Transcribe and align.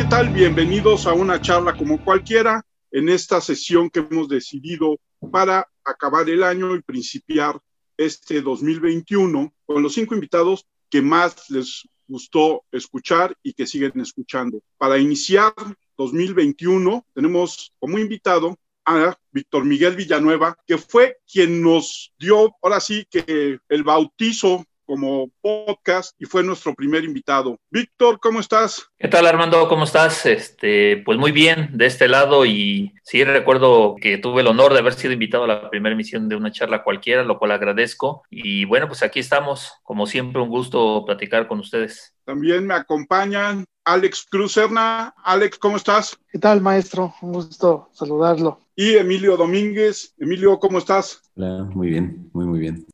¿qué 0.00 0.06
tal? 0.06 0.30
Bienvenidos 0.30 1.06
a 1.06 1.12
una 1.12 1.42
charla 1.42 1.76
como 1.76 2.02
cualquiera 2.02 2.64
en 2.90 3.10
esta 3.10 3.38
sesión 3.38 3.90
que 3.90 4.00
hemos 4.00 4.30
decidido 4.30 4.96
para 5.30 5.68
acabar 5.84 6.26
el 6.30 6.42
año 6.42 6.74
y 6.74 6.80
principiar 6.80 7.60
este 7.98 8.40
2021 8.40 9.52
con 9.66 9.82
los 9.82 9.92
cinco 9.92 10.14
invitados 10.14 10.64
que 10.88 11.02
más 11.02 11.50
les 11.50 11.86
gustó 12.08 12.64
escuchar 12.72 13.36
y 13.42 13.52
que 13.52 13.66
siguen 13.66 13.92
escuchando. 14.00 14.62
Para 14.78 14.96
iniciar 14.96 15.52
2021 15.98 17.04
tenemos 17.12 17.70
como 17.78 17.98
invitado 17.98 18.58
a 18.86 19.14
Víctor 19.30 19.66
Miguel 19.66 19.96
Villanueva, 19.96 20.56
que 20.66 20.78
fue 20.78 21.18
quien 21.30 21.60
nos 21.60 22.10
dio, 22.18 22.56
ahora 22.62 22.80
sí, 22.80 23.06
que 23.10 23.58
el 23.68 23.82
bautizo 23.82 24.64
como 24.90 25.30
podcast 25.40 26.20
y 26.20 26.24
fue 26.24 26.42
nuestro 26.42 26.74
primer 26.74 27.04
invitado. 27.04 27.56
Víctor, 27.70 28.18
¿cómo 28.18 28.40
estás? 28.40 28.88
¿Qué 28.98 29.06
tal 29.06 29.24
Armando? 29.24 29.68
¿Cómo 29.68 29.84
estás? 29.84 30.26
Este, 30.26 31.00
pues 31.04 31.16
muy 31.16 31.30
bien 31.30 31.70
de 31.74 31.86
este 31.86 32.08
lado 32.08 32.44
y 32.44 32.92
sí 33.04 33.22
recuerdo 33.22 33.94
que 34.02 34.18
tuve 34.18 34.40
el 34.40 34.48
honor 34.48 34.72
de 34.72 34.80
haber 34.80 34.94
sido 34.94 35.12
invitado 35.12 35.44
a 35.44 35.46
la 35.46 35.70
primera 35.70 35.94
emisión 35.94 36.28
de 36.28 36.34
una 36.34 36.50
charla 36.50 36.82
cualquiera, 36.82 37.22
lo 37.22 37.38
cual 37.38 37.52
agradezco. 37.52 38.24
Y 38.30 38.64
bueno, 38.64 38.88
pues 38.88 39.04
aquí 39.04 39.20
estamos, 39.20 39.74
como 39.84 40.08
siempre, 40.08 40.42
un 40.42 40.48
gusto 40.48 41.04
platicar 41.06 41.46
con 41.46 41.60
ustedes. 41.60 42.12
También 42.24 42.66
me 42.66 42.74
acompañan 42.74 43.64
Alex 43.84 44.26
Cruz 44.28 44.58
Alex, 44.58 45.56
¿cómo 45.58 45.76
estás? 45.76 46.18
¿Qué 46.32 46.40
tal, 46.40 46.60
maestro? 46.60 47.14
Un 47.22 47.34
gusto 47.34 47.90
saludarlo. 47.92 48.58
Y 48.74 48.94
Emilio 48.94 49.36
Domínguez. 49.36 50.14
Emilio, 50.18 50.58
¿cómo 50.58 50.78
estás? 50.78 51.22
Hola, 51.36 51.62
muy 51.62 51.90
bien, 51.90 52.28
muy, 52.32 52.46
muy 52.46 52.58
bien. 52.58 52.84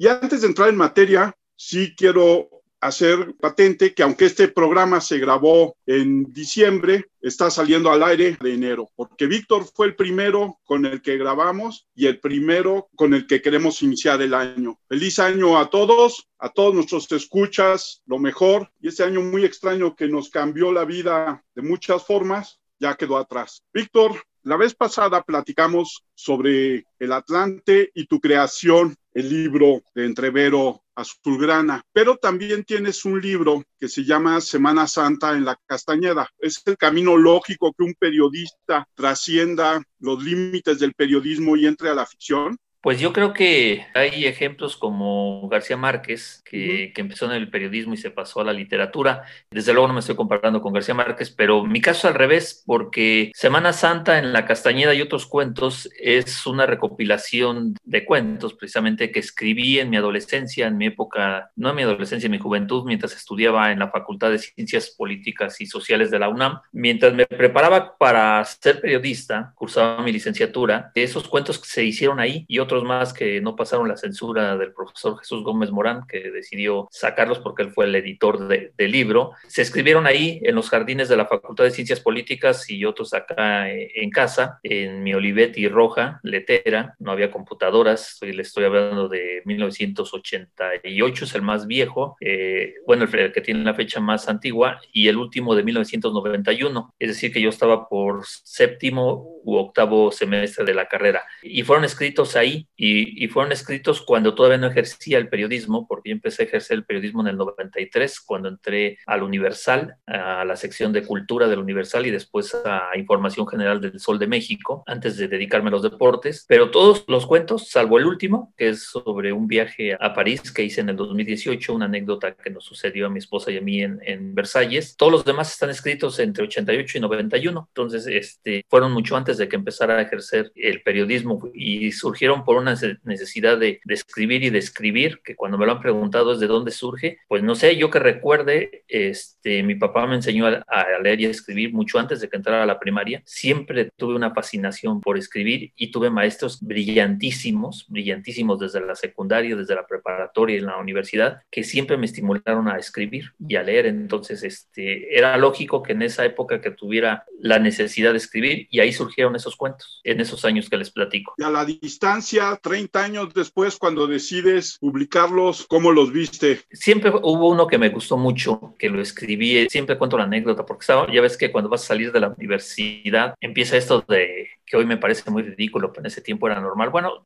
Y 0.00 0.06
antes 0.06 0.42
de 0.42 0.46
entrar 0.46 0.68
en 0.68 0.76
materia, 0.76 1.34
sí 1.58 1.94
quiero 1.96 2.48
hacer 2.80 3.34
patente 3.40 3.92
que 3.92 4.04
aunque 4.04 4.26
este 4.26 4.46
programa 4.48 5.00
se 5.00 5.18
grabó 5.18 5.76
en 5.84 6.32
diciembre, 6.32 7.10
está 7.20 7.50
saliendo 7.50 7.90
al 7.90 8.04
aire 8.04 8.38
de 8.40 8.54
enero, 8.54 8.88
porque 8.94 9.26
Víctor 9.26 9.64
fue 9.74 9.88
el 9.88 9.96
primero 9.96 10.60
con 10.64 10.86
el 10.86 11.02
que 11.02 11.18
grabamos 11.18 11.88
y 11.94 12.06
el 12.06 12.20
primero 12.20 12.88
con 12.94 13.14
el 13.14 13.26
que 13.26 13.42
queremos 13.42 13.82
iniciar 13.82 14.22
el 14.22 14.32
año. 14.32 14.78
Feliz 14.88 15.18
año 15.18 15.58
a 15.58 15.68
todos, 15.68 16.28
a 16.38 16.50
todos 16.50 16.74
nuestros 16.74 17.10
escuchas, 17.10 18.02
lo 18.06 18.18
mejor, 18.18 18.70
y 18.80 18.88
este 18.88 19.02
año 19.02 19.20
muy 19.20 19.44
extraño 19.44 19.96
que 19.96 20.06
nos 20.06 20.30
cambió 20.30 20.72
la 20.72 20.84
vida 20.84 21.44
de 21.56 21.62
muchas 21.62 22.06
formas, 22.06 22.60
ya 22.78 22.94
quedó 22.94 23.16
atrás. 23.16 23.64
Víctor, 23.72 24.22
la 24.48 24.56
vez 24.56 24.74
pasada 24.74 25.22
platicamos 25.22 26.04
sobre 26.14 26.86
el 26.98 27.12
Atlante 27.12 27.90
y 27.92 28.06
tu 28.06 28.18
creación, 28.18 28.96
el 29.12 29.28
libro 29.28 29.82
de 29.94 30.06
Entrevero 30.06 30.80
Azulgrana, 30.94 31.82
pero 31.92 32.16
también 32.16 32.64
tienes 32.64 33.04
un 33.04 33.20
libro 33.20 33.62
que 33.78 33.88
se 33.88 34.04
llama 34.04 34.40
Semana 34.40 34.86
Santa 34.86 35.36
en 35.36 35.44
la 35.44 35.54
Castañeda. 35.66 36.30
Es 36.38 36.62
el 36.64 36.78
camino 36.78 37.18
lógico 37.18 37.74
que 37.76 37.84
un 37.84 37.92
periodista 37.92 38.88
trascienda 38.94 39.82
los 39.98 40.24
límites 40.24 40.78
del 40.78 40.94
periodismo 40.94 41.54
y 41.54 41.66
entre 41.66 41.90
a 41.90 41.94
la 41.94 42.06
ficción. 42.06 42.56
Pues 42.80 43.00
yo 43.00 43.12
creo 43.12 43.32
que 43.32 43.86
hay 43.92 44.24
ejemplos 44.24 44.76
como 44.76 45.48
García 45.48 45.76
Márquez, 45.76 46.42
que, 46.44 46.92
empezó 46.96 47.26
en 47.26 47.32
el 47.32 47.50
periodismo 47.50 47.94
y 47.94 47.96
se 47.96 48.10
pasó 48.12 48.40
a 48.40 48.44
la 48.44 48.52
literatura. 48.52 49.22
Desde 49.50 49.72
luego 49.72 49.88
no 49.88 49.94
me 49.94 50.00
estoy 50.00 50.14
comparando 50.14 50.60
con 50.60 50.72
García 50.72 50.94
Márquez, 50.94 51.30
pero 51.30 51.64
mi 51.64 51.80
caso 51.80 52.06
al 52.06 52.14
revés, 52.14 52.62
porque 52.66 53.32
Semana 53.34 53.72
Santa 53.72 54.18
en 54.18 54.32
La 54.32 54.46
Castañeda 54.46 54.94
y 54.94 55.02
otros 55.02 55.26
cuentos 55.26 55.88
es 55.98 56.46
una 56.46 56.66
recopilación 56.66 57.74
de 57.82 58.04
cuentos 58.04 58.54
precisamente 58.54 59.10
que 59.10 59.20
escribí 59.20 59.80
en 59.80 59.90
mi 59.90 59.96
adolescencia, 59.96 60.68
en 60.68 60.76
mi 60.76 60.86
época, 60.86 61.50
no 61.56 61.70
en 61.70 61.76
mi 61.76 61.82
adolescencia, 61.82 62.26
en 62.26 62.32
mi 62.32 62.38
juventud, 62.38 62.84
mientras 62.84 63.14
estudiaba 63.14 63.72
en 63.72 63.80
la 63.80 63.90
Facultad 63.90 64.30
de 64.30 64.38
Ciencias 64.38 64.94
Políticas 64.96 65.60
y 65.60 65.66
Sociales 65.66 66.12
de 66.12 66.20
la 66.20 66.28
UNAM. 66.28 66.60
Mientras 66.72 67.12
me 67.12 67.26
preparaba 67.26 67.96
para 67.96 68.44
ser 68.44 68.80
periodista, 68.80 69.52
cursaba 69.56 70.02
mi 70.02 70.12
licenciatura, 70.12 70.92
esos 70.94 71.28
cuentos 71.28 71.60
se 71.64 71.84
hicieron 71.84 72.20
ahí 72.20 72.44
y 72.48 72.58
otros 72.58 72.67
más 72.84 73.12
que 73.12 73.40
no 73.40 73.56
pasaron 73.56 73.88
la 73.88 73.96
censura 73.96 74.56
del 74.56 74.72
profesor 74.72 75.18
Jesús 75.18 75.42
Gómez 75.42 75.70
Morán, 75.70 76.06
que 76.06 76.30
decidió 76.30 76.88
sacarlos 76.90 77.38
porque 77.38 77.62
él 77.62 77.70
fue 77.70 77.86
el 77.86 77.94
editor 77.94 78.48
del 78.48 78.90
libro. 78.90 79.32
Se 79.46 79.62
escribieron 79.62 80.06
ahí 80.06 80.40
en 80.42 80.54
los 80.54 80.70
jardines 80.70 81.08
de 81.08 81.16
la 81.16 81.26
Facultad 81.26 81.64
de 81.64 81.70
Ciencias 81.70 82.00
Políticas 82.00 82.68
y 82.70 82.84
otros 82.84 83.14
acá 83.14 83.70
eh, 83.70 83.90
en 83.94 84.10
casa, 84.10 84.60
en 84.62 85.02
mi 85.02 85.14
Olivetti 85.14 85.68
roja, 85.68 86.20
letera, 86.22 86.94
no 86.98 87.12
había 87.12 87.30
computadoras, 87.30 88.12
estoy, 88.12 88.32
le 88.32 88.42
estoy 88.42 88.64
hablando 88.64 89.08
de 89.08 89.42
1988, 89.44 91.24
es 91.24 91.34
el 91.34 91.42
más 91.42 91.66
viejo, 91.66 92.16
eh, 92.20 92.74
bueno, 92.86 93.04
el 93.04 93.32
que 93.32 93.40
tiene 93.40 93.64
la 93.64 93.74
fecha 93.74 94.00
más 94.00 94.28
antigua, 94.28 94.80
y 94.92 95.08
el 95.08 95.16
último 95.16 95.54
de 95.54 95.62
1991, 95.62 96.94
es 96.98 97.08
decir, 97.08 97.32
que 97.32 97.40
yo 97.40 97.48
estaba 97.48 97.88
por 97.88 98.24
séptimo 98.26 99.40
u 99.44 99.56
octavo 99.56 100.12
semestre 100.12 100.64
de 100.64 100.74
la 100.74 100.86
carrera, 100.86 101.24
y 101.42 101.62
fueron 101.62 101.84
escritos 101.84 102.36
ahí 102.36 102.57
y, 102.76 103.28
fueron 103.28 103.52
escritos 103.52 104.00
cuando 104.00 104.34
todavía 104.34 104.58
no 104.58 104.68
ejercía 104.68 105.18
el 105.18 105.28
periodismo, 105.28 105.86
porque 105.86 106.10
yo 106.10 106.14
empecé 106.14 106.42
a 106.42 106.46
ejercer 106.46 106.78
el 106.78 106.84
periodismo 106.84 107.20
en 107.20 107.28
el 107.28 107.36
93, 107.36 108.20
cuando 108.20 108.48
entré 108.48 108.98
al 109.06 109.22
Universal, 109.22 109.96
a 110.06 110.44
la 110.44 110.56
sección 110.56 110.92
de 110.92 111.04
cultura 111.04 111.46
del 111.46 111.58
Universal 111.58 112.06
y 112.06 112.10
después 112.10 112.54
a 112.64 112.96
Información 112.96 113.46
General 113.46 113.80
del 113.80 114.00
Sol 114.00 114.18
de 114.18 114.26
México, 114.26 114.82
antes 114.86 115.16
de 115.16 115.28
dedicarme 115.28 115.68
a 115.68 115.72
los 115.72 115.82
deportes. 115.82 116.46
Pero 116.48 116.70
todos 116.70 117.04
los 117.08 117.26
cuentos, 117.26 117.68
salvo 117.68 117.98
el 117.98 118.06
último, 118.06 118.54
que 118.56 118.70
es 118.70 118.84
sobre 118.84 119.32
un 119.32 119.46
viaje 119.46 119.96
a 120.00 120.14
París 120.14 120.50
que 120.52 120.62
hice 120.62 120.80
en 120.80 120.88
el 120.88 120.96
2018, 120.96 121.74
una 121.74 121.84
anécdota 121.84 122.34
que 122.34 122.50
nos 122.50 122.64
sucedió 122.64 123.06
a 123.06 123.10
mi 123.10 123.18
esposa 123.18 123.50
y 123.50 123.58
a 123.58 123.60
mí 123.60 123.82
en, 123.82 124.00
en 124.02 124.34
Versalles, 124.34 124.96
todos 124.96 125.12
los 125.12 125.24
demás 125.24 125.52
están 125.52 125.70
escritos 125.70 126.18
entre 126.18 126.44
88 126.44 126.98
y 126.98 127.00
91. 127.00 127.68
Entonces, 127.68 128.06
este, 128.06 128.64
fueron 128.68 128.92
mucho 128.92 129.16
antes 129.16 129.36
de 129.36 129.48
que 129.48 129.56
empezara 129.56 129.98
a 129.98 130.02
ejercer 130.02 130.52
el 130.54 130.82
periodismo 130.82 131.50
y 131.54 131.92
surgieron 131.92 132.44
por 132.48 132.56
una 132.56 132.74
necesidad 133.04 133.58
de, 133.58 133.78
escribir 133.90 134.42
y 134.42 134.48
de 134.48 134.58
escribir, 134.58 135.20
que 135.22 135.36
cuando 135.36 135.58
me 135.58 135.66
lo 135.66 135.72
han 135.72 135.82
preguntado 135.82 136.32
es 136.32 136.40
de 136.40 136.46
dónde 136.46 136.70
surge, 136.70 137.18
pues 137.28 137.42
no 137.42 137.54
sé, 137.54 137.76
yo 137.76 137.90
que 137.90 137.98
recuerde, 137.98 138.84
este, 138.88 139.62
mi 139.62 139.74
papá 139.74 140.06
me 140.06 140.14
enseñó 140.14 140.46
a, 140.46 140.64
leer 141.02 141.20
y 141.20 141.26
a 141.26 141.28
escribir 141.28 141.74
mucho 141.74 141.98
antes 141.98 142.22
de 142.22 142.30
que 142.30 142.38
entrara 142.38 142.62
a 142.62 142.66
la 142.66 142.80
primaria. 142.80 143.20
Siempre 143.26 143.90
tuve 143.94 144.14
una 144.14 144.32
fascinación 144.32 145.02
por 145.02 145.18
escribir 145.18 145.74
y 145.76 145.90
tuve 145.90 146.08
maestros 146.08 146.62
brillantísimos, 146.62 147.84
brillantísimos 147.90 148.58
desde 148.58 148.80
la 148.80 148.94
secundaria, 148.94 149.54
desde 149.54 149.74
la 149.74 149.86
preparatoria 149.86 150.56
y 150.56 150.60
en 150.60 150.66
la 150.68 150.78
universidad, 150.78 151.42
que 151.50 151.64
siempre 151.64 151.98
me 151.98 152.06
estimularon 152.06 152.66
a 152.68 152.78
escribir 152.78 153.34
y 153.46 153.56
a 153.56 153.62
leer. 153.62 153.84
Entonces, 153.84 154.42
este, 154.42 155.14
era 155.14 155.36
lógico 155.36 155.82
que 155.82 155.92
en 155.92 156.00
esa 156.00 156.24
época 156.24 156.62
que 156.62 156.70
tuviera 156.70 157.26
la 157.40 157.58
necesidad 157.58 158.12
de 158.12 158.16
escribir 158.16 158.68
y 158.70 158.80
ahí 158.80 158.94
surgieron 158.94 159.36
esos 159.36 159.54
cuentos, 159.54 160.00
en 160.02 160.22
esos 160.22 160.46
años 160.46 160.70
que 160.70 160.78
les 160.78 160.90
platico. 160.90 161.34
Y 161.36 161.42
a 161.42 161.50
la 161.50 161.66
distancia 161.66 162.37
30 162.60 163.02
años 163.02 163.34
después, 163.34 163.76
cuando 163.76 164.06
decides 164.06 164.78
publicarlos, 164.80 165.66
¿cómo 165.68 165.92
los 165.92 166.12
viste? 166.12 166.60
Siempre 166.70 167.10
hubo 167.10 167.48
uno 167.50 167.66
que 167.66 167.78
me 167.78 167.88
gustó 167.88 168.16
mucho, 168.16 168.74
que 168.78 168.88
lo 168.88 169.00
escribí, 169.00 169.68
siempre 169.68 169.98
cuento 169.98 170.18
la 170.18 170.24
anécdota, 170.24 170.64
porque 170.64 170.86
ya 171.12 171.20
ves 171.20 171.36
que 171.36 171.52
cuando 171.52 171.70
vas 171.70 171.82
a 171.82 171.88
salir 171.88 172.12
de 172.12 172.20
la 172.20 172.28
universidad 172.28 173.34
empieza 173.40 173.76
esto 173.76 174.04
de 174.08 174.58
que 174.68 174.76
hoy 174.76 174.86
me 174.86 174.96
parece 174.96 175.30
muy 175.30 175.42
ridículo, 175.42 175.90
pero 175.90 176.02
en 176.02 176.06
ese 176.06 176.20
tiempo 176.20 176.46
era 176.46 176.60
normal. 176.60 176.90
Bueno, 176.90 177.24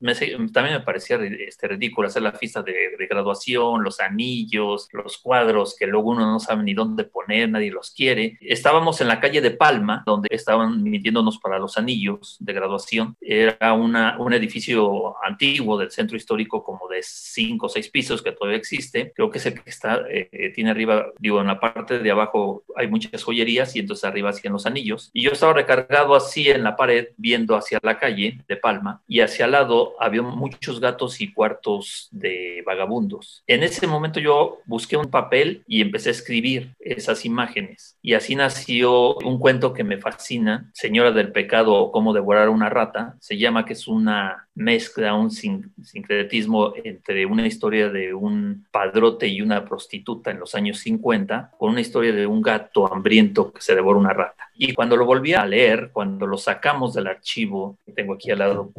también 0.52 0.76
me 0.76 0.80
parecía 0.80 1.16
este, 1.16 1.68
ridículo 1.68 2.08
hacer 2.08 2.22
la 2.22 2.32
fiesta 2.32 2.62
de, 2.62 2.72
graduación, 3.10 3.82
los 3.82 4.00
anillos, 4.00 4.88
los 4.92 5.18
cuadros 5.18 5.76
que 5.76 5.86
luego 5.86 6.10
uno 6.10 6.24
no 6.24 6.38
sabe 6.38 6.62
ni 6.62 6.72
dónde 6.72 7.04
poner, 7.04 7.50
nadie 7.50 7.70
los 7.70 7.90
quiere. 7.90 8.38
Estábamos 8.40 9.00
en 9.00 9.08
la 9.08 9.20
calle 9.20 9.40
de 9.40 9.50
Palma, 9.50 10.02
donde 10.06 10.28
estaban 10.30 10.82
midiéndonos 10.82 11.38
para 11.38 11.58
los 11.58 11.76
anillos 11.76 12.36
de 12.38 12.52
graduación. 12.52 13.16
Era 13.20 13.72
una, 13.72 14.16
un 14.18 14.32
edificio 14.32 15.01
antiguo 15.22 15.78
del 15.78 15.90
centro 15.90 16.16
histórico 16.16 16.62
como 16.62 16.88
de 16.88 17.00
cinco 17.02 17.66
o 17.66 17.68
seis 17.68 17.88
pisos 17.88 18.22
que 18.22 18.32
todavía 18.32 18.58
existe. 18.58 19.12
Creo 19.14 19.30
que 19.30 19.38
es 19.38 19.46
el 19.46 19.54
que 19.54 19.70
está, 19.70 20.02
eh, 20.08 20.52
tiene 20.54 20.70
arriba, 20.70 21.06
digo, 21.18 21.40
en 21.40 21.46
la 21.46 21.60
parte 21.60 21.98
de 21.98 22.10
abajo 22.10 22.64
hay 22.76 22.88
muchas 22.88 23.22
joyerías 23.22 23.74
y 23.76 23.80
entonces 23.80 24.04
arriba 24.04 24.30
hacían 24.30 24.52
los 24.52 24.66
anillos. 24.66 25.10
Y 25.12 25.22
yo 25.22 25.32
estaba 25.32 25.52
recargado 25.52 26.14
así 26.14 26.50
en 26.50 26.62
la 26.64 26.76
pared, 26.76 27.08
viendo 27.16 27.56
hacia 27.56 27.78
la 27.82 27.98
calle 27.98 28.38
de 28.46 28.56
Palma 28.56 29.02
y 29.06 29.20
hacia 29.20 29.44
al 29.44 29.52
lado 29.52 29.94
había 30.00 30.22
muchos 30.22 30.80
gatos 30.80 31.20
y 31.20 31.32
cuartos 31.32 32.08
de 32.10 32.62
vagabundos. 32.66 33.42
En 33.46 33.62
ese 33.62 33.86
momento 33.86 34.20
yo 34.20 34.58
busqué 34.66 34.96
un 34.96 35.10
papel 35.10 35.64
y 35.66 35.80
empecé 35.80 36.10
a 36.10 36.12
escribir 36.12 36.74
esas 36.80 37.24
imágenes 37.24 37.98
y 38.02 38.14
así 38.14 38.34
nació 38.34 39.16
un 39.16 39.38
cuento 39.38 39.72
que 39.72 39.84
me 39.84 39.98
fascina, 39.98 40.70
Señora 40.72 41.12
del 41.12 41.32
Pecado 41.32 41.74
o 41.74 41.92
Cómo 41.92 42.12
devorar 42.12 42.48
una 42.48 42.68
rata, 42.68 43.16
se 43.20 43.38
llama 43.38 43.64
que 43.64 43.74
es 43.74 43.86
una 43.88 44.48
mezcla, 44.54 44.91
un 44.96 45.30
sincretismo 45.30 46.74
entre 46.84 47.26
una 47.26 47.46
historia 47.46 47.88
de 47.88 48.14
un 48.14 48.66
padrote 48.70 49.26
y 49.28 49.40
una 49.40 49.64
prostituta 49.64 50.30
en 50.30 50.40
los 50.40 50.54
años 50.54 50.78
50 50.78 51.52
con 51.58 51.70
una 51.70 51.80
historia 51.80 52.12
de 52.12 52.26
un 52.26 52.42
gato 52.42 52.92
hambriento 52.92 53.52
que 53.52 53.60
se 53.60 53.74
devora 53.74 53.98
una 53.98 54.12
rata. 54.12 54.50
Y 54.54 54.74
cuando 54.74 54.96
lo 54.96 55.06
volví 55.06 55.34
a 55.34 55.46
leer, 55.46 55.90
cuando 55.92 56.26
lo 56.26 56.38
sacamos 56.38 56.94
del 56.94 57.06
archivo, 57.06 57.78
que 57.84 57.92
tengo 57.92 58.14
aquí 58.14 58.30
al 58.30 58.38
lado, 58.38 58.72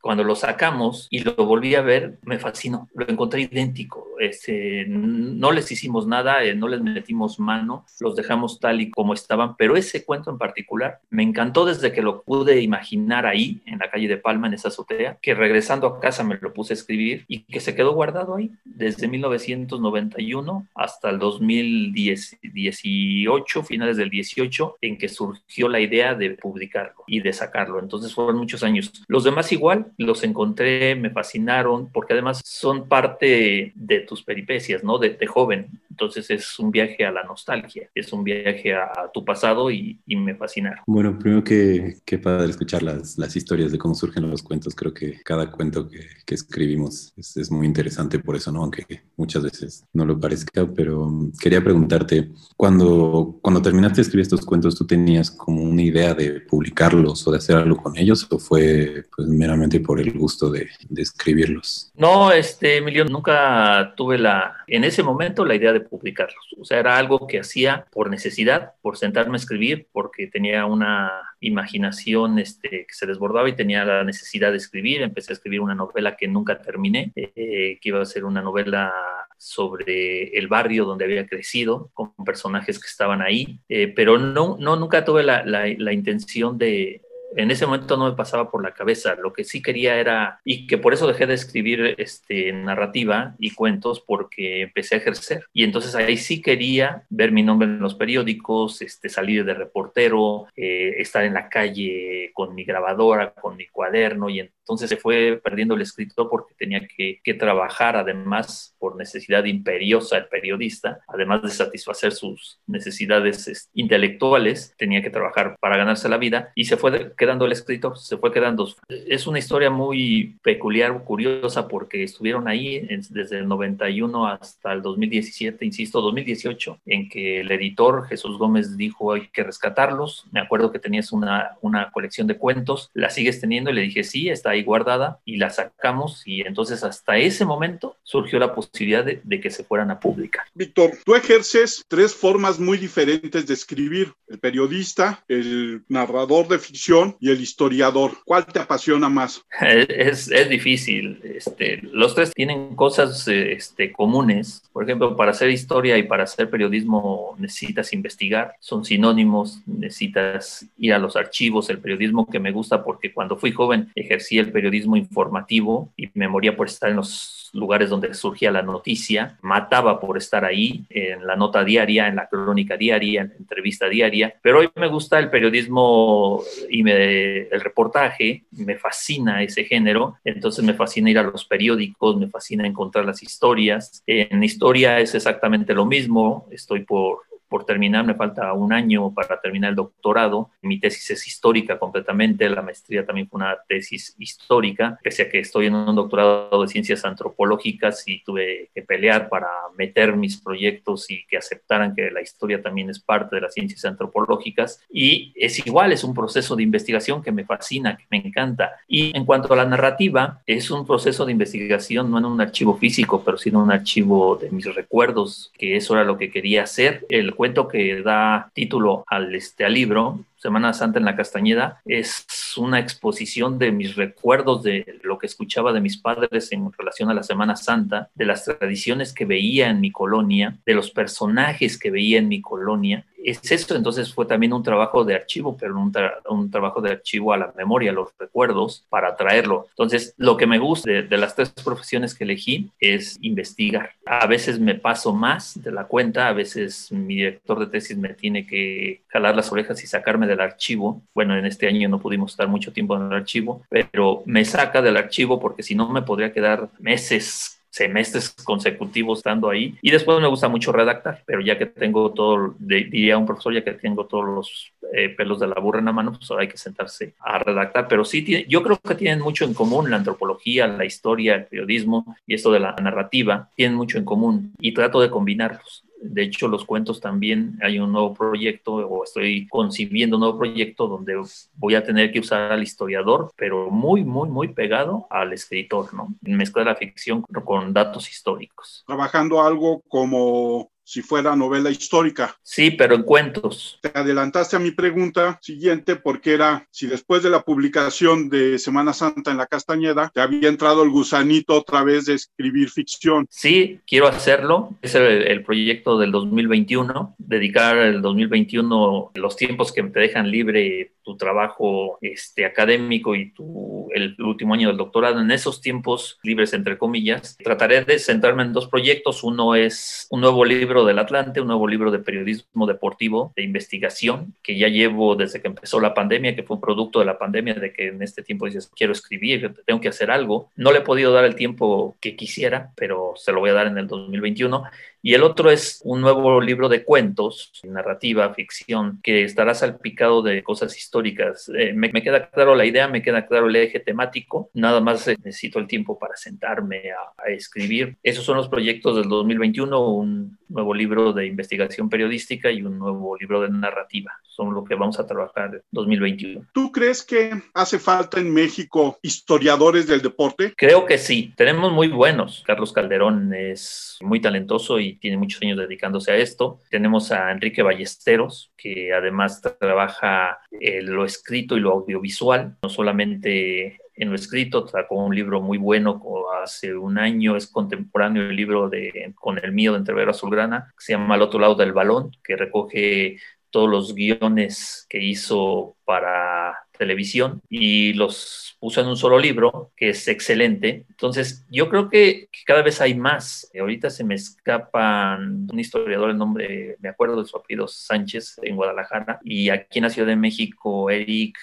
cuando 0.00 0.24
lo 0.24 0.36
sacamos 0.36 1.08
y 1.10 1.20
lo 1.20 1.34
volví 1.34 1.74
a 1.74 1.82
ver, 1.82 2.18
me 2.22 2.38
fascinó, 2.38 2.88
lo 2.94 3.08
encontré 3.08 3.42
idéntico 3.42 4.05
este, 4.18 4.86
no 4.86 5.52
les 5.52 5.70
hicimos 5.70 6.06
nada, 6.06 6.42
eh, 6.44 6.54
no 6.54 6.68
les 6.68 6.80
metimos 6.80 7.38
mano, 7.38 7.84
los 8.00 8.16
dejamos 8.16 8.60
tal 8.60 8.80
y 8.80 8.90
como 8.90 9.14
estaban, 9.14 9.56
pero 9.56 9.76
ese 9.76 10.04
cuento 10.04 10.30
en 10.30 10.38
particular 10.38 11.00
me 11.10 11.22
encantó 11.22 11.64
desde 11.64 11.92
que 11.92 12.02
lo 12.02 12.22
pude 12.22 12.60
imaginar 12.60 13.26
ahí, 13.26 13.62
en 13.66 13.78
la 13.78 13.90
calle 13.90 14.08
de 14.08 14.16
Palma, 14.16 14.46
en 14.46 14.54
esa 14.54 14.68
azotea, 14.68 15.18
que 15.20 15.34
regresando 15.34 15.86
a 15.86 16.00
casa 16.00 16.24
me 16.24 16.38
lo 16.40 16.52
puse 16.52 16.72
a 16.72 16.76
escribir 16.76 17.24
y 17.28 17.40
que 17.40 17.60
se 17.60 17.74
quedó 17.74 17.92
guardado 17.92 18.36
ahí 18.36 18.50
desde 18.64 19.08
1991 19.08 20.66
hasta 20.74 21.10
el 21.10 21.18
2018, 21.18 23.62
finales 23.62 23.96
del 23.96 24.10
18, 24.10 24.76
en 24.80 24.98
que 24.98 25.08
surgió 25.08 25.68
la 25.68 25.80
idea 25.80 26.14
de 26.14 26.30
publicarlo 26.30 27.04
y 27.06 27.20
de 27.20 27.32
sacarlo. 27.32 27.80
Entonces 27.80 28.14
fueron 28.14 28.36
muchos 28.36 28.62
años. 28.62 28.92
Los 29.08 29.24
demás 29.24 29.50
igual, 29.52 29.92
los 29.98 30.22
encontré, 30.24 30.94
me 30.94 31.10
fascinaron, 31.10 31.90
porque 31.92 32.12
además 32.12 32.40
son 32.44 32.88
parte 32.88 33.72
de 33.74 34.00
tus 34.06 34.22
peripecias, 34.22 34.82
¿no? 34.82 34.98
De, 34.98 35.26
joven. 35.26 35.68
Entonces 35.96 36.30
es 36.30 36.58
un 36.58 36.70
viaje 36.70 37.06
a 37.06 37.10
la 37.10 37.22
nostalgia, 37.22 37.88
es 37.94 38.12
un 38.12 38.22
viaje 38.22 38.74
a, 38.74 39.10
tu 39.14 39.24
pasado 39.24 39.70
y, 39.70 39.98
me 40.06 40.34
fascinaron. 40.34 40.80
Bueno, 40.86 41.18
primero 41.18 41.42
que, 41.42 41.96
qué 42.04 42.18
padre 42.18 42.50
escuchar 42.50 42.82
las, 42.82 43.16
las 43.16 43.34
historias 43.34 43.72
de 43.72 43.78
cómo 43.78 43.94
surgen 43.94 44.28
los 44.28 44.42
cuentos. 44.42 44.74
Creo 44.74 44.92
que 44.92 45.22
cada 45.24 45.50
cuento 45.50 45.88
que, 45.88 46.00
que 46.26 46.34
escribimos 46.34 47.14
es, 47.16 47.38
es, 47.38 47.50
muy 47.50 47.66
interesante 47.66 48.18
por 48.18 48.36
eso, 48.36 48.52
¿no? 48.52 48.62
Aunque 48.62 48.84
muchas 49.16 49.42
veces 49.42 49.86
no 49.94 50.04
lo 50.04 50.20
parezca, 50.20 50.66
pero 50.66 51.10
quería 51.40 51.64
preguntarte, 51.64 52.30
cuando, 52.56 53.38
cuando 53.40 53.62
terminaste 53.62 53.96
de 53.96 54.02
escribir 54.02 54.24
estos 54.24 54.44
cuentos, 54.44 54.76
¿tú 54.76 54.86
tenías 54.86 55.30
como 55.30 55.62
una 55.62 55.82
idea 55.82 56.12
de 56.12 56.40
publicarlos 56.42 57.26
o 57.26 57.30
de 57.30 57.38
hacer 57.38 57.56
algo 57.56 57.82
con 57.82 57.96
ellos 57.96 58.26
o 58.30 58.38
fue 58.38 59.04
pues 59.16 59.28
meramente 59.28 59.80
por 59.80 59.98
el 59.98 60.12
gusto 60.12 60.50
de, 60.50 60.68
de 60.90 61.02
escribirlos? 61.02 61.90
No, 61.96 62.32
este, 62.32 62.78
Emilio, 62.78 63.06
nunca 63.06 63.94
tuve 63.96 64.18
la, 64.18 64.56
en 64.66 64.84
ese 64.84 65.02
momento 65.02 65.44
la 65.44 65.54
idea 65.54 65.72
de 65.72 65.85
publicarlos. 65.88 66.54
O 66.58 66.64
sea, 66.64 66.78
era 66.78 66.98
algo 66.98 67.26
que 67.26 67.40
hacía 67.40 67.86
por 67.90 68.10
necesidad, 68.10 68.74
por 68.82 68.96
sentarme 68.96 69.34
a 69.34 69.36
escribir, 69.36 69.88
porque 69.92 70.26
tenía 70.26 70.66
una 70.66 71.12
imaginación 71.40 72.38
este, 72.38 72.86
que 72.86 72.94
se 72.94 73.06
desbordaba 73.06 73.48
y 73.48 73.56
tenía 73.56 73.84
la 73.84 74.04
necesidad 74.04 74.50
de 74.50 74.58
escribir. 74.58 75.02
Empecé 75.02 75.32
a 75.32 75.34
escribir 75.34 75.60
una 75.60 75.74
novela 75.74 76.16
que 76.16 76.28
nunca 76.28 76.60
terminé, 76.60 77.12
eh, 77.14 77.78
que 77.80 77.88
iba 77.88 78.00
a 78.00 78.06
ser 78.06 78.24
una 78.24 78.42
novela 78.42 78.92
sobre 79.38 80.36
el 80.38 80.48
barrio 80.48 80.84
donde 80.86 81.04
había 81.04 81.26
crecido, 81.26 81.90
con 81.92 82.12
personajes 82.24 82.78
que 82.78 82.86
estaban 82.86 83.20
ahí, 83.20 83.60
eh, 83.68 83.88
pero 83.88 84.18
no, 84.18 84.56
no, 84.58 84.76
nunca 84.76 85.04
tuve 85.04 85.22
la, 85.22 85.44
la 85.44 85.92
intención 85.92 86.56
de, 86.56 87.02
en 87.36 87.50
ese 87.50 87.66
momento 87.66 87.96
no 87.96 88.10
me 88.10 88.16
pasaba 88.16 88.50
por 88.50 88.62
la 88.62 88.72
cabeza. 88.72 89.14
Lo 89.14 89.32
que 89.32 89.44
sí 89.44 89.62
quería 89.62 89.96
era, 89.96 90.40
y 90.44 90.66
que 90.66 90.78
por 90.78 90.94
eso 90.94 91.06
dejé 91.06 91.26
de 91.26 91.34
escribir 91.34 91.94
este, 91.98 92.52
narrativa 92.52 93.34
y 93.38 93.52
cuentos, 93.52 94.00
porque 94.00 94.62
empecé 94.62 94.96
a 94.96 94.98
ejercer. 94.98 95.46
Y 95.52 95.64
entonces 95.64 95.94
ahí 95.94 96.16
sí 96.16 96.40
quería 96.40 97.04
ver 97.10 97.32
mi 97.32 97.42
nombre 97.42 97.68
en 97.68 97.78
los 97.78 97.94
periódicos, 97.94 98.82
este, 98.82 99.08
salir 99.08 99.44
de 99.44 99.54
reportero, 99.54 100.46
eh, 100.56 100.94
estar 100.98 101.24
en 101.24 101.34
la 101.34 101.48
calle 101.48 102.30
con 102.32 102.54
mi 102.54 102.64
grabadora, 102.64 103.32
con 103.32 103.56
mi 103.56 103.66
cuaderno, 103.66 104.28
y 104.30 104.40
entonces 104.66 104.88
se 104.88 104.96
fue 104.96 105.40
perdiendo 105.42 105.76
el 105.76 105.82
escritor 105.82 106.28
porque 106.28 106.52
tenía 106.58 106.88
que, 106.88 107.20
que 107.22 107.34
trabajar, 107.34 107.96
además, 107.96 108.74
por 108.80 108.96
necesidad 108.96 109.44
imperiosa 109.44 110.18
el 110.18 110.26
periodista, 110.26 110.98
además 111.06 111.42
de 111.42 111.50
satisfacer 111.50 112.10
sus 112.10 112.58
necesidades 112.66 113.70
intelectuales, 113.74 114.74
tenía 114.76 115.02
que 115.02 115.10
trabajar 115.10 115.56
para 115.60 115.76
ganarse 115.76 116.08
la 116.08 116.18
vida, 116.18 116.50
y 116.56 116.64
se 116.64 116.76
fue 116.76 117.14
quedando 117.16 117.44
el 117.44 117.52
escritor, 117.52 117.96
se 117.96 118.16
fue 118.16 118.32
quedando. 118.32 118.68
Es 118.88 119.28
una 119.28 119.38
historia 119.38 119.70
muy 119.70 120.36
peculiar, 120.42 121.04
curiosa, 121.04 121.68
porque 121.68 122.02
estuvieron 122.02 122.48
ahí 122.48 122.88
desde 123.10 123.38
el 123.38 123.46
91 123.46 124.26
hasta 124.26 124.72
el 124.72 124.82
2017, 124.82 125.64
insisto, 125.64 126.00
2018, 126.00 126.80
en 126.86 127.08
que 127.08 127.40
el 127.42 127.52
editor 127.52 128.08
Jesús 128.08 128.36
Gómez 128.36 128.76
dijo 128.76 129.12
hay 129.12 129.28
que 129.28 129.44
rescatarlos. 129.44 130.26
Me 130.32 130.40
acuerdo 130.40 130.72
que 130.72 130.80
tenías 130.80 131.12
una, 131.12 131.52
una 131.60 131.92
colección 131.92 132.26
de 132.26 132.36
cuentos, 132.36 132.90
la 132.94 133.10
sigues 133.10 133.40
teniendo 133.40 133.70
y 133.70 133.74
le 133.74 133.82
dije 133.82 134.02
sí, 134.02 134.28
está 134.28 134.50
ahí 134.50 134.55
guardada 134.62 135.20
y 135.24 135.36
la 135.36 135.50
sacamos 135.50 136.22
y 136.26 136.42
entonces 136.42 136.82
hasta 136.84 137.18
ese 137.18 137.44
momento 137.44 137.96
surgió 138.02 138.38
la 138.38 138.54
posibilidad 138.54 139.04
de, 139.04 139.20
de 139.22 139.40
que 139.40 139.50
se 139.50 139.64
fueran 139.64 139.90
a 139.90 140.00
publicar. 140.00 140.44
Víctor, 140.54 140.92
tú 141.04 141.14
ejerces 141.14 141.84
tres 141.88 142.14
formas 142.14 142.58
muy 142.58 142.78
diferentes 142.78 143.46
de 143.46 143.54
escribir, 143.54 144.12
el 144.28 144.38
periodista, 144.38 145.24
el 145.28 145.82
narrador 145.88 146.48
de 146.48 146.58
ficción 146.58 147.16
y 147.20 147.30
el 147.30 147.40
historiador? 147.40 148.12
¿Cuál 148.24 148.46
te 148.46 148.60
apasiona 148.60 149.08
más? 149.08 149.44
Es, 149.88 150.30
es 150.30 150.48
difícil. 150.48 151.20
Este, 151.22 151.80
los 151.92 152.14
tres 152.14 152.32
tienen 152.32 152.74
cosas 152.76 153.26
este, 153.28 153.92
comunes. 153.92 154.62
Por 154.72 154.84
ejemplo, 154.84 155.16
para 155.16 155.30
hacer 155.30 155.50
historia 155.50 155.96
y 155.98 156.02
para 156.02 156.24
hacer 156.24 156.50
periodismo 156.50 157.34
necesitas 157.38 157.92
investigar. 157.92 158.54
Son 158.60 158.84
sinónimos, 158.84 159.60
necesitas 159.66 160.66
ir 160.78 160.92
a 160.92 160.98
los 160.98 161.16
archivos. 161.16 161.70
El 161.70 161.78
periodismo 161.78 162.26
que 162.26 162.38
me 162.38 162.52
gusta 162.52 162.84
porque 162.84 163.12
cuando 163.12 163.36
fui 163.36 163.52
joven 163.52 163.90
ejercí 163.94 164.38
el 164.38 164.45
periodismo 164.52 164.96
informativo 164.96 165.92
y 165.96 166.10
me 166.14 166.28
moría 166.28 166.56
por 166.56 166.66
estar 166.66 166.90
en 166.90 166.96
los 166.96 167.50
lugares 167.52 167.90
donde 167.90 168.12
surgía 168.14 168.50
la 168.50 168.62
noticia, 168.62 169.38
mataba 169.40 169.98
por 169.98 170.16
estar 170.16 170.44
ahí, 170.44 170.84
en 170.90 171.26
la 171.26 171.36
nota 171.36 171.64
diaria, 171.64 172.06
en 172.08 172.16
la 172.16 172.28
crónica 172.28 172.76
diaria, 172.76 173.22
en 173.22 173.28
la 173.28 173.36
entrevista 173.36 173.88
diaria, 173.88 174.34
pero 174.42 174.58
hoy 174.58 174.68
me 174.74 174.88
gusta 174.88 175.18
el 175.18 175.30
periodismo 175.30 176.42
y 176.68 176.82
me, 176.82 177.48
el 177.48 177.60
reportaje, 177.60 178.44
me 178.52 178.76
fascina 178.76 179.42
ese 179.42 179.64
género, 179.64 180.16
entonces 180.24 180.64
me 180.64 180.74
fascina 180.74 181.10
ir 181.10 181.18
a 181.18 181.22
los 181.22 181.44
periódicos, 181.44 182.16
me 182.16 182.28
fascina 182.28 182.66
encontrar 182.66 183.04
las 183.04 183.22
historias. 183.22 184.02
En 184.06 184.42
historia 184.42 185.00
es 185.00 185.14
exactamente 185.14 185.74
lo 185.74 185.86
mismo, 185.86 186.46
estoy 186.50 186.84
por 186.84 187.20
por 187.56 187.64
terminar, 187.64 188.04
me 188.04 188.14
falta 188.14 188.52
un 188.52 188.70
año 188.70 189.14
para 189.14 189.40
terminar 189.40 189.70
el 189.70 189.76
doctorado. 189.76 190.50
Mi 190.60 190.78
tesis 190.78 191.10
es 191.12 191.26
histórica 191.26 191.78
completamente, 191.78 192.46
la 192.50 192.60
maestría 192.60 193.06
también 193.06 193.30
fue 193.30 193.38
una 193.38 193.56
tesis 193.66 194.14
histórica, 194.18 194.98
pese 195.02 195.22
a 195.22 195.30
que 195.30 195.38
estoy 195.38 195.64
en 195.64 195.74
un 195.74 195.96
doctorado 195.96 196.60
de 196.60 196.68
ciencias 196.68 197.02
antropológicas 197.06 198.06
y 198.06 198.22
tuve 198.22 198.68
que 198.74 198.82
pelear 198.82 199.30
para 199.30 199.48
meter 199.74 200.14
mis 200.16 200.36
proyectos 200.36 201.10
y 201.10 201.24
que 201.26 201.38
aceptaran 201.38 201.94
que 201.94 202.10
la 202.10 202.20
historia 202.20 202.60
también 202.60 202.90
es 202.90 203.00
parte 203.00 203.36
de 203.36 203.40
las 203.40 203.54
ciencias 203.54 203.82
antropológicas. 203.86 204.84
Y 204.90 205.32
es 205.34 205.66
igual, 205.66 205.92
es 205.92 206.04
un 206.04 206.12
proceso 206.12 206.56
de 206.56 206.62
investigación 206.62 207.22
que 207.22 207.32
me 207.32 207.46
fascina, 207.46 207.96
que 207.96 208.04
me 208.10 208.18
encanta. 208.18 208.72
Y 208.86 209.16
en 209.16 209.24
cuanto 209.24 209.54
a 209.54 209.56
la 209.56 209.64
narrativa, 209.64 210.42
es 210.44 210.70
un 210.70 210.86
proceso 210.86 211.24
de 211.24 211.32
investigación 211.32 212.10
no 212.10 212.18
en 212.18 212.26
un 212.26 212.38
archivo 212.38 212.76
físico, 212.76 213.22
pero 213.24 213.38
sí 213.38 213.48
en 213.48 213.56
un 213.56 213.72
archivo 213.72 214.36
de 214.36 214.50
mis 214.50 214.66
recuerdos, 214.74 215.50
que 215.56 215.76
eso 215.76 215.94
era 215.94 216.04
lo 216.04 216.18
que 216.18 216.30
quería 216.30 216.64
hacer. 216.64 217.06
El 217.08 217.34
que 217.68 218.02
da 218.02 218.50
título 218.52 219.04
al, 219.06 219.34
este, 219.34 219.64
al 219.64 219.74
libro, 219.74 220.20
Semana 220.36 220.72
Santa 220.72 220.98
en 220.98 221.04
la 221.04 221.16
Castañeda, 221.16 221.80
es 221.84 222.26
una 222.56 222.78
exposición 222.78 223.58
de 223.58 223.72
mis 223.72 223.96
recuerdos 223.96 224.62
de 224.62 225.00
lo 225.02 225.18
que 225.18 225.26
escuchaba 225.26 225.72
de 225.72 225.80
mis 225.80 225.98
padres 225.98 226.52
en 226.52 226.70
relación 226.72 227.10
a 227.10 227.14
la 227.14 227.22
Semana 227.22 227.56
Santa, 227.56 228.10
de 228.14 228.26
las 228.26 228.44
tradiciones 228.44 229.12
que 229.12 229.24
veía 229.24 229.68
en 229.68 229.80
mi 229.80 229.90
colonia, 229.90 230.56
de 230.64 230.74
los 230.74 230.90
personajes 230.90 231.78
que 231.78 231.90
veía 231.90 232.18
en 232.18 232.28
mi 232.28 232.40
colonia 232.40 233.04
es 233.26 233.50
eso, 233.50 233.74
entonces 233.74 234.14
fue 234.14 234.24
también 234.24 234.52
un 234.52 234.62
trabajo 234.62 235.04
de 235.04 235.16
archivo, 235.16 235.56
pero 235.56 235.76
un, 235.76 235.92
un, 236.28 236.48
trabajo 236.48 236.80
de 236.80 236.92
archivo 236.92 237.32
a 237.32 237.36
la 237.36 237.52
memoria, 237.56 237.90
a 237.90 237.94
los 237.94 238.10
recuerdos, 238.16 238.86
para 238.88 239.16
traerlo. 239.16 239.66
Entonces, 239.70 240.14
lo 240.16 240.36
que 240.36 240.46
me 240.46 240.60
gusta 240.60 240.88
de, 240.88 241.02
de, 241.02 241.16
las 241.16 241.34
tres 241.34 241.50
profesiones 241.50 242.14
que 242.14 242.22
elegí 242.22 242.70
es 242.78 243.18
investigar. 243.20 243.90
A 244.06 244.28
veces 244.28 244.60
me 244.60 244.76
paso 244.76 245.12
más 245.12 245.60
de 245.60 245.72
la 245.72 245.84
cuenta, 245.88 246.28
a 246.28 246.32
veces 246.32 246.92
mi 246.92 247.16
director 247.16 247.58
de 247.58 247.66
tesis 247.66 247.98
me 247.98 248.14
tiene 248.14 248.46
que 248.46 249.02
jalar 249.08 249.34
las 249.34 249.50
orejas 249.50 249.82
y 249.82 249.88
sacarme 249.88 250.25
del 250.26 250.40
archivo. 250.40 251.02
Bueno, 251.14 251.36
en 251.36 251.46
este 251.46 251.66
año 251.66 251.88
no 251.88 252.00
pudimos 252.00 252.32
estar 252.32 252.48
mucho 252.48 252.72
tiempo 252.72 252.96
en 252.96 253.06
el 253.06 253.12
archivo, 253.12 253.62
pero 253.68 254.22
me 254.26 254.44
saca 254.44 254.82
del 254.82 254.96
archivo 254.96 255.40
porque 255.40 255.62
si 255.62 255.74
no 255.74 255.88
me 255.88 256.02
podría 256.02 256.32
quedar 256.32 256.68
meses 256.78 257.56
semestres 257.76 258.34
consecutivos 258.42 259.18
estando 259.18 259.50
ahí. 259.50 259.76
Y 259.82 259.90
después 259.90 260.18
me 260.18 260.28
gusta 260.28 260.48
mucho 260.48 260.72
redactar, 260.72 261.22
pero 261.26 261.42
ya 261.42 261.58
que 261.58 261.66
tengo 261.66 262.10
todo, 262.12 262.54
diría 262.58 263.18
un 263.18 263.26
profesor, 263.26 263.52
ya 263.52 263.62
que 263.62 263.72
tengo 263.72 264.06
todos 264.06 264.24
los 264.24 264.72
eh, 264.94 265.10
pelos 265.10 265.40
de 265.40 265.46
la 265.46 265.60
burra 265.60 265.80
en 265.80 265.84
la 265.84 265.92
mano, 265.92 266.12
pues 266.12 266.30
ahora 266.30 266.44
hay 266.44 266.48
que 266.48 266.56
sentarse 266.56 267.12
a 267.20 267.38
redactar. 267.38 267.86
Pero 267.86 268.06
sí, 268.06 268.46
yo 268.48 268.62
creo 268.62 268.78
que 268.78 268.94
tienen 268.94 269.20
mucho 269.20 269.44
en 269.44 269.52
común 269.52 269.90
la 269.90 269.96
antropología, 269.96 270.66
la 270.66 270.86
historia, 270.86 271.34
el 271.34 271.44
periodismo 271.44 272.16
y 272.26 272.34
esto 272.34 272.50
de 272.50 272.60
la 272.60 272.74
narrativa, 272.80 273.50
tienen 273.54 273.76
mucho 273.76 273.98
en 273.98 274.06
común 274.06 274.54
y 274.58 274.72
trato 274.72 274.98
de 274.98 275.10
combinarlos. 275.10 275.85
De 276.00 276.22
hecho, 276.22 276.48
los 276.48 276.64
cuentos 276.64 277.00
también 277.00 277.58
hay 277.62 277.78
un 277.78 277.92
nuevo 277.92 278.14
proyecto 278.14 278.74
o 278.74 279.04
estoy 279.04 279.46
concibiendo 279.48 280.16
un 280.16 280.20
nuevo 280.20 280.38
proyecto 280.38 280.86
donde 280.86 281.20
voy 281.54 281.74
a 281.74 281.82
tener 281.82 282.12
que 282.12 282.20
usar 282.20 282.52
al 282.52 282.62
historiador, 282.62 283.32
pero 283.36 283.70
muy, 283.70 284.04
muy, 284.04 284.28
muy 284.28 284.48
pegado 284.48 285.06
al 285.10 285.32
escritor, 285.32 285.92
¿no? 285.94 286.14
Mezclar 286.22 286.66
la 286.66 286.76
ficción 286.76 287.22
con 287.22 287.72
datos 287.72 288.10
históricos. 288.10 288.84
Trabajando 288.86 289.42
algo 289.42 289.82
como 289.88 290.70
si 290.86 291.02
fuera 291.02 291.34
novela 291.34 291.68
histórica. 291.68 292.36
Sí, 292.44 292.70
pero 292.70 292.94
en 292.94 293.02
cuentos. 293.02 293.78
Te 293.82 293.90
adelantaste 293.92 294.54
a 294.54 294.60
mi 294.60 294.70
pregunta 294.70 295.38
siguiente 295.42 295.96
porque 295.96 296.32
era 296.32 296.68
si 296.70 296.86
después 296.86 297.24
de 297.24 297.30
la 297.30 297.42
publicación 297.42 298.30
de 298.30 298.58
Semana 298.60 298.92
Santa 298.92 299.32
en 299.32 299.36
la 299.36 299.46
Castañeda 299.46 300.10
te 300.14 300.20
había 300.20 300.48
entrado 300.48 300.84
el 300.84 300.90
gusanito 300.90 301.54
otra 301.54 301.82
vez 301.82 302.06
de 302.06 302.14
escribir 302.14 302.70
ficción. 302.70 303.26
Sí, 303.28 303.80
quiero 303.84 304.06
hacerlo. 304.06 304.76
Es 304.80 304.94
el, 304.94 305.26
el 305.26 305.42
proyecto 305.42 305.98
del 305.98 306.12
2021, 306.12 307.16
dedicar 307.18 307.78
el 307.78 308.00
2021 308.00 309.10
los 309.14 309.36
tiempos 309.36 309.72
que 309.72 309.82
te 309.82 310.00
dejan 310.00 310.30
libre 310.30 310.92
tu 311.06 311.16
trabajo 311.16 311.98
este, 312.00 312.44
académico 312.44 313.14
y 313.14 313.30
tu, 313.30 313.88
el, 313.94 314.16
último 314.20 314.54
año 314.54 314.66
del 314.66 314.76
doctorado, 314.76 315.20
en 315.20 315.30
esos 315.30 315.60
tiempos 315.60 316.18
libres, 316.24 316.52
entre 316.52 316.76
comillas, 316.78 317.38
trataré 317.38 317.84
de 317.84 318.00
centrarme 318.00 318.42
en 318.42 318.52
dos 318.52 318.66
proyectos. 318.66 319.22
Uno 319.22 319.54
es 319.54 320.08
un 320.10 320.20
nuevo 320.20 320.44
libro 320.44 320.84
del 320.84 320.98
Atlante, 320.98 321.40
un 321.40 321.46
nuevo 321.46 321.68
libro 321.68 321.92
de 321.92 322.00
periodismo 322.00 322.66
deportivo, 322.66 323.32
de 323.36 323.44
investigación, 323.44 324.34
que 324.42 324.58
ya 324.58 324.66
llevo 324.66 325.14
desde 325.14 325.40
que 325.40 325.46
empezó 325.46 325.78
la 325.78 325.94
pandemia, 325.94 326.34
que 326.34 326.42
fue 326.42 326.56
un 326.56 326.60
producto 326.60 326.98
de 326.98 327.04
la 327.04 327.18
pandemia, 327.18 327.54
de 327.54 327.72
que 327.72 327.86
en 327.86 328.02
este 328.02 328.24
tiempo 328.24 328.46
dices, 328.46 328.68
quiero 328.74 328.92
escribir, 328.92 329.54
tengo 329.64 329.80
que 329.80 329.88
hacer 329.88 330.10
algo. 330.10 330.50
No 330.56 330.72
le 330.72 330.78
he 330.78 330.82
podido 330.82 331.12
dar 331.12 331.24
el 331.24 331.36
tiempo 331.36 331.96
que 332.00 332.16
quisiera, 332.16 332.72
pero 332.74 333.12
se 333.14 333.30
lo 333.30 333.38
voy 333.38 333.50
a 333.50 333.54
dar 333.54 333.68
en 333.68 333.78
el 333.78 333.86
2021. 333.86 334.64
Y 335.06 335.14
el 335.14 335.22
otro 335.22 335.52
es 335.52 335.80
un 335.84 336.00
nuevo 336.00 336.40
libro 336.40 336.68
de 336.68 336.82
cuentos, 336.82 337.52
narrativa, 337.62 338.34
ficción, 338.34 338.98
que 339.04 339.22
estará 339.22 339.54
salpicado 339.54 340.20
de 340.20 340.42
cosas 340.42 340.76
históricas. 340.76 341.48
Eh, 341.56 341.72
me, 341.74 341.92
queda 342.02 342.28
claro 342.28 342.56
la 342.56 342.64
idea, 342.64 342.88
me 342.88 343.02
queda 343.02 343.24
claro 343.24 343.46
el 343.46 343.54
eje 343.54 343.78
temático, 343.78 344.50
nada 344.52 344.80
más 344.80 345.06
necesito 345.06 345.60
el 345.60 345.68
tiempo 345.68 345.96
para 345.96 346.16
sentarme 346.16 346.90
a, 346.90 347.22
a 347.24 347.30
escribir. 347.30 347.96
Esos 348.02 348.24
son 348.24 348.36
los 348.36 348.48
proyectos 348.48 348.96
del 348.96 349.08
2021, 349.08 349.90
un 349.90 350.38
nuevo 350.48 350.74
libro 350.74 351.12
de 351.12 351.26
investigación 351.26 351.88
periodística 351.88 352.50
y 352.50 352.62
un 352.62 352.78
nuevo 352.78 353.16
libro 353.16 353.42
de 353.42 353.50
narrativa. 353.50 354.12
Son 354.22 354.54
lo 354.54 354.64
que 354.64 354.74
vamos 354.74 354.98
a 354.98 355.06
trabajar 355.06 355.54
en 355.54 355.62
2021. 355.70 356.46
¿Tú 356.52 356.70
crees 356.72 357.02
que 357.02 357.30
hace 357.54 357.78
falta 357.78 358.20
en 358.20 358.32
México 358.32 358.98
historiadores 359.02 359.86
del 359.86 360.02
deporte? 360.02 360.52
Creo 360.56 360.86
que 360.86 360.98
sí, 360.98 361.32
tenemos 361.36 361.72
muy 361.72 361.88
buenos. 361.88 362.42
Carlos 362.46 362.72
Calderón 362.72 363.32
es 363.34 363.98
muy 364.00 364.20
talentoso 364.20 364.78
y 364.78 364.96
tiene 364.96 365.16
muchos 365.16 365.42
años 365.42 365.58
dedicándose 365.58 366.12
a 366.12 366.16
esto. 366.16 366.60
Tenemos 366.70 367.12
a 367.12 367.30
Enrique 367.30 367.62
Ballesteros, 367.62 368.52
que 368.56 368.92
además 368.92 369.40
trabaja 369.58 370.38
eh, 370.60 370.82
lo 370.82 371.04
escrito 371.04 371.56
y 371.56 371.60
lo 371.60 371.72
audiovisual, 371.72 372.56
no 372.62 372.68
solamente 372.68 373.78
en 373.96 374.10
lo 374.10 374.14
escrito, 374.14 374.68
sacó 374.68 374.96
un 374.96 375.14
libro 375.14 375.40
muy 375.40 375.58
bueno 375.58 376.00
hace 376.42 376.74
un 376.74 376.98
año, 376.98 377.36
es 377.36 377.46
contemporáneo 377.46 378.22
el 378.22 378.36
libro 378.36 378.68
de 378.68 379.12
Con 379.14 379.38
el 379.42 379.52
mío 379.52 379.72
de 379.72 379.78
Entrevero 379.78 380.10
Azulgrana, 380.10 380.72
que 380.78 380.84
se 380.84 380.92
llama 380.92 381.14
Al 381.14 381.22
otro 381.22 381.40
lado 381.40 381.54
del 381.54 381.72
balón, 381.72 382.10
que 382.22 382.36
recoge 382.36 383.18
todos 383.50 383.70
los 383.70 383.94
guiones 383.94 384.86
que 384.88 385.02
hizo 385.02 385.76
para 385.84 386.65
televisión 386.76 387.42
y 387.48 387.92
los 387.94 388.56
puso 388.58 388.80
en 388.80 388.88
un 388.88 388.96
solo 388.96 389.18
libro, 389.18 389.72
que 389.76 389.90
es 389.90 390.08
excelente. 390.08 390.86
Entonces, 390.88 391.44
yo 391.50 391.68
creo 391.68 391.88
que, 391.88 392.28
cada 392.46 392.62
vez 392.62 392.80
hay 392.80 392.94
más. 392.94 393.50
Ahorita 393.58 393.90
se 393.90 394.04
me 394.04 394.14
escapan 394.14 395.46
un 395.50 395.60
historiador, 395.60 396.10
el 396.10 396.18
nombre, 396.18 396.76
me 396.80 396.88
acuerdo 396.88 397.20
de 397.20 397.28
su 397.28 397.36
apellido 397.36 397.68
Sánchez, 397.68 398.36
en 398.42 398.56
Guadalajara, 398.56 399.20
y 399.24 399.50
aquí 399.50 399.78
en 399.78 399.84
la 399.84 399.90
Ciudad 399.90 400.08
de 400.08 400.16
México, 400.16 400.90
Eric 400.90 401.36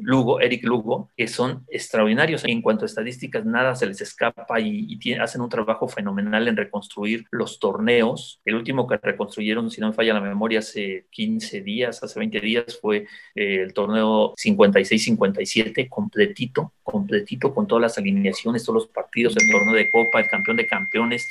Lugo, 0.00 0.40
Eric 0.40 0.64
Lugo, 0.64 1.10
que 1.16 1.28
son 1.28 1.64
extraordinarios. 1.68 2.44
En 2.44 2.62
cuanto 2.62 2.84
a 2.84 2.86
estadísticas, 2.86 3.44
nada 3.44 3.74
se 3.74 3.86
les 3.86 4.00
escapa 4.00 4.60
y, 4.60 4.98
hacen 5.20 5.40
un 5.40 5.48
trabajo 5.48 5.88
fenomenal 5.88 6.48
en 6.48 6.56
reconstruir 6.56 7.24
los 7.30 7.58
torneos. 7.58 8.40
El 8.44 8.56
último 8.56 8.86
que 8.86 8.96
reconstruyeron, 8.96 9.70
si 9.70 9.80
no 9.80 9.88
me 9.88 9.94
falla 9.94 10.14
la 10.14 10.20
memoria, 10.20 10.58
hace 10.60 11.06
15 11.10 11.62
días, 11.62 12.02
hace 12.02 12.18
20 12.18 12.40
días, 12.40 12.78
fue 12.80 13.06
eh, 13.34 13.62
el 13.62 13.72
torneo 13.72 14.34
56-57, 14.56 15.88
completito, 15.88 16.72
completito, 16.82 17.54
con 17.54 17.66
todas 17.66 17.82
las 17.82 17.98
alineaciones, 17.98 18.64
todos 18.64 18.82
los 18.82 18.86
partidos, 18.88 19.36
el 19.36 19.50
torneo 19.50 19.74
de 19.74 19.90
Copa, 19.90 20.20
el 20.20 20.28
campeón 20.28 20.56
de 20.56 20.66
campeones. 20.66 21.28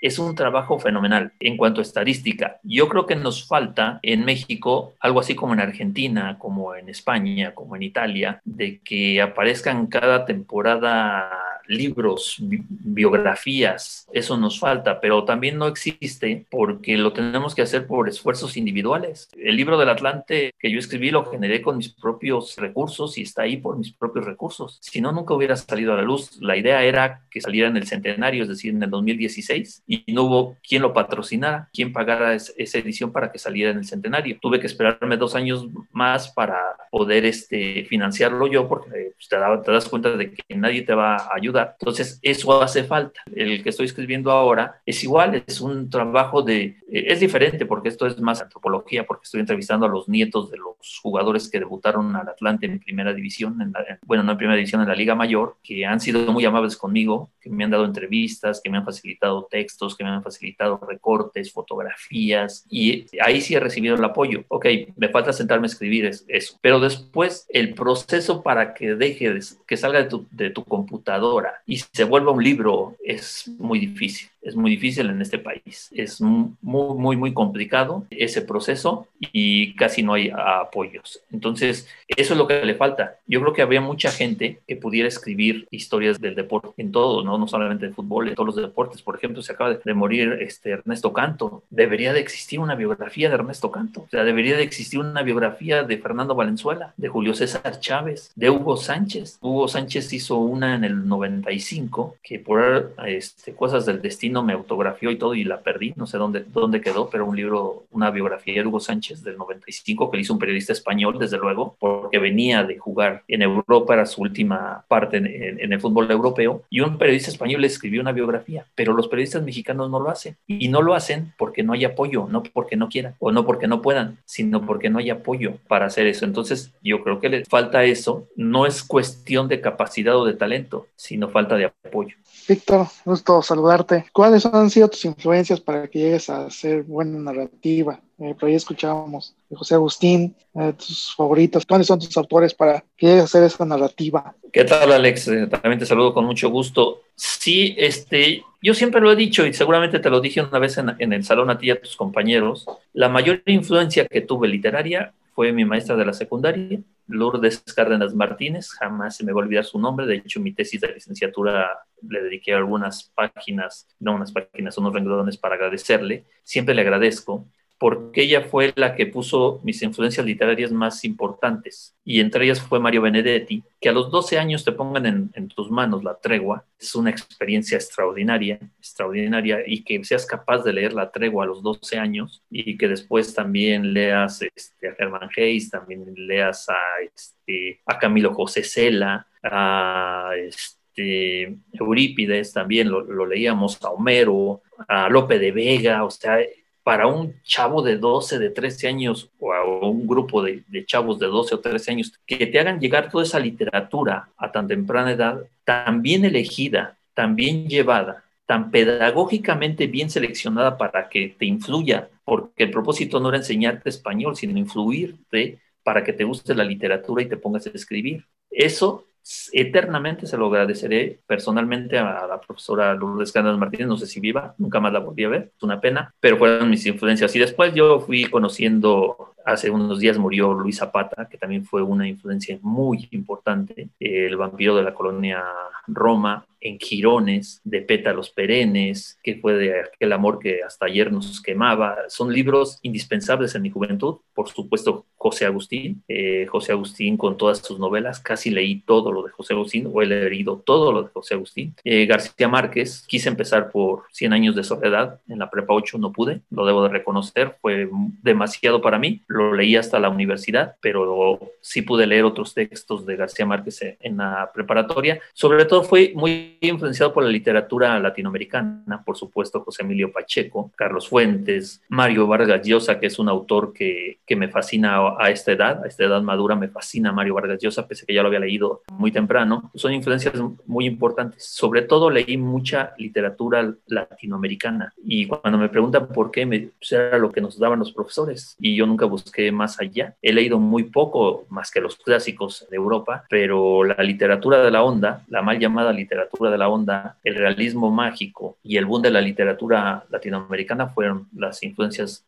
Es 0.00 0.18
un 0.18 0.34
trabajo 0.34 0.78
fenomenal 0.80 1.32
en 1.38 1.56
cuanto 1.56 1.80
a 1.80 1.82
estadística. 1.82 2.58
Yo 2.64 2.88
creo 2.88 3.06
que 3.06 3.14
nos 3.14 3.46
falta 3.46 4.00
en 4.02 4.24
México 4.24 4.94
algo 4.98 5.20
así 5.20 5.36
como 5.36 5.54
en 5.54 5.60
Argentina, 5.60 6.38
como 6.38 6.74
en 6.74 6.88
España, 6.88 7.54
como 7.54 7.76
en 7.76 7.84
Italia, 7.84 8.40
de 8.44 8.80
que 8.80 9.22
aparezcan 9.22 9.86
cada 9.86 10.24
temporada 10.24 11.30
libros, 11.66 12.36
bi 12.40 12.62
biografías, 12.68 14.06
eso 14.12 14.36
nos 14.36 14.58
falta, 14.58 15.00
pero 15.00 15.24
también 15.24 15.58
no 15.58 15.66
existe 15.66 16.46
porque 16.50 16.96
lo 16.96 17.12
tenemos 17.12 17.54
que 17.54 17.62
hacer 17.62 17.86
por 17.86 18.08
esfuerzos 18.08 18.56
individuales. 18.56 19.28
El 19.36 19.56
libro 19.56 19.78
del 19.78 19.88
Atlante 19.88 20.52
que 20.58 20.70
yo 20.70 20.78
escribí 20.78 21.10
lo 21.10 21.24
generé 21.26 21.62
con 21.62 21.76
mis 21.76 21.88
propios 21.88 22.56
recursos 22.56 23.18
y 23.18 23.22
está 23.22 23.42
ahí 23.42 23.56
por 23.56 23.76
mis 23.76 23.92
propios 23.92 24.24
recursos. 24.24 24.78
Si 24.80 25.00
no, 25.00 25.12
nunca 25.12 25.34
hubiera 25.34 25.56
salido 25.56 25.92
a 25.92 25.96
la 25.96 26.02
luz. 26.02 26.38
La 26.40 26.56
idea 26.56 26.82
era 26.84 27.22
que 27.30 27.40
saliera 27.40 27.68
en 27.68 27.76
el 27.76 27.86
centenario, 27.86 28.42
es 28.42 28.48
decir, 28.48 28.74
en 28.74 28.82
el 28.82 28.90
2016, 28.90 29.84
y 29.86 30.04
no 30.12 30.24
hubo 30.24 30.56
quien 30.66 30.82
lo 30.82 30.92
patrocinara, 30.92 31.68
quien 31.72 31.92
pagara 31.92 32.34
esa 32.34 32.78
edición 32.78 33.12
para 33.12 33.32
que 33.32 33.38
saliera 33.38 33.70
en 33.70 33.78
el 33.78 33.84
centenario. 33.84 34.38
Tuve 34.40 34.60
que 34.60 34.66
esperarme 34.66 35.16
dos 35.16 35.34
años 35.34 35.68
más 35.92 36.30
para 36.30 36.58
poder 36.90 37.24
este, 37.24 37.84
financiarlo 37.84 38.46
yo 38.46 38.68
porque 38.68 39.12
pues, 39.14 39.28
te, 39.28 39.36
da, 39.36 39.62
te 39.62 39.72
das 39.72 39.88
cuenta 39.88 40.16
de 40.16 40.32
que 40.32 40.54
nadie 40.54 40.82
te 40.82 40.94
va 40.94 41.16
a 41.16 41.34
ayudar 41.34 41.51
entonces, 41.58 42.18
eso 42.22 42.62
hace 42.62 42.84
falta. 42.84 43.20
El 43.34 43.62
que 43.62 43.70
estoy 43.70 43.86
escribiendo 43.86 44.30
ahora 44.30 44.80
es 44.86 45.02
igual, 45.02 45.42
es 45.46 45.60
un 45.60 45.90
trabajo 45.90 46.42
de, 46.42 46.76
eh, 46.90 47.04
es 47.08 47.20
diferente 47.20 47.66
porque 47.66 47.88
esto 47.88 48.06
es 48.06 48.20
más 48.20 48.40
antropología, 48.40 49.04
porque 49.06 49.24
estoy 49.24 49.40
entrevistando 49.40 49.86
a 49.86 49.88
los 49.88 50.08
nietos 50.08 50.50
de 50.50 50.58
los 50.58 51.00
jugadores 51.02 51.48
que 51.50 51.58
debutaron 51.58 52.14
al 52.16 52.28
Atlante 52.28 52.66
en 52.66 52.78
primera 52.78 53.12
división, 53.12 53.60
en 53.60 53.72
la, 53.72 53.80
en, 53.88 53.98
bueno, 54.04 54.22
no 54.22 54.32
en 54.32 54.38
primera 54.38 54.56
división, 54.56 54.82
en 54.82 54.88
la 54.88 54.94
Liga 54.94 55.14
Mayor, 55.14 55.56
que 55.62 55.84
han 55.86 56.00
sido 56.00 56.32
muy 56.32 56.44
amables 56.44 56.76
conmigo, 56.76 57.30
que 57.40 57.50
me 57.50 57.64
han 57.64 57.70
dado 57.70 57.84
entrevistas, 57.84 58.60
que 58.62 58.70
me 58.70 58.78
han 58.78 58.84
facilitado 58.84 59.46
textos, 59.50 59.96
que 59.96 60.04
me 60.04 60.10
han 60.10 60.22
facilitado 60.22 60.80
recortes, 60.88 61.52
fotografías, 61.52 62.64
y 62.68 63.06
ahí 63.20 63.40
sí 63.40 63.54
he 63.54 63.60
recibido 63.60 63.96
el 63.96 64.04
apoyo. 64.04 64.44
Ok, 64.48 64.66
me 64.96 65.08
falta 65.08 65.32
sentarme 65.32 65.66
a 65.66 65.70
escribir 65.70 66.10
eso, 66.28 66.58
pero 66.60 66.80
después 66.80 67.46
el 67.48 67.74
proceso 67.74 68.42
para 68.42 68.74
que 68.74 68.94
deje, 68.94 69.38
que 69.66 69.76
salga 69.76 70.00
de 70.00 70.08
tu, 70.08 70.26
de 70.30 70.50
tu 70.50 70.64
computadora 70.64 71.41
y 71.66 71.78
se 71.78 72.04
vuelva 72.04 72.32
un 72.32 72.42
libro 72.42 72.96
es 73.04 73.48
muy 73.58 73.78
difícil 73.78 74.28
es 74.42 74.56
muy 74.56 74.70
difícil 74.72 75.08
en 75.08 75.22
este 75.22 75.38
país. 75.38 75.90
Es 75.94 76.20
muy, 76.20 76.50
muy, 76.60 77.16
muy 77.16 77.32
complicado 77.32 78.06
ese 78.10 78.42
proceso 78.42 79.06
y 79.20 79.74
casi 79.74 80.02
no 80.02 80.14
hay 80.14 80.30
apoyos. 80.34 81.20
Entonces, 81.30 81.88
eso 82.08 82.34
es 82.34 82.38
lo 82.38 82.46
que 82.46 82.64
le 82.64 82.74
falta. 82.74 83.16
Yo 83.26 83.40
creo 83.40 83.52
que 83.52 83.62
habría 83.62 83.80
mucha 83.80 84.10
gente 84.10 84.60
que 84.66 84.76
pudiera 84.76 85.08
escribir 85.08 85.68
historias 85.70 86.20
del 86.20 86.34
deporte 86.34 86.70
en 86.76 86.92
todo, 86.92 87.22
¿no? 87.22 87.38
No 87.38 87.46
solamente 87.46 87.86
de 87.86 87.94
fútbol, 87.94 88.28
en 88.28 88.34
todos 88.34 88.54
los 88.54 88.56
deportes. 88.56 89.02
Por 89.02 89.16
ejemplo, 89.16 89.42
se 89.42 89.52
acaba 89.52 89.74
de 89.74 89.94
morir 89.94 90.38
este 90.40 90.70
Ernesto 90.70 91.12
Canto. 91.12 91.62
Debería 91.70 92.12
de 92.12 92.20
existir 92.20 92.58
una 92.58 92.74
biografía 92.74 93.28
de 93.28 93.34
Ernesto 93.34 93.70
Canto. 93.70 94.02
O 94.02 94.08
sea, 94.10 94.24
debería 94.24 94.56
de 94.56 94.62
existir 94.62 94.98
una 94.98 95.22
biografía 95.22 95.84
de 95.84 95.98
Fernando 95.98 96.34
Valenzuela, 96.34 96.94
de 96.96 97.08
Julio 97.08 97.34
César 97.34 97.78
Chávez, 97.80 98.32
de 98.34 98.50
Hugo 98.50 98.76
Sánchez. 98.76 99.38
Hugo 99.40 99.68
Sánchez 99.68 100.12
hizo 100.12 100.38
una 100.38 100.74
en 100.74 100.84
el 100.84 101.06
95 101.06 102.16
que 102.22 102.38
por 102.38 102.94
este, 103.06 103.54
cosas 103.54 103.86
del 103.86 104.02
destino 104.02 104.31
no 104.32 104.42
me 104.42 104.52
autografió 104.52 105.10
y 105.10 105.16
todo 105.16 105.34
y 105.34 105.44
la 105.44 105.60
perdí, 105.60 105.92
no 105.96 106.06
sé 106.06 106.18
dónde, 106.18 106.44
dónde 106.52 106.80
quedó, 106.80 107.08
pero 107.10 107.26
un 107.26 107.36
libro, 107.36 107.84
una 107.90 108.10
biografía 108.10 108.54
de 108.54 108.66
Hugo 108.66 108.80
Sánchez 108.80 109.22
del 109.22 109.36
95 109.36 110.10
que 110.10 110.16
le 110.16 110.22
hizo 110.22 110.32
un 110.32 110.38
periodista 110.38 110.72
español, 110.72 111.18
desde 111.18 111.38
luego, 111.38 111.76
porque 111.78 112.18
venía 112.18 112.64
de 112.64 112.78
jugar 112.78 113.22
en 113.28 113.42
Europa, 113.42 113.94
era 113.94 114.06
su 114.06 114.22
última 114.22 114.84
parte 114.88 115.18
en, 115.18 115.26
en, 115.26 115.60
en 115.60 115.72
el 115.72 115.80
fútbol 115.80 116.10
europeo, 116.10 116.62
y 116.70 116.80
un 116.80 116.98
periodista 116.98 117.30
español 117.30 117.60
le 117.60 117.66
escribió 117.66 118.00
una 118.00 118.12
biografía, 118.12 118.66
pero 118.74 118.92
los 118.92 119.08
periodistas 119.08 119.42
mexicanos 119.42 119.90
no 119.90 120.00
lo 120.00 120.10
hacen, 120.10 120.36
y 120.46 120.68
no 120.68 120.82
lo 120.82 120.94
hacen 120.94 121.32
porque 121.38 121.62
no 121.62 121.72
hay 121.72 121.84
apoyo, 121.84 122.26
no 122.28 122.42
porque 122.42 122.76
no 122.76 122.88
quieran, 122.88 123.14
o 123.18 123.30
no 123.32 123.44
porque 123.44 123.68
no 123.68 123.82
puedan, 123.82 124.18
sino 124.24 124.64
porque 124.64 124.90
no 124.90 124.98
hay 124.98 125.10
apoyo 125.10 125.54
para 125.68 125.86
hacer 125.86 126.06
eso. 126.06 126.24
Entonces, 126.24 126.72
yo 126.82 127.02
creo 127.02 127.20
que 127.20 127.28
les 127.28 127.48
falta 127.48 127.84
eso, 127.84 128.26
no 128.36 128.66
es 128.66 128.82
cuestión 128.82 129.48
de 129.48 129.60
capacidad 129.60 130.16
o 130.16 130.24
de 130.24 130.34
talento, 130.34 130.86
sino 130.96 131.28
falta 131.28 131.56
de 131.56 131.66
apoyo. 131.66 132.16
Víctor, 132.48 132.86
gusto 133.04 133.42
saludarte. 133.42 134.06
¿Cuáles 134.22 134.46
han 134.46 134.70
sido 134.70 134.86
tus 134.86 135.04
influencias 135.04 135.58
para 135.58 135.88
que 135.88 135.98
llegues 135.98 136.30
a 136.30 136.46
hacer 136.46 136.84
buena 136.84 137.18
narrativa? 137.18 137.98
Eh, 138.20 138.36
por 138.38 138.48
ahí 138.48 138.54
escuchábamos 138.54 139.34
de 139.50 139.56
José 139.56 139.74
Agustín, 139.74 140.36
eh, 140.54 140.72
tus 140.78 141.12
favoritos. 141.16 141.66
¿Cuáles 141.66 141.88
son 141.88 141.98
tus 141.98 142.16
autores 142.16 142.54
para 142.54 142.84
que 142.96 143.06
llegues 143.06 143.22
a 143.22 143.24
hacer 143.24 143.42
esa 143.42 143.64
narrativa? 143.64 144.32
¿Qué 144.52 144.62
tal, 144.62 144.92
Alex? 144.92 145.26
Eh, 145.26 145.48
también 145.48 145.80
te 145.80 145.86
saludo 145.86 146.14
con 146.14 146.24
mucho 146.24 146.50
gusto. 146.50 147.00
Sí, 147.16 147.74
este, 147.76 148.44
yo 148.62 148.74
siempre 148.74 149.00
lo 149.00 149.10
he 149.10 149.16
dicho 149.16 149.44
y 149.44 149.52
seguramente 149.52 149.98
te 149.98 150.08
lo 150.08 150.20
dije 150.20 150.40
una 150.40 150.60
vez 150.60 150.78
en, 150.78 150.94
en 151.00 151.12
el 151.12 151.24
salón 151.24 151.50
a 151.50 151.58
ti 151.58 151.66
y 151.66 151.70
a 151.70 151.80
tus 151.80 151.96
compañeros. 151.96 152.64
La 152.92 153.08
mayor 153.08 153.42
influencia 153.46 154.06
que 154.06 154.20
tuve 154.20 154.46
literaria 154.46 155.14
fue 155.34 155.50
mi 155.50 155.64
maestra 155.64 155.96
de 155.96 156.04
la 156.04 156.12
secundaria, 156.12 156.78
Lourdes 157.12 157.62
Cárdenas 157.74 158.14
Martínez, 158.14 158.70
jamás 158.70 159.16
se 159.16 159.24
me 159.24 159.32
va 159.32 159.40
a 159.40 159.44
olvidar 159.44 159.64
su 159.64 159.78
nombre, 159.78 160.06
de 160.06 160.16
hecho 160.16 160.40
mi 160.40 160.52
tesis 160.52 160.80
de 160.80 160.92
licenciatura 160.94 161.70
le 162.08 162.22
dediqué 162.22 162.54
algunas 162.54 163.12
páginas, 163.14 163.88
no 164.00 164.14
unas 164.14 164.32
páginas, 164.32 164.78
unos 164.78 164.92
renglones 164.92 165.36
para 165.36 165.54
agradecerle, 165.54 166.26
siempre 166.42 166.74
le 166.74 166.80
agradezco 166.80 167.46
porque 167.82 168.22
ella 168.22 168.42
fue 168.42 168.72
la 168.76 168.94
que 168.94 169.06
puso 169.06 169.60
mis 169.64 169.82
influencias 169.82 170.24
literarias 170.24 170.70
más 170.70 171.04
importantes. 171.04 171.96
Y 172.04 172.20
entre 172.20 172.44
ellas 172.44 172.60
fue 172.60 172.78
Mario 172.78 173.02
Benedetti, 173.02 173.64
que 173.80 173.88
a 173.88 173.92
los 173.92 174.08
12 174.08 174.38
años 174.38 174.64
te 174.64 174.70
pongan 174.70 175.32
en, 175.34 175.48
tus 175.48 175.68
manos 175.68 176.04
la 176.04 176.14
tregua, 176.14 176.64
es 176.78 176.94
una 176.94 177.10
experiencia 177.10 177.74
extraordinaria, 177.76 178.60
extraordinaria, 178.78 179.64
y 179.66 179.82
que 179.82 180.04
seas 180.04 180.24
capaz 180.26 180.62
de 180.62 180.74
leer 180.74 180.92
la 180.92 181.10
tregua 181.10 181.42
a 181.42 181.48
los 181.48 181.60
12 181.60 181.98
años 181.98 182.44
y 182.48 182.78
que 182.78 182.86
después 182.86 183.34
también 183.34 183.92
leas 183.92 184.42
este, 184.42 184.88
a 184.88 184.94
Herman 184.96 185.28
Hayes, 185.36 185.70
también 185.70 186.04
leas 186.14 186.68
a, 186.68 186.78
este, 187.04 187.80
a 187.84 187.98
Camilo 187.98 188.32
José 188.32 188.62
Cela, 188.62 189.26
a... 189.42 190.30
Este, 190.38 191.56
Eurípides 191.72 192.52
también 192.52 192.90
lo, 192.90 193.00
lo, 193.00 193.24
leíamos, 193.24 193.82
a 193.82 193.88
Homero, 193.88 194.60
a 194.86 195.08
Lope 195.08 195.38
de 195.38 195.50
Vega, 195.50 196.04
o 196.04 196.10
sea, 196.10 196.38
para 196.82 197.06
un 197.06 197.40
chavo 197.42 197.82
de 197.82 197.96
12, 197.96 198.38
de 198.38 198.50
13 198.50 198.88
años 198.88 199.30
o 199.38 199.52
a 199.52 199.64
un 199.64 200.06
grupo 200.06 200.42
de, 200.42 200.64
chavos 200.86 201.18
de 201.18 201.26
12 201.26 201.54
o 201.54 201.60
13 201.60 201.92
años 201.92 202.12
que 202.26 202.46
te 202.46 202.58
hagan 202.58 202.80
llegar 202.80 203.10
toda 203.10 203.24
esa 203.24 203.38
literatura 203.38 204.30
a 204.36 204.50
tan 204.50 204.66
temprana 204.66 205.12
edad, 205.12 205.46
tan 205.64 206.02
bien 206.02 206.24
elegida, 206.24 206.98
tan 207.14 207.36
bien 207.36 207.68
llevada, 207.68 208.24
tan 208.46 208.70
pedagógicamente 208.70 209.86
bien 209.86 210.10
seleccionada 210.10 210.76
para 210.76 211.08
que 211.08 211.36
te 211.38 211.46
influya, 211.46 212.10
porque 212.24 212.64
el 212.64 212.70
propósito 212.70 213.20
no 213.20 213.28
era 213.28 213.38
enseñarte 213.38 213.88
español, 213.88 214.36
sino 214.36 214.58
influirte 214.58 215.60
para 215.84 216.02
que 216.04 216.12
te 216.12 216.24
guste 216.24 216.54
la 216.54 216.64
literatura 216.64 217.22
y 217.22 217.28
te 217.28 217.36
pongas 217.36 217.66
a 217.66 217.70
escribir. 217.70 218.26
Eso 218.50 219.06
eternamente 219.52 220.26
se 220.26 220.36
lo 220.36 220.46
agradeceré 220.46 221.20
personalmente 221.26 221.98
a 221.98 222.26
la 222.26 222.40
profesora 222.40 222.94
Lourdes 222.94 223.32
Cández 223.32 223.56
Martínez, 223.56 223.86
no 223.86 223.96
sé 223.96 224.06
si 224.06 224.20
viva, 224.20 224.54
nunca 224.58 224.80
más 224.80 224.92
la 224.92 224.98
volví 224.98 225.24
a 225.24 225.28
ver, 225.28 225.52
es 225.56 225.62
una 225.62 225.80
pena, 225.80 226.14
pero 226.20 226.38
fueron 226.38 226.70
mis 226.70 226.84
influencias. 226.86 227.34
Y 227.36 227.38
después 227.38 227.74
yo 227.74 228.00
fui 228.00 228.24
conociendo, 228.24 229.31
hace 229.44 229.70
unos 229.70 230.00
días 230.00 230.18
murió 230.18 230.52
Luis 230.52 230.78
Zapata, 230.78 231.28
que 231.28 231.38
también 231.38 231.64
fue 231.64 231.82
una 231.82 232.08
influencia 232.08 232.58
muy 232.62 233.08
importante, 233.12 233.88
el 233.98 234.36
vampiro 234.36 234.76
de 234.76 234.82
la 234.82 234.94
colonia 234.94 235.42
Roma, 235.86 236.46
en 236.62 236.78
Girones, 236.78 237.60
de 237.64 237.82
Pétalos 237.82 238.30
Perennes, 238.30 239.18
que 239.22 239.36
fue 239.36 239.54
de 239.54 239.80
aquel 239.80 240.12
amor 240.12 240.38
que 240.38 240.62
hasta 240.62 240.86
ayer 240.86 241.12
nos 241.12 241.42
quemaba. 241.42 241.96
Son 242.08 242.32
libros 242.32 242.78
indispensables 242.82 243.54
en 243.54 243.62
mi 243.62 243.70
juventud. 243.70 244.18
Por 244.32 244.48
supuesto, 244.48 245.04
José 245.16 245.44
Agustín. 245.44 246.02
Eh, 246.08 246.46
José 246.46 246.72
Agustín 246.72 247.16
con 247.16 247.36
todas 247.36 247.58
sus 247.58 247.78
novelas. 247.78 248.20
Casi 248.20 248.50
leí 248.50 248.80
todo 248.80 249.12
lo 249.12 249.22
de 249.22 249.30
José 249.30 249.54
Agustín 249.54 249.90
o 249.92 250.02
he 250.02 250.06
leído 250.06 250.62
todo 250.64 250.92
lo 250.92 251.02
de 251.02 251.10
José 251.10 251.34
Agustín. 251.34 251.74
Eh, 251.84 252.06
García 252.06 252.48
Márquez. 252.48 253.04
Quise 253.06 253.28
empezar 253.28 253.70
por 253.70 254.04
100 254.12 254.32
años 254.32 254.56
de 254.56 254.64
soledad. 254.64 255.20
En 255.28 255.40
la 255.40 255.50
prepa 255.50 255.74
8 255.74 255.98
no 255.98 256.12
pude. 256.12 256.40
Lo 256.50 256.64
debo 256.64 256.82
de 256.84 256.90
reconocer. 256.90 257.56
Fue 257.60 257.88
demasiado 258.22 258.80
para 258.80 258.98
mí. 258.98 259.22
Lo 259.32 259.54
leí 259.54 259.76
hasta 259.76 259.98
la 259.98 260.10
universidad, 260.10 260.76
pero 260.80 261.54
sí 261.60 261.82
pude 261.82 262.06
leer 262.06 262.24
otros 262.24 262.52
textos 262.52 263.06
de 263.06 263.16
García 263.16 263.46
Márquez 263.46 263.80
en 263.98 264.18
la 264.18 264.50
preparatoria. 264.52 265.20
Sobre 265.32 265.64
todo 265.64 265.82
fue 265.84 266.12
muy 266.14 266.58
influenciado 266.60 267.12
por 267.12 267.24
la 267.24 267.30
literatura 267.30 267.98
latinoamericana, 267.98 269.02
por 269.04 269.16
supuesto, 269.16 269.62
José 269.62 269.82
Emilio 269.82 270.12
Pacheco, 270.12 270.70
Carlos 270.76 271.08
Fuentes, 271.08 271.82
Mario 271.92 272.26
Vargas 272.26 272.66
Llosa, 272.66 272.98
que 272.98 273.08
es 273.08 273.18
un 273.18 273.28
autor 273.28 273.74
que, 273.74 274.20
que 274.26 274.34
me 274.34 274.48
fascina 274.48 275.14
a, 275.18 275.28
esta 275.28 275.52
edad, 275.52 275.84
a 275.84 275.88
esta 275.88 276.04
edad 276.04 276.22
madura 276.22 276.56
me 276.56 276.68
fascina 276.68 277.12
Mario 277.12 277.34
Vargas 277.34 277.58
Llosa, 277.60 277.86
pese 277.86 278.04
a 278.04 278.06
que 278.06 278.14
ya 278.14 278.22
lo 278.22 278.28
había 278.28 278.40
leído 278.40 278.80
muy 278.94 279.12
temprano. 279.12 279.70
Son 279.74 279.92
influencias 279.92 280.32
muy 280.64 280.86
importantes. 280.86 281.44
Sobre 281.44 281.82
todo 281.82 282.08
leí 282.08 282.38
mucha 282.38 282.94
literatura 282.96 283.74
latinoamericana 283.88 284.94
y 285.04 285.26
cuando 285.26 285.58
me 285.58 285.68
preguntan 285.68 286.08
por 286.08 286.30
qué, 286.30 286.46
me, 286.46 286.70
pues 286.78 286.92
era 286.92 287.18
lo 287.18 287.30
que 287.30 287.42
nos 287.42 287.58
daban 287.58 287.80
los 287.80 287.92
profesores 287.92 288.56
y 288.58 288.74
yo 288.74 288.86
nunca 288.86 289.04
busqué 289.04 289.52
más 289.52 289.78
allá. 289.78 290.16
He 290.22 290.32
leído 290.32 290.58
muy 290.58 290.84
poco 290.84 291.44
más 291.50 291.70
que 291.70 291.82
los 291.82 291.96
clásicos 291.96 292.66
de 292.70 292.76
Europa, 292.76 293.24
pero 293.28 293.84
la 293.84 294.02
literatura 294.02 294.64
de 294.64 294.70
la 294.70 294.82
onda, 294.82 295.24
la 295.28 295.42
mal 295.42 295.58
llamada 295.58 295.92
literatura 295.92 296.50
de 296.50 296.56
la 296.56 296.70
onda, 296.70 297.18
el 297.22 297.34
realismo 297.34 297.90
mágico 297.90 298.56
y 298.62 298.78
el 298.78 298.86
boom 298.86 299.02
de 299.02 299.10
la 299.10 299.20
literatura 299.20 300.04
latinoamericana 300.08 300.86
fueron 300.86 301.28
las 301.36 301.62
influencias 301.62 301.81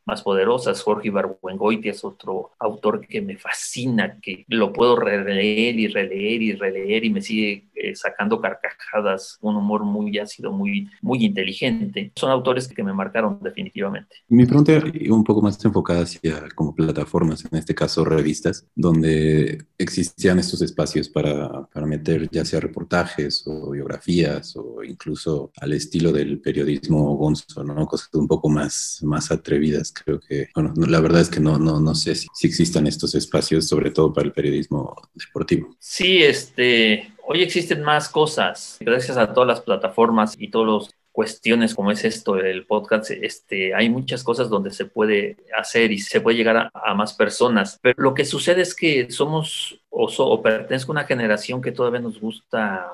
más 0.05 0.23
poderosas. 0.23 0.83
Jorge 0.83 1.09
Ibargüengoitia 1.09 1.93
es 1.93 2.05
otro 2.05 2.51
autor 2.59 3.07
que 3.07 3.21
me 3.21 3.37
fascina, 3.37 4.19
que 4.21 4.45
lo 4.49 4.73
puedo 4.73 4.97
releer 4.97 5.79
y 5.79 5.89
releer 5.89 6.43
y 6.43 6.53
releer 6.53 7.05
y 7.05 7.11
me 7.11 7.23
sigue 7.23 7.69
eh, 7.75 7.95
sacando 7.95 8.41
carcajadas, 8.41 9.39
un 9.41 9.57
humor 9.57 9.85
muy 9.85 10.19
ácido, 10.19 10.53
muy, 10.53 10.89
muy 11.03 11.25
inteligente. 11.25 12.13
Son 12.15 12.31
autores 12.31 12.69
que 12.69 12.83
me 12.83 12.93
marcaron 12.93 13.39
definitivamente. 13.43 14.17
Mi 14.29 14.47
pregunta 14.47 14.83
un 15.11 15.25
poco 15.25 15.43
más 15.43 15.63
enfocada 15.65 16.03
hacia 16.03 16.49
como 16.55 16.75
plataformas, 16.75 17.45
en 17.45 17.59
este 17.59 17.75
caso 17.75 18.05
revistas, 18.05 18.67
donde 18.75 19.67
existían 19.79 20.39
estos 20.39 20.63
espacios 20.63 21.09
para, 21.09 21.67
para 21.67 21.87
meter 21.87 22.29
ya 22.31 22.45
sea 22.45 22.61
reportajes 22.61 23.45
o 23.47 23.71
biografías 23.71 24.57
o 24.57 24.83
incluso 24.83 25.53
al 25.61 25.73
estilo 25.73 26.13
del 26.13 26.41
periodismo 26.41 27.17
gonzo, 27.17 27.65
¿no? 27.65 27.87
Cosas 27.87 28.09
un 28.15 28.29
poco 28.29 28.49
más, 28.49 29.01
más 29.03 29.31
atrevidas. 29.45 29.93
Creo 29.93 30.19
que, 30.19 30.49
bueno, 30.55 30.73
la 30.77 31.01
verdad 31.01 31.21
es 31.21 31.29
que 31.29 31.41
no, 31.41 31.59
no, 31.59 31.79
no 31.79 31.95
sé 31.95 32.15
si, 32.15 32.27
existan 32.43 32.87
estos 32.87 33.15
espacios, 33.15 33.69
sobre 33.69 33.91
todo 33.91 34.13
para 34.13 34.27
el 34.27 34.33
periodismo 34.33 34.97
deportivo. 35.15 35.77
Sí, 35.79 36.23
este, 36.23 37.13
hoy 37.27 37.43
existen 37.43 37.83
más 37.83 38.09
cosas, 38.09 38.79
gracias 38.81 39.19
a 39.19 39.33
todas 39.33 39.47
las 39.47 39.61
plataformas 39.61 40.35
y 40.39 40.49
todos 40.49 40.67
los 40.67 40.91
cuestiones 41.13 41.77
como 41.77 41.93
es 41.93 42.05
esto, 42.05 42.37
el 42.37 42.67
podcast, 42.67 43.13
este, 43.13 43.73
hay 43.73 43.89
muchas 43.89 44.25
cosas 44.25 44.49
donde 44.49 44.73
se 44.73 44.87
puede 44.87 45.37
hacer 45.57 45.93
y 45.93 45.99
se 45.99 46.21
puede 46.21 46.37
llegar 46.37 46.71
a, 46.75 46.95
más 46.95 47.15
personas. 47.15 47.79
Pero 47.81 48.03
lo 48.03 48.15
que 48.15 48.25
sucede 48.25 48.63
es 48.63 48.75
que 48.75 49.09
somos 49.13 49.81
o, 49.91 50.07
o 50.07 50.43
pertenezco 50.43 50.91
a 50.91 50.95
una 50.95 51.05
generación 51.05 51.63
que 51.63 51.71
todavía 51.71 52.01
nos 52.01 52.19
gusta 52.19 52.91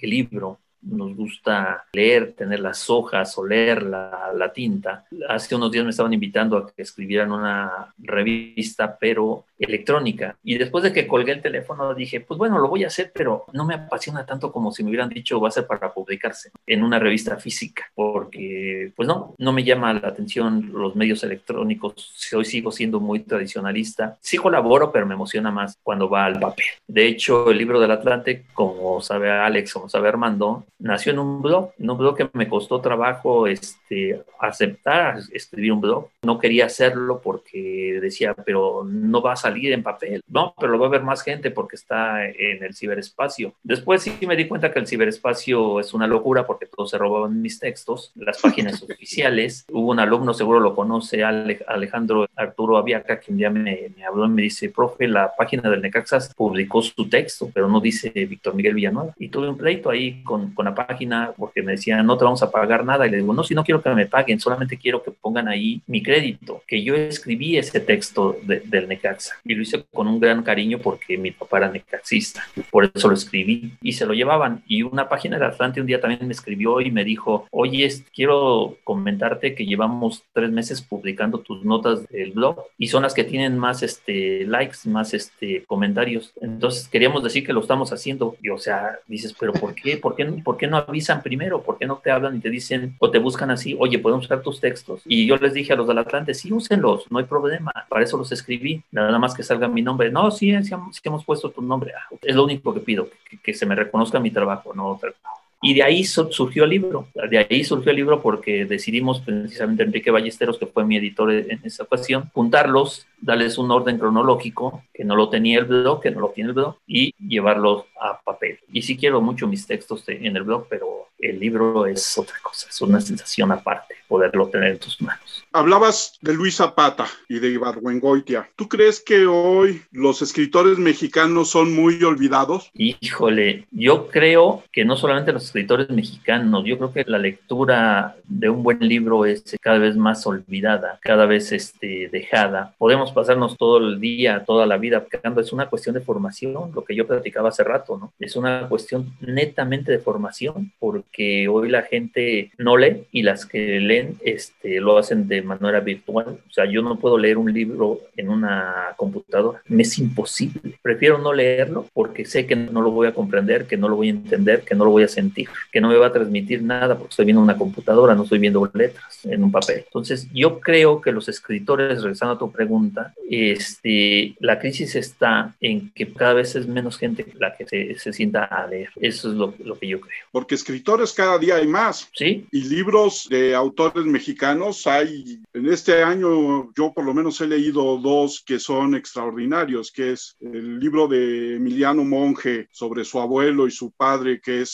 el 0.00 0.10
libro, 0.10 0.60
nos 0.86 1.14
gusta 1.14 1.84
leer, 1.92 2.32
tener 2.32 2.60
las 2.60 2.88
hojas 2.88 3.36
o 3.38 3.46
leer 3.46 3.82
la, 3.82 4.30
la, 4.34 4.52
tinta. 4.52 5.04
Hace 5.28 5.54
unos 5.54 5.70
días 5.70 5.84
me 5.84 5.90
estaban 5.90 6.12
invitando 6.12 6.56
a 6.56 6.70
que 6.70 6.82
escribieran 6.82 7.32
una 7.32 7.92
revista, 7.98 8.96
pero 8.98 9.44
electrónica. 9.58 10.36
Y 10.42 10.58
después 10.58 10.84
de 10.84 10.92
que 10.92 11.06
colgué 11.06 11.32
el 11.32 11.42
teléfono 11.42 11.94
dije, 11.94 12.20
pues 12.20 12.38
bueno, 12.38 12.58
lo 12.58 12.68
voy 12.68 12.84
a 12.84 12.88
hacer, 12.88 13.10
pero 13.14 13.44
no 13.52 13.64
me 13.64 13.74
apasiona 13.74 14.24
tanto 14.24 14.52
como 14.52 14.72
si 14.72 14.82
me 14.82 14.90
hubieran 14.90 15.08
dicho 15.08 15.40
va 15.40 15.48
a 15.48 15.52
ser 15.52 15.66
para 15.66 15.92
publicarse 15.92 16.50
en 16.66 16.82
una 16.82 16.98
revista 16.98 17.36
física, 17.36 17.90
porque 17.94 18.92
pues 18.94 19.08
no, 19.08 19.34
no 19.38 19.52
me 19.52 19.64
llama 19.64 19.92
la 19.94 20.08
atención 20.08 20.70
los 20.72 20.94
medios 20.94 21.22
electrónicos. 21.24 22.12
Hoy 22.34 22.44
sigo 22.44 22.70
siendo 22.70 23.00
muy 23.00 23.20
tradicionalista. 23.20 24.16
Sí 24.20 24.36
colaboro, 24.36 24.92
pero 24.92 25.06
me 25.06 25.14
emociona 25.14 25.50
más 25.50 25.78
cuando 25.82 26.08
va 26.08 26.26
al 26.26 26.38
papel. 26.38 26.66
De 26.86 27.06
hecho, 27.06 27.50
el 27.50 27.58
libro 27.58 27.80
del 27.80 27.90
Atlante, 27.90 28.44
como 28.52 29.00
sabe 29.00 29.30
Alex, 29.30 29.72
como 29.72 29.88
sabe 29.88 30.08
Armando, 30.08 30.64
nació 30.78 31.12
en 31.12 31.18
un 31.18 31.42
blog, 31.42 31.72
en 31.78 31.90
un 31.90 31.98
blog 31.98 32.16
que 32.16 32.30
me 32.32 32.48
costó 32.48 32.80
trabajo 32.80 33.46
este, 33.46 34.22
aceptar 34.38 35.18
escribir 35.32 35.72
un 35.72 35.80
blog. 35.80 36.08
No 36.22 36.38
quería 36.38 36.66
hacerlo 36.66 37.20
porque 37.22 37.98
decía, 38.00 38.34
pero 38.34 38.84
no 38.84 39.22
va 39.22 39.32
a 39.32 39.36
salir 39.36 39.72
en 39.72 39.82
papel. 39.82 40.22
No, 40.28 40.54
pero 40.58 40.72
lo 40.72 40.78
va 40.78 40.86
a 40.86 40.90
ver 40.90 41.02
más 41.02 41.22
gente 41.22 41.50
porque 41.50 41.76
está 41.76 42.26
en 42.26 42.62
el 42.62 42.74
ciberespacio. 42.74 43.54
Después 43.62 44.02
sí 44.02 44.18
me 44.26 44.36
di 44.36 44.46
cuenta 44.46 44.72
que 44.72 44.78
el 44.78 44.86
ciberespacio 44.86 45.80
es 45.80 45.94
una 45.94 46.06
locura 46.06 46.46
porque 46.46 46.66
todos 46.66 46.90
se 46.90 46.98
robaban 46.98 47.40
mis 47.40 47.58
textos, 47.58 48.12
las 48.14 48.40
páginas 48.40 48.82
oficiales. 48.88 49.64
Hubo 49.70 49.90
un 49.90 50.00
alumno, 50.00 50.34
seguro 50.34 50.60
lo 50.60 50.74
conoce, 50.74 51.24
Alejandro 51.24 52.26
Arturo 52.34 52.76
Aviaca, 52.76 53.20
que 53.20 53.32
un 53.32 53.38
día 53.38 53.50
me, 53.50 53.90
me 53.96 54.04
habló 54.04 54.26
y 54.26 54.30
me 54.30 54.42
dice, 54.42 54.70
profe, 54.70 55.08
la 55.08 55.34
página 55.36 55.70
del 55.70 55.82
Necaxas 55.82 56.34
publicó 56.34 56.82
su 56.82 57.08
texto, 57.08 57.50
pero 57.52 57.68
no 57.68 57.80
dice 57.80 58.10
Víctor 58.10 58.54
Miguel 58.54 58.74
Villanueva. 58.74 59.14
Y 59.18 59.28
tuve 59.28 59.48
un 59.48 59.56
pleito 59.56 59.90
ahí 59.90 60.22
con, 60.22 60.52
con 60.54 60.65
la 60.66 60.74
página 60.74 61.32
porque 61.36 61.62
me 61.62 61.72
decían, 61.72 62.04
no 62.06 62.18
te 62.18 62.24
vamos 62.24 62.42
a 62.42 62.50
pagar 62.50 62.84
nada. 62.84 63.06
Y 63.06 63.10
le 63.10 63.18
digo, 63.18 63.32
no, 63.32 63.42
si 63.42 63.54
no 63.54 63.64
quiero 63.64 63.82
que 63.82 63.90
me 63.90 64.06
paguen, 64.06 64.38
solamente 64.38 64.76
quiero 64.76 65.02
que 65.02 65.10
pongan 65.10 65.48
ahí 65.48 65.80
mi 65.86 66.02
crédito, 66.02 66.62
que 66.66 66.82
yo 66.82 66.94
escribí 66.94 67.56
ese 67.56 67.80
texto 67.80 68.38
del 68.42 68.88
Necaxa. 68.88 69.36
Y 69.44 69.54
lo 69.54 69.62
hice 69.62 69.84
con 69.92 70.06
un 70.08 70.20
gran 70.20 70.42
cariño 70.42 70.78
porque 70.78 71.16
mi 71.16 71.30
papá 71.30 71.58
era 71.58 71.70
necaxista. 71.70 72.42
Por 72.70 72.90
eso 72.92 73.08
lo 73.08 73.14
escribí 73.14 73.72
y 73.82 73.92
se 73.92 74.06
lo 74.06 74.14
llevaban. 74.14 74.62
Y 74.66 74.82
una 74.82 75.08
página 75.08 75.38
de 75.38 75.46
Atlante 75.46 75.80
un 75.80 75.86
día 75.86 76.00
también 76.00 76.26
me 76.26 76.32
escribió 76.32 76.80
y 76.80 76.90
me 76.90 77.04
dijo, 77.04 77.46
oye, 77.50 77.86
quiero 78.14 78.76
comentarte 78.84 79.54
que 79.54 79.66
llevamos 79.66 80.24
tres 80.32 80.50
meses 80.50 80.82
publicando 80.82 81.38
tus 81.38 81.64
notas 81.64 82.06
del 82.08 82.32
blog 82.32 82.64
y 82.78 82.88
son 82.88 83.02
las 83.02 83.14
que 83.14 83.24
tienen 83.24 83.58
más 83.58 83.82
este, 83.82 84.44
likes, 84.46 84.78
más 84.84 85.14
este, 85.14 85.64
comentarios. 85.66 86.32
Entonces 86.40 86.88
queríamos 86.88 87.22
decir 87.22 87.46
que 87.46 87.52
lo 87.52 87.60
estamos 87.60 87.92
haciendo. 87.92 88.36
Y 88.42 88.50
o 88.50 88.58
sea, 88.58 88.98
dices, 89.06 89.34
pero 89.38 89.52
¿por 89.52 89.74
qué? 89.74 89.96
¿Por 89.96 90.16
qué, 90.16 90.24
¿por 90.24 90.55
qué 90.56 90.66
no 90.66 90.76
avisan 90.76 91.22
primero? 91.22 91.62
¿Por 91.62 91.78
qué 91.78 91.86
no 91.86 91.96
te 91.96 92.10
hablan 92.10 92.36
y 92.36 92.40
te 92.40 92.50
dicen 92.50 92.96
o 92.98 93.10
te 93.10 93.18
buscan 93.18 93.50
así, 93.50 93.76
oye, 93.78 93.98
podemos 93.98 94.24
usar 94.24 94.42
tus 94.42 94.60
textos? 94.60 95.02
Y 95.04 95.26
yo 95.26 95.36
les 95.36 95.54
dije 95.54 95.72
a 95.72 95.76
los 95.76 95.88
del 95.88 95.98
Atlante, 95.98 96.34
sí, 96.34 96.52
úsenlos, 96.52 97.10
no 97.10 97.18
hay 97.18 97.24
problema, 97.24 97.72
para 97.88 98.04
eso 98.04 98.16
los 98.16 98.32
escribí, 98.32 98.82
nada 98.90 99.18
más 99.18 99.34
que 99.34 99.42
salga 99.42 99.68
mi 99.68 99.82
nombre. 99.82 100.10
No, 100.10 100.30
sí, 100.30 100.52
sí, 100.62 100.74
hemos 101.04 101.24
puesto 101.24 101.50
tu 101.50 101.62
nombre, 101.62 101.92
ah, 101.96 102.14
es 102.22 102.34
lo 102.34 102.44
único 102.44 102.74
que 102.74 102.80
pido, 102.80 103.08
que, 103.28 103.38
que 103.38 103.54
se 103.54 103.66
me 103.66 103.74
reconozca 103.74 104.20
mi 104.20 104.30
trabajo, 104.30 104.72
no 104.74 104.88
otra 104.88 105.12
cosa. 105.12 105.45
Y 105.62 105.74
de 105.74 105.82
ahí 105.82 106.04
surgió 106.04 106.64
el 106.64 106.70
libro, 106.70 107.08
de 107.30 107.38
ahí 107.38 107.64
surgió 107.64 107.90
el 107.90 107.96
libro 107.96 108.20
porque 108.20 108.66
decidimos 108.66 109.20
precisamente 109.20 109.82
Enrique 109.82 110.10
Ballesteros, 110.10 110.58
que 110.58 110.66
fue 110.66 110.84
mi 110.84 110.96
editor 110.96 111.32
en 111.32 111.60
esa 111.64 111.84
ocasión, 111.84 112.30
juntarlos, 112.34 113.06
darles 113.20 113.56
un 113.56 113.70
orden 113.70 113.98
cronológico, 113.98 114.82
que 114.92 115.04
no 115.04 115.16
lo 115.16 115.30
tenía 115.30 115.58
el 115.58 115.64
blog, 115.64 116.02
que 116.02 116.10
no 116.10 116.20
lo 116.20 116.28
tiene 116.30 116.50
el 116.50 116.54
blog, 116.54 116.76
y 116.86 117.14
llevarlos 117.26 117.84
a 118.00 118.20
papel. 118.20 118.58
Y 118.70 118.82
sí 118.82 118.96
quiero 118.96 119.20
mucho 119.22 119.46
mis 119.46 119.66
textos 119.66 120.04
en 120.08 120.36
el 120.36 120.42
blog, 120.42 120.66
pero 120.68 121.08
el 121.30 121.40
libro 121.40 121.86
es 121.86 122.16
otra 122.18 122.36
cosa, 122.42 122.68
es 122.68 122.80
una 122.80 123.00
sensación 123.00 123.52
aparte, 123.52 123.94
poderlo 124.08 124.48
tener 124.48 124.72
en 124.72 124.78
tus 124.78 125.00
manos. 125.00 125.44
Hablabas 125.52 126.18
de 126.20 126.34
Luis 126.34 126.56
Zapata 126.56 127.06
y 127.28 127.38
de 127.38 127.48
Ibargüengoitia. 127.48 128.48
¿Tú 128.56 128.68
crees 128.68 129.00
que 129.00 129.26
hoy 129.26 129.82
los 129.90 130.20
escritores 130.22 130.78
mexicanos 130.78 131.50
son 131.50 131.74
muy 131.74 132.02
olvidados? 132.02 132.70
Híjole, 132.74 133.66
yo 133.70 134.08
creo 134.08 134.62
que 134.72 134.84
no 134.84 134.96
solamente 134.96 135.32
los 135.32 135.44
escritores 135.44 135.88
mexicanos, 135.88 136.64
yo 136.66 136.76
creo 136.76 136.92
que 136.92 137.04
la 137.06 137.18
lectura 137.18 138.16
de 138.24 138.50
un 138.50 138.62
buen 138.62 138.80
libro 138.80 139.24
es 139.24 139.56
cada 139.60 139.78
vez 139.78 139.96
más 139.96 140.26
olvidada, 140.26 140.98
cada 141.00 141.26
vez 141.26 141.52
este, 141.52 142.08
dejada. 142.12 142.74
Podemos 142.78 143.12
pasarnos 143.12 143.56
todo 143.56 143.78
el 143.78 144.00
día, 144.00 144.44
toda 144.44 144.66
la 144.66 144.76
vida, 144.76 145.06
es 145.40 145.52
una 145.52 145.68
cuestión 145.68 145.94
de 145.94 146.00
formación, 146.00 146.72
lo 146.74 146.84
que 146.84 146.94
yo 146.94 147.06
platicaba 147.06 147.48
hace 147.48 147.64
rato, 147.64 147.96
¿no? 147.96 148.12
Es 148.18 148.36
una 148.36 148.68
cuestión 148.68 149.14
netamente 149.20 149.92
de 149.92 149.98
formación, 149.98 150.72
porque 150.78 151.15
hoy 151.48 151.68
la 151.68 151.82
gente 151.82 152.50
no 152.58 152.76
lee 152.76 153.04
y 153.12 153.22
las 153.22 153.46
que 153.46 153.80
leen 153.80 154.16
este, 154.22 154.80
lo 154.80 154.98
hacen 154.98 155.28
de 155.28 155.42
manera 155.42 155.80
virtual. 155.80 156.38
O 156.48 156.52
sea, 156.52 156.64
yo 156.66 156.82
no 156.82 156.98
puedo 156.98 157.18
leer 157.18 157.38
un 157.38 157.52
libro 157.52 158.00
en 158.16 158.28
una 158.28 158.94
computadora. 158.96 159.62
Me 159.68 159.82
es 159.82 159.98
imposible. 159.98 160.78
Prefiero 160.82 161.18
no 161.18 161.32
leerlo 161.32 161.86
porque 161.92 162.24
sé 162.24 162.46
que 162.46 162.56
no 162.56 162.82
lo 162.82 162.90
voy 162.90 163.06
a 163.06 163.14
comprender, 163.14 163.66
que 163.66 163.76
no 163.76 163.88
lo 163.88 163.96
voy 163.96 164.08
a 164.08 164.10
entender, 164.10 164.62
que 164.62 164.74
no 164.74 164.84
lo 164.84 164.90
voy 164.90 165.04
a 165.04 165.08
sentir, 165.08 165.48
que 165.72 165.80
no 165.80 165.88
me 165.88 165.96
va 165.96 166.08
a 166.08 166.12
transmitir 166.12 166.62
nada 166.62 166.96
porque 166.96 167.10
estoy 167.10 167.26
viendo 167.26 167.42
una 167.42 167.56
computadora, 167.56 168.14
no 168.14 168.24
estoy 168.24 168.38
viendo 168.38 168.68
letras 168.74 169.24
en 169.24 169.42
un 169.42 169.50
papel. 169.50 169.84
Entonces, 169.86 170.28
yo 170.32 170.60
creo 170.60 171.00
que 171.00 171.12
los 171.12 171.28
escritores, 171.28 172.02
regresando 172.02 172.34
a 172.34 172.38
tu 172.38 172.50
pregunta, 172.50 173.14
este, 173.30 174.34
la 174.40 174.58
crisis 174.58 174.94
está 174.96 175.54
en 175.60 175.90
que 175.90 176.12
cada 176.12 176.34
vez 176.34 176.56
es 176.56 176.66
menos 176.66 176.98
gente 176.98 177.26
la 177.34 177.56
que 177.56 177.66
se, 177.66 177.98
se 177.98 178.12
sienta 178.12 178.44
a 178.44 178.66
leer. 178.66 178.90
Eso 178.96 179.30
es 179.30 179.34
lo, 179.34 179.54
lo 179.64 179.78
que 179.78 179.88
yo 179.88 180.00
creo. 180.00 180.16
Porque 180.32 180.54
escritores 181.04 181.12
cada 181.12 181.38
día 181.38 181.56
hay 181.56 181.66
más. 181.66 182.08
Sí. 182.14 182.46
Y 182.50 182.62
libros 182.62 183.26
de 183.28 183.54
autores 183.54 184.04
mexicanos 184.04 184.86
hay 184.86 185.40
en 185.52 185.66
este 185.66 186.02
año 186.02 186.72
yo 186.74 186.92
por 186.94 187.04
lo 187.04 187.14
menos 187.14 187.40
he 187.40 187.46
leído 187.46 187.98
dos 187.98 188.42
que 188.46 188.58
son 188.58 188.94
extraordinarios, 188.94 189.90
que 189.90 190.12
es 190.12 190.36
el 190.40 190.78
libro 190.78 191.08
de 191.08 191.56
Emiliano 191.56 192.04
Monge 192.04 192.68
sobre 192.70 193.04
su 193.04 193.20
abuelo 193.20 193.66
y 193.66 193.70
su 193.70 193.90
padre, 193.90 194.40
que 194.40 194.62
es 194.62 194.70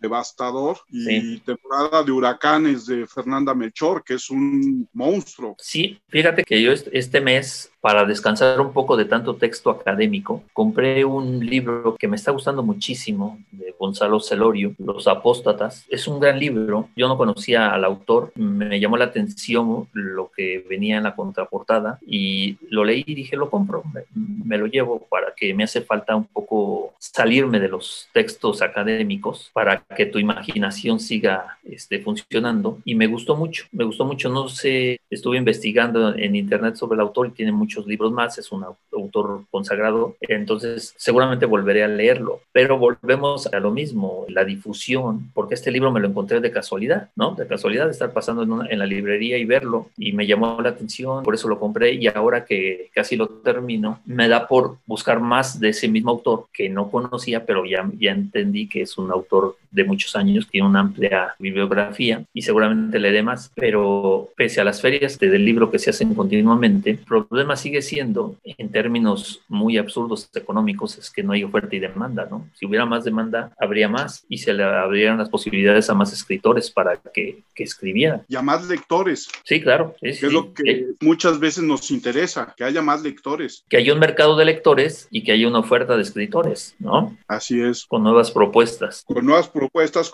devastador 0.00 0.78
y 0.90 1.38
temporada 1.40 2.02
de 2.02 2.12
huracanes 2.12 2.86
de 2.86 3.06
Fernanda 3.06 3.54
Melchor, 3.54 4.02
que 4.02 4.14
es 4.14 4.30
un 4.30 4.88
monstruo. 4.92 5.56
Sí, 5.58 6.00
fíjate 6.08 6.44
que 6.44 6.60
yo 6.60 6.72
este 6.72 7.20
mes 7.20 7.70
para 7.80 8.04
descansar 8.04 8.60
un 8.60 8.72
poco 8.72 8.96
de 8.96 9.06
tanto 9.06 9.36
texto 9.36 9.70
académico, 9.70 10.42
compré 10.52 11.04
un 11.04 11.44
libro 11.44 11.96
que 11.98 12.08
me 12.08 12.16
está 12.16 12.30
gustando 12.30 12.62
muchísimo 12.62 13.38
de 13.52 13.74
Gonzalo 13.78 14.20
Celorio, 14.20 14.74
Los 14.78 15.08
Apóstatas. 15.08 15.86
Es 15.88 16.06
un 16.06 16.20
gran 16.20 16.38
libro. 16.38 16.90
Yo 16.94 17.08
no 17.08 17.16
conocía 17.16 17.72
al 17.72 17.84
autor, 17.84 18.32
me 18.34 18.78
llamó 18.78 18.98
la 18.98 19.06
atención 19.06 19.88
lo 19.92 20.30
que 20.30 20.64
venía 20.68 20.98
en 20.98 21.04
la 21.04 21.16
contraportada 21.16 21.98
y 22.06 22.58
lo 22.68 22.84
leí 22.84 23.02
y 23.06 23.14
dije, 23.14 23.36
lo 23.36 23.48
compro, 23.48 23.82
me, 24.14 24.58
lo 24.58 24.66
llevo 24.66 25.06
para 25.08 25.32
que 25.34 25.54
me 25.54 25.64
hace 25.64 25.80
falta 25.80 26.14
un 26.14 26.26
poco 26.26 26.92
salirme 26.98 27.58
de 27.58 27.68
los 27.68 28.08
textos 28.12 28.60
académicos 28.60 29.50
para 29.54 29.82
que 29.96 30.06
tu 30.06 30.18
imaginación 30.18 31.00
siga 31.00 31.58
este, 31.64 32.00
funcionando. 32.00 32.78
Y 32.84 32.94
me 32.94 33.06
gustó 33.06 33.36
mucho, 33.36 33.64
me 33.72 33.84
gustó 33.84 34.04
mucho. 34.04 34.28
No 34.28 34.48
sé, 34.48 35.00
estuve 35.08 35.38
investigando 35.38 36.14
en 36.14 36.36
internet 36.36 36.76
sobre 36.76 36.96
el 36.96 37.00
autor 37.00 37.28
y 37.28 37.30
tiene 37.30 37.52
mucho 37.52 37.70
muchos 37.70 37.86
libros 37.86 38.10
más, 38.10 38.36
es 38.36 38.50
un 38.50 38.64
autor 38.92 39.44
consagrado, 39.48 40.16
entonces 40.22 40.92
seguramente 40.96 41.46
volveré 41.46 41.84
a 41.84 41.88
leerlo. 41.88 42.40
Pero 42.50 42.78
volvemos 42.78 43.46
a 43.46 43.60
lo 43.60 43.70
mismo, 43.70 44.26
la 44.28 44.44
difusión, 44.44 45.30
porque 45.34 45.54
este 45.54 45.70
libro 45.70 45.92
me 45.92 46.00
lo 46.00 46.08
encontré 46.08 46.40
de 46.40 46.50
casualidad, 46.50 47.10
¿no? 47.14 47.36
De 47.36 47.46
casualidad 47.46 47.84
de 47.84 47.92
estar 47.92 48.12
pasando 48.12 48.42
en, 48.42 48.72
en 48.72 48.78
la 48.80 48.86
librería 48.86 49.38
y 49.38 49.44
verlo 49.44 49.90
y 49.96 50.12
me 50.12 50.26
llamó 50.26 50.60
la 50.60 50.70
atención, 50.70 51.22
por 51.22 51.34
eso 51.34 51.48
lo 51.48 51.60
compré 51.60 51.94
y 51.94 52.08
ahora 52.08 52.44
que 52.44 52.90
casi 52.92 53.14
lo 53.14 53.28
termino, 53.28 54.00
me 54.04 54.26
da 54.26 54.48
por 54.48 54.78
buscar 54.84 55.20
más 55.20 55.60
de 55.60 55.68
ese 55.68 55.86
mismo 55.86 56.10
autor 56.10 56.46
que 56.52 56.68
no 56.68 56.90
conocía, 56.90 57.46
pero 57.46 57.64
ya, 57.64 57.88
ya 58.00 58.10
entendí 58.10 58.68
que 58.68 58.82
es 58.82 58.98
un 58.98 59.12
autor 59.12 59.56
de 59.70 59.84
muchos 59.84 60.16
años, 60.16 60.48
tiene 60.50 60.66
una 60.66 60.80
amplia 60.80 61.34
bibliografía 61.38 62.24
y 62.32 62.42
seguramente 62.42 62.98
leeré 62.98 63.22
más, 63.22 63.52
pero 63.54 64.28
pese 64.36 64.60
a 64.60 64.64
las 64.64 64.80
ferias 64.80 65.18
del 65.18 65.44
libro 65.44 65.70
que 65.70 65.78
se 65.78 65.90
hacen 65.90 66.14
continuamente, 66.14 66.90
el 66.90 66.98
problema 66.98 67.56
sigue 67.56 67.82
siendo, 67.82 68.36
en 68.44 68.70
términos 68.70 69.42
muy 69.48 69.78
absurdos 69.78 70.30
económicos, 70.34 70.98
es 70.98 71.10
que 71.10 71.22
no 71.22 71.32
hay 71.32 71.44
oferta 71.44 71.76
y 71.76 71.80
demanda, 71.80 72.26
¿no? 72.30 72.48
Si 72.54 72.66
hubiera 72.66 72.86
más 72.86 73.04
demanda, 73.04 73.52
habría 73.58 73.88
más 73.88 74.24
y 74.28 74.38
se 74.38 74.52
le 74.52 74.64
abrieran 74.64 75.18
las 75.18 75.28
posibilidades 75.28 75.90
a 75.90 75.94
más 75.94 76.12
escritores 76.12 76.70
para 76.70 76.96
que, 76.96 77.42
que 77.54 77.64
escribieran. 77.64 78.22
Y 78.28 78.36
a 78.36 78.42
más 78.42 78.68
lectores. 78.68 79.28
Sí, 79.44 79.60
claro. 79.60 79.94
es 80.00 80.22
lo 80.22 80.52
que 80.52 80.88
muchas 81.00 81.38
veces 81.38 81.64
nos 81.64 81.90
interesa, 81.90 82.54
que 82.56 82.64
haya 82.64 82.82
más 82.82 83.02
lectores. 83.02 83.64
Que 83.68 83.76
haya 83.76 83.92
un 83.92 83.98
mercado 83.98 84.36
de 84.36 84.44
lectores 84.44 85.08
y 85.10 85.22
que 85.22 85.32
haya 85.32 85.48
una 85.48 85.60
oferta 85.60 85.96
de 85.96 86.02
escritores, 86.02 86.74
¿no? 86.78 87.16
Así 87.28 87.60
es. 87.60 87.84
Con 87.86 88.02
nuevas 88.02 88.30
propuestas. 88.30 89.04
Con 89.06 89.24
nuevas 89.24 89.48
propuestas, 89.48 89.59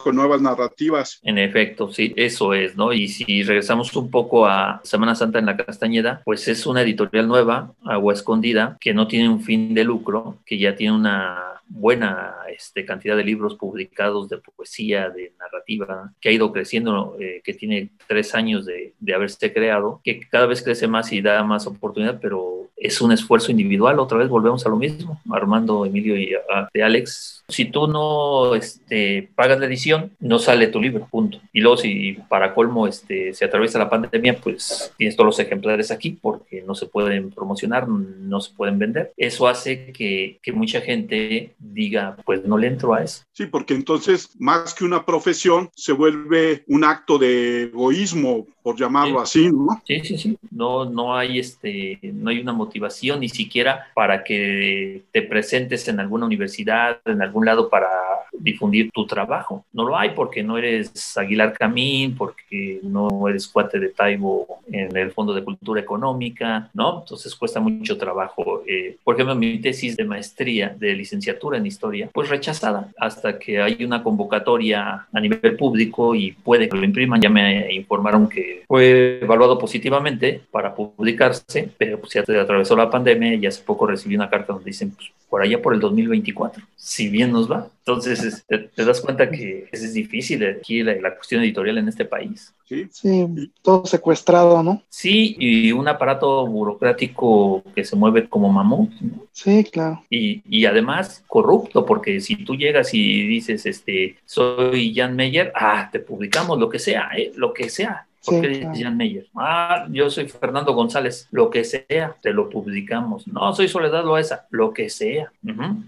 con 0.02 0.16
nuevas 0.16 0.40
narrativas. 0.40 1.20
En 1.22 1.38
efecto, 1.38 1.92
sí, 1.92 2.12
eso 2.16 2.54
es, 2.54 2.76
¿no? 2.76 2.92
Y 2.92 3.08
si 3.08 3.42
regresamos 3.42 3.94
un 3.94 4.10
poco 4.10 4.46
a 4.46 4.80
Semana 4.84 5.14
Santa 5.14 5.38
en 5.38 5.46
la 5.46 5.56
Castañeda, 5.56 6.22
pues 6.24 6.48
es 6.48 6.66
una 6.66 6.82
editorial 6.82 7.28
nueva, 7.28 7.72
Agua 7.84 8.14
Escondida, 8.14 8.76
que 8.80 8.94
no 8.94 9.06
tiene 9.06 9.28
un 9.28 9.40
fin 9.40 9.74
de 9.74 9.84
lucro, 9.84 10.38
que 10.44 10.58
ya 10.58 10.74
tiene 10.74 10.94
una 10.94 11.55
buena 11.68 12.34
este, 12.54 12.84
cantidad 12.84 13.16
de 13.16 13.24
libros 13.24 13.54
publicados 13.54 14.28
de 14.28 14.38
poesía, 14.38 15.10
de 15.10 15.32
narrativa, 15.38 16.12
que 16.20 16.28
ha 16.28 16.32
ido 16.32 16.52
creciendo, 16.52 17.16
eh, 17.20 17.40
que 17.44 17.54
tiene 17.54 17.90
tres 18.06 18.34
años 18.34 18.66
de, 18.66 18.94
haberse 19.14 19.52
creado, 19.52 20.00
que 20.04 20.20
cada 20.20 20.46
vez 20.46 20.62
crece 20.62 20.86
más 20.86 21.12
y 21.12 21.20
da 21.20 21.42
más 21.42 21.66
oportunidad, 21.66 22.18
pero 22.20 22.70
es 22.76 23.00
un 23.00 23.12
esfuerzo 23.12 23.50
individual. 23.50 23.98
Otra 23.98 24.18
vez 24.18 24.28
volvemos 24.28 24.66
a 24.66 24.68
lo 24.68 24.76
mismo, 24.76 25.20
Armando, 25.30 25.86
Emilio 25.86 26.16
y 26.16 26.34
de 26.74 26.82
Alex. 26.82 27.44
Si 27.48 27.64
tú 27.64 27.86
no 27.86 28.54
este, 28.54 29.30
pagas 29.34 29.58
la 29.58 29.66
edición, 29.66 30.10
no 30.20 30.38
sale 30.38 30.66
tu 30.66 30.80
libro, 30.80 31.08
punto. 31.10 31.40
Y 31.52 31.60
luego 31.60 31.78
si 31.78 32.18
para 32.28 32.54
colmo 32.54 32.86
este, 32.86 33.32
se 33.32 33.46
atraviesa 33.46 33.78
la 33.78 33.88
pandemia, 33.88 34.36
pues 34.38 34.92
tienes 34.98 35.16
todos 35.16 35.26
los 35.26 35.38
ejemplares 35.38 35.90
aquí 35.90 36.10
porque 36.10 36.62
no 36.62 36.74
se 36.74 36.86
pueden 36.86 37.30
promocionar, 37.30 37.88
no 37.88 38.40
se 38.40 38.54
pueden 38.54 38.78
vender. 38.78 39.12
Eso 39.16 39.48
hace 39.48 39.92
que 39.92 40.52
mucha 40.52 40.80
gente 40.82 41.55
diga, 41.58 42.16
pues 42.24 42.44
no 42.44 42.58
le 42.58 42.68
entro 42.68 42.94
a 42.94 43.02
eso. 43.02 43.24
Sí, 43.32 43.46
porque 43.46 43.74
entonces 43.74 44.30
más 44.38 44.74
que 44.74 44.84
una 44.84 45.04
profesión 45.04 45.70
se 45.74 45.92
vuelve 45.92 46.64
un 46.68 46.84
acto 46.84 47.18
de 47.18 47.64
egoísmo, 47.64 48.46
por 48.66 48.76
llamarlo 48.76 49.20
así, 49.20 49.48
¿no? 49.52 49.80
Sí, 49.86 50.00
sí, 50.00 50.18
sí. 50.18 50.36
No, 50.50 50.84
no 50.86 51.16
hay 51.16 51.38
este, 51.38 52.00
no 52.02 52.30
hay 52.30 52.40
una 52.40 52.52
motivación 52.52 53.20
ni 53.20 53.28
siquiera 53.28 53.86
para 53.94 54.24
que 54.24 55.04
te 55.12 55.22
presentes 55.22 55.86
en 55.86 56.00
alguna 56.00 56.26
universidad, 56.26 56.98
en 57.04 57.22
algún 57.22 57.46
lado 57.46 57.70
para 57.70 57.86
difundir 58.32 58.90
tu 58.90 59.06
trabajo. 59.06 59.64
No 59.72 59.84
lo 59.84 59.96
hay 59.96 60.10
porque 60.10 60.42
no 60.42 60.58
eres 60.58 61.16
Aguilar 61.16 61.52
Camín, 61.52 62.16
porque 62.16 62.80
no 62.82 63.28
eres 63.28 63.46
cuate 63.46 63.78
de 63.78 63.90
Taibo 63.90 64.58
en 64.70 64.96
el 64.96 65.12
Fondo 65.12 65.32
de 65.32 65.44
Cultura 65.44 65.80
Económica, 65.80 66.68
¿no? 66.74 67.00
Entonces 67.00 67.36
cuesta 67.36 67.60
mucho 67.60 67.96
trabajo. 67.96 68.64
Eh, 68.66 68.96
por 69.04 69.14
ejemplo, 69.14 69.36
mi 69.36 69.58
tesis 69.60 69.96
de 69.96 70.04
maestría, 70.04 70.74
de 70.76 70.92
licenciatura 70.94 71.58
en 71.58 71.66
historia, 71.66 72.10
pues 72.12 72.28
rechazada 72.28 72.88
hasta 72.98 73.38
que 73.38 73.60
hay 73.60 73.84
una 73.84 74.02
convocatoria 74.02 75.06
a 75.12 75.20
nivel 75.20 75.56
público 75.56 76.16
y 76.16 76.32
puede 76.32 76.68
que 76.68 76.76
lo 76.76 76.84
impriman. 76.84 77.20
Ya 77.20 77.30
me 77.30 77.72
informaron 77.72 78.28
que 78.28 78.55
que 78.58 78.64
fue 78.66 79.20
evaluado 79.22 79.58
positivamente 79.58 80.42
para 80.50 80.74
publicarse, 80.74 81.70
pero 81.76 82.00
pues 82.00 82.14
ya 82.14 82.22
te 82.22 82.38
atravesó 82.38 82.76
la 82.76 82.90
pandemia 82.90 83.34
y 83.34 83.46
hace 83.46 83.62
poco 83.62 83.86
recibí 83.86 84.14
una 84.16 84.30
carta 84.30 84.52
donde 84.52 84.70
dicen, 84.70 84.90
pues 84.90 85.10
por 85.28 85.42
allá 85.42 85.60
por 85.60 85.74
el 85.74 85.80
2024, 85.80 86.62
si 86.76 87.08
bien 87.08 87.32
nos 87.32 87.50
va. 87.50 87.68
Entonces 87.84 88.44
te, 88.46 88.84
das 88.84 89.00
cuenta 89.00 89.30
que 89.30 89.68
es 89.70 89.92
difícil 89.92 90.44
aquí 90.46 90.82
la, 90.82 90.94
la, 90.96 91.14
cuestión 91.14 91.42
editorial 91.42 91.78
en 91.78 91.88
este 91.88 92.04
país. 92.04 92.52
Sí. 92.68 92.88
sí, 92.90 93.50
todo 93.62 93.86
secuestrado, 93.86 94.60
¿no? 94.62 94.82
Sí, 94.88 95.36
y 95.38 95.70
un 95.72 95.86
aparato 95.86 96.46
burocrático 96.46 97.62
que 97.74 97.84
se 97.84 97.94
mueve 97.94 98.28
como 98.28 98.50
mamut. 98.50 98.90
¿no? 99.00 99.26
Sí, 99.32 99.64
claro. 99.64 100.02
Y, 100.10 100.42
y, 100.48 100.64
además 100.66 101.22
corrupto, 101.28 101.86
porque 101.86 102.20
si 102.20 102.44
tú 102.44 102.56
llegas 102.56 102.92
y 102.92 103.26
dices, 103.26 103.66
este, 103.66 104.16
soy 104.24 104.94
Jan 104.94 105.14
Meyer, 105.14 105.52
ah, 105.54 105.88
te 105.92 106.00
publicamos 106.00 106.58
lo 106.58 106.68
que 106.68 106.80
sea, 106.80 107.10
¿eh? 107.16 107.32
lo 107.36 107.52
que 107.52 107.68
sea. 107.68 108.06
¿Por 108.26 108.40
qué 108.40 108.68
Jan 108.74 108.96
Meyer? 108.96 109.26
Ah, 109.34 109.86
yo 109.90 110.10
soy 110.10 110.28
Fernando 110.28 110.74
González, 110.74 111.28
lo 111.30 111.48
que 111.48 111.64
sea, 111.64 112.16
te 112.20 112.32
lo 112.32 112.48
publicamos. 112.48 113.26
No, 113.28 113.54
soy 113.54 113.68
Soledad 113.68 114.04
Loesa, 114.04 114.46
lo 114.50 114.72
que 114.72 114.90
sea. 114.90 115.32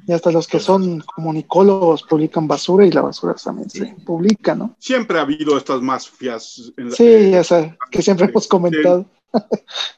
Y 0.06 0.12
hasta 0.12 0.30
los 0.30 0.46
que 0.46 0.60
son 0.60 1.00
comunicólogos 1.00 2.02
publican 2.04 2.46
basura 2.48 2.86
y 2.86 2.92
la 2.92 3.02
basura 3.02 3.34
también 3.34 3.68
se 3.68 3.86
publica, 4.06 4.54
¿no? 4.54 4.76
Siempre 4.78 5.18
ha 5.18 5.22
habido 5.22 5.56
estas 5.56 5.82
mafias. 5.82 6.72
En 6.76 6.92
sí, 6.92 7.30
ya 7.30 7.44
sabes, 7.44 7.74
que 7.90 8.02
siempre 8.02 8.26
hemos 8.26 8.46
comentado. 8.46 9.04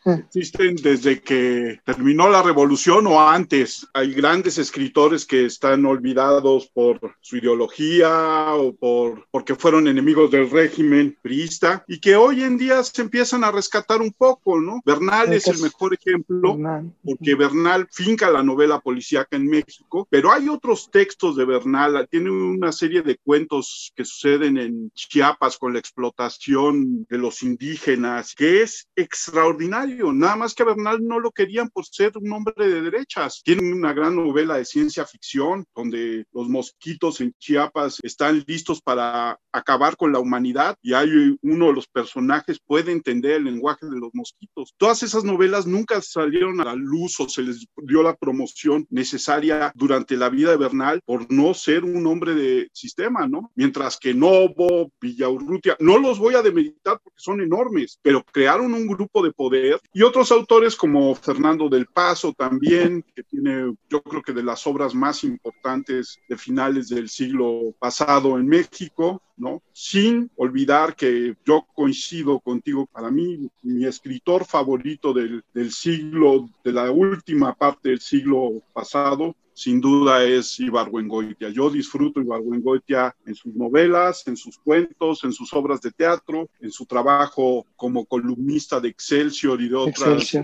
Existen 0.05 0.77
desde 0.77 1.21
que 1.21 1.81
terminó 1.85 2.29
la 2.29 2.43
revolución 2.43 3.07
o 3.07 3.21
antes. 3.21 3.87
Hay 3.93 4.13
grandes 4.13 4.59
escritores 4.59 5.27
que 5.27 5.45
están 5.45 5.85
olvidados 5.85 6.67
por 6.69 6.99
su 7.21 7.37
ideología 7.37 8.55
o 8.55 8.75
por 8.75 9.27
porque 9.31 9.55
fueron 9.55 9.89
enemigos 9.89 10.31
del 10.31 10.51
régimen 10.51 11.17
priista 11.23 11.85
y 11.87 12.01
que 12.01 12.17
hoy 12.17 12.43
en 12.43 12.57
día 12.57 12.83
se 12.83 13.03
empiezan 13.03 13.45
a 13.45 13.51
rescatar 13.51 14.01
un 14.01 14.13
poco, 14.13 14.61
¿no? 14.61 14.81
Bernal 14.85 15.33
es 15.33 15.47
el 15.47 15.61
mejor 15.61 15.95
ejemplo 15.95 16.59
porque 17.05 17.35
Bernal 17.35 17.87
finca 17.91 18.31
la 18.31 18.43
novela 18.43 18.81
policíaca 18.81 19.37
en 19.37 19.47
México, 19.47 20.07
pero 20.11 20.33
hay 20.33 20.49
otros 20.49 20.91
textos 20.91 21.37
de 21.37 21.45
Bernal, 21.45 22.09
tiene 22.11 22.31
una 22.31 22.73
serie 22.73 23.03
de 23.03 23.17
cuentos 23.17 23.93
que 23.95 24.05
suceden 24.05 24.59
en 24.59 24.91
Chiapas 24.95 25.59
con 25.59 25.73
la 25.73 25.79
explotación 25.79 27.07
de 27.09 27.19
los 27.19 27.43
indígenas, 27.43 28.35
que 28.35 28.63
es 28.63 28.89
extraordinario. 29.21 30.13
Nada 30.13 30.37
más 30.37 30.55
que 30.55 30.63
a 30.63 30.67
Bernal 30.67 30.99
no 31.03 31.21
lo 31.21 31.31
querían 31.31 31.69
por 31.69 31.85
ser 31.85 32.13
un 32.17 32.33
hombre 32.33 32.55
de 32.57 32.81
derechas. 32.81 33.43
Tiene 33.45 33.73
una 33.73 33.93
gran 33.93 34.17
novela 34.17 34.57
de 34.57 34.65
ciencia 34.65 35.05
ficción 35.05 35.67
donde 35.75 36.25
los 36.33 36.49
mosquitos 36.49 37.21
en 37.21 37.35
Chiapas 37.39 37.99
están 38.03 38.43
listos 38.47 38.81
para 38.81 39.39
acabar 39.53 39.97
con 39.97 40.13
la 40.13 40.21
humanidad 40.21 40.77
y 40.83 40.95
hay 40.95 41.37
uno 41.43 41.67
de 41.67 41.73
los 41.73 41.87
personajes 41.87 42.61
puede 42.67 42.93
entender 42.93 43.33
el 43.33 43.45
lenguaje 43.45 43.87
de 43.87 43.99
los 43.99 44.11
mosquitos. 44.15 44.73
Todas 44.79 45.03
esas 45.03 45.25
novelas 45.25 45.67
nunca 45.67 46.01
salieron 46.01 46.61
a 46.61 46.65
la 46.65 46.75
luz 46.75 47.21
o 47.21 47.29
se 47.29 47.43
les 47.43 47.67
dio 47.77 48.03
la 48.03 48.17
promoción 48.17 48.87
necesaria 48.91 49.73
durante 49.75 50.17
la 50.17 50.31
vida 50.31 50.51
de 50.51 50.57
Bernal 50.57 51.01
por 51.05 51.31
no 51.31 51.53
ser 51.53 51.85
un 51.85 52.07
hombre 52.07 52.35
de 52.35 52.71
sistema, 52.73 53.27
¿no? 53.27 53.51
Mientras 53.55 53.99
que 53.99 54.15
Novo, 54.15 54.91
Villaurrutia, 55.01 55.77
no 55.81 55.99
los 55.99 56.19
voy 56.19 56.35
a 56.35 56.43
demeritar 56.43 56.99
porque 57.03 57.19
son 57.19 57.41
enormes, 57.41 57.99
pero 58.03 58.25
crearon 58.25 58.73
un 58.73 58.87
grupo 58.87 59.10
de 59.21 59.33
poder. 59.33 59.81
Y 59.93 60.03
otros 60.03 60.31
autores 60.31 60.77
como 60.77 61.15
Fernando 61.17 61.69
del 61.69 61.87
Paso 61.87 62.33
también, 62.33 63.05
que 63.15 63.25
tiene 63.25 63.75
yo 63.89 64.03
creo 64.03 64.23
que 64.23 64.33
de 64.33 64.45
las 64.45 64.65
obras 64.69 64.95
más 64.95 65.25
importantes 65.25 66.21
de 66.29 66.37
finales 66.37 66.89
del 66.89 67.09
siglo 67.09 67.75
pasado 67.81 68.39
en 68.39 68.47
México, 68.47 69.21
¿no? 69.37 69.63
Sin 69.73 70.31
olvidar 70.37 70.95
que 70.95 71.35
yo 71.45 71.67
coincido 71.75 72.39
contigo, 72.39 72.87
para 72.87 73.11
mí 73.11 73.51
mi 73.63 73.85
escritor 73.85 74.45
favorito 74.45 75.13
del, 75.13 75.43
del 75.53 75.73
siglo, 75.73 76.49
de 76.63 76.73
la 76.73 76.91
última 76.93 77.55
parte 77.55 77.89
del 77.89 78.01
siglo 78.01 78.63
pasado, 78.73 79.35
sin 79.61 79.79
duda 79.79 80.25
es 80.25 80.59
Ibargüengoitia. 80.59 81.51
Yo 81.51 81.69
disfruto 81.69 82.19
Ibargüengoitia 82.19 83.15
en 83.27 83.35
sus 83.35 83.55
novelas, 83.55 84.27
en 84.27 84.35
sus 84.35 84.57
cuentos, 84.57 85.23
en 85.23 85.35
sus 85.35 85.53
obras 85.53 85.83
de 85.83 85.91
teatro, 85.91 86.49
en 86.61 86.73
su 86.73 86.87
trabajo 86.87 87.67
como 87.77 88.07
columnista 88.07 88.81
de 88.81 88.89
Excelsior 88.89 89.61
y 89.61 89.69
de 89.69 89.77
otras, 89.77 90.35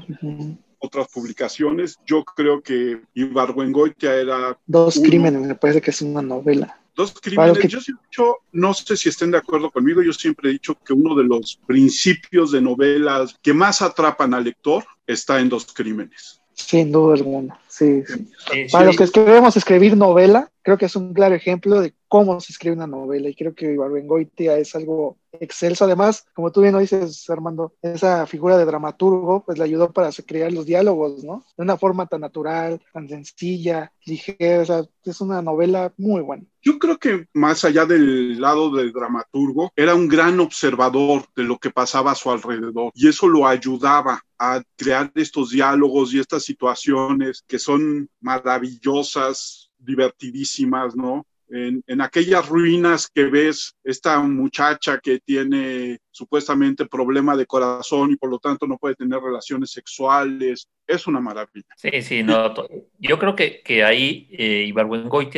otras 0.79 1.09
publicaciones. 1.09 1.99
Yo 2.05 2.25
creo 2.25 2.61
que 2.61 3.01
Ibargüengoitia 3.15 4.17
era... 4.17 4.59
Dos 4.67 5.01
crímenes, 5.03 5.41
me 5.41 5.55
parece 5.55 5.81
que 5.81 5.93
es 5.93 6.03
una 6.03 6.21
novela. 6.21 6.79
Dos 6.95 7.15
crímenes. 7.19 7.57
Yo 7.69 7.81
siempre 7.81 8.05
no 8.53 8.75
sé 8.75 8.99
si 8.99 9.09
estén 9.09 9.31
de 9.31 9.39
acuerdo 9.39 9.71
conmigo, 9.71 10.03
yo 10.03 10.13
siempre 10.13 10.51
he 10.51 10.53
dicho 10.53 10.77
que 10.85 10.93
uno 10.93 11.15
de 11.15 11.25
los 11.25 11.59
principios 11.67 12.53
de 12.53 12.61
novelas 12.61 13.35
que 13.41 13.55
más 13.55 13.81
atrapan 13.81 14.35
al 14.35 14.45
lector 14.45 14.85
está 15.07 15.41
en 15.41 15.49
dos 15.49 15.73
crímenes. 15.73 16.43
Sin 16.53 16.93
duda 16.93 17.15
alguna, 17.15 17.59
sí. 17.77 18.69
Para 18.73 18.87
los 18.87 18.97
que 18.97 19.09
queremos 19.09 19.57
escribir 19.57 19.97
novela, 19.97 20.51
creo 20.63 20.79
que 20.79 20.87
es 20.87 20.97
un 20.97 21.15
claro 21.15 21.35
ejemplo 21.35 21.81
de 21.81 21.95
cómo 22.09 22.41
se 22.41 22.53
escribe 22.53 22.75
una 22.75 22.87
novela 22.87 23.29
y 23.29 23.35
creo 23.35 23.55
que 23.55 23.73
Ibarbengoitia 23.73 24.59
es 24.59 24.75
algo 24.75 25.19
excelso. 25.33 25.85
Además, 25.85 26.27
como 26.35 26.51
tú 26.51 26.63
bien 26.63 26.73
lo 26.75 26.81
dices, 26.81 27.29
Armando, 27.31 27.75
esa 27.83 28.27
figura 28.27 28.57
de 28.57 28.65
dramaturgo 28.65 29.45
pues 29.45 29.59
le 29.59 29.65
ayudó 29.65 29.93
para 29.93 30.11
crear 30.27 30.53
los 30.53 30.67
diálogos, 30.67 31.23
¿no? 31.23 31.45
De 31.57 31.63
una 31.63 31.77
forma 31.77 32.07
tan 32.07 32.23
natural, 32.23 32.81
tan 32.93 33.09
sencilla, 33.09 33.93
ligera, 34.05 34.63
o 34.63 34.65
sea, 34.65 34.83
es 35.05 35.21
una 35.21 35.43
novela 35.43 35.93
muy 35.97 36.23
buena. 36.23 36.45
Yo 36.63 36.81
creo 36.81 36.99
que 36.99 37.27
más 37.33 37.65
allá 37.65 37.87
del 37.87 38.41
lado 38.41 38.71
del 38.71 38.93
dramaturgo, 38.93 39.71
era 39.77 39.95
un 39.95 40.09
gran 40.09 40.41
observador 40.41 41.27
de 41.37 41.45
lo 41.45 41.59
que 41.59 41.71
pasaba 41.71 42.11
a 42.11 42.17
su 42.17 42.31
alrededor 42.31 42.91
y 42.95 43.09
eso 43.09 43.29
lo 43.29 43.47
ayudaba 43.47 44.21
a 44.39 44.63
crear 44.77 45.13
estos 45.15 45.51
diálogos 45.51 46.13
y 46.13 46.19
estas 46.19 46.45
situaciones 46.45 47.45
que 47.47 47.59
son 47.67 48.09
maravillosas, 48.21 49.71
divertidísimas, 49.79 50.97
¿no? 50.97 51.27
en, 51.49 52.01
aquellas 52.01 52.49
ruinas 52.49 53.09
que 53.09 53.25
ves 53.25 53.77
esta 53.85 54.19
muchacha 54.21 54.99
que 54.99 55.21
tiene 55.21 55.99
supuestamente 56.11 56.87
problema 56.87 57.37
de 57.37 57.47
corazón 57.47 58.11
y 58.13 58.17
por 58.17 58.31
lo 58.31 58.39
tanto 58.39 58.67
no 58.67 58.79
puede 58.79 58.95
tener 58.95 59.21
relaciones 59.21 59.71
sexuales. 59.71 60.69
Es 60.87 61.07
una 61.07 61.21
maravilla. 61.21 61.67
Sí, 61.77 62.03
sí, 62.03 62.23
no, 62.23 62.55
yo 62.99 63.19
creo 63.19 63.35
que, 63.35 63.61
que 63.63 63.85
ahí 63.85 64.29
eh, 64.31 64.73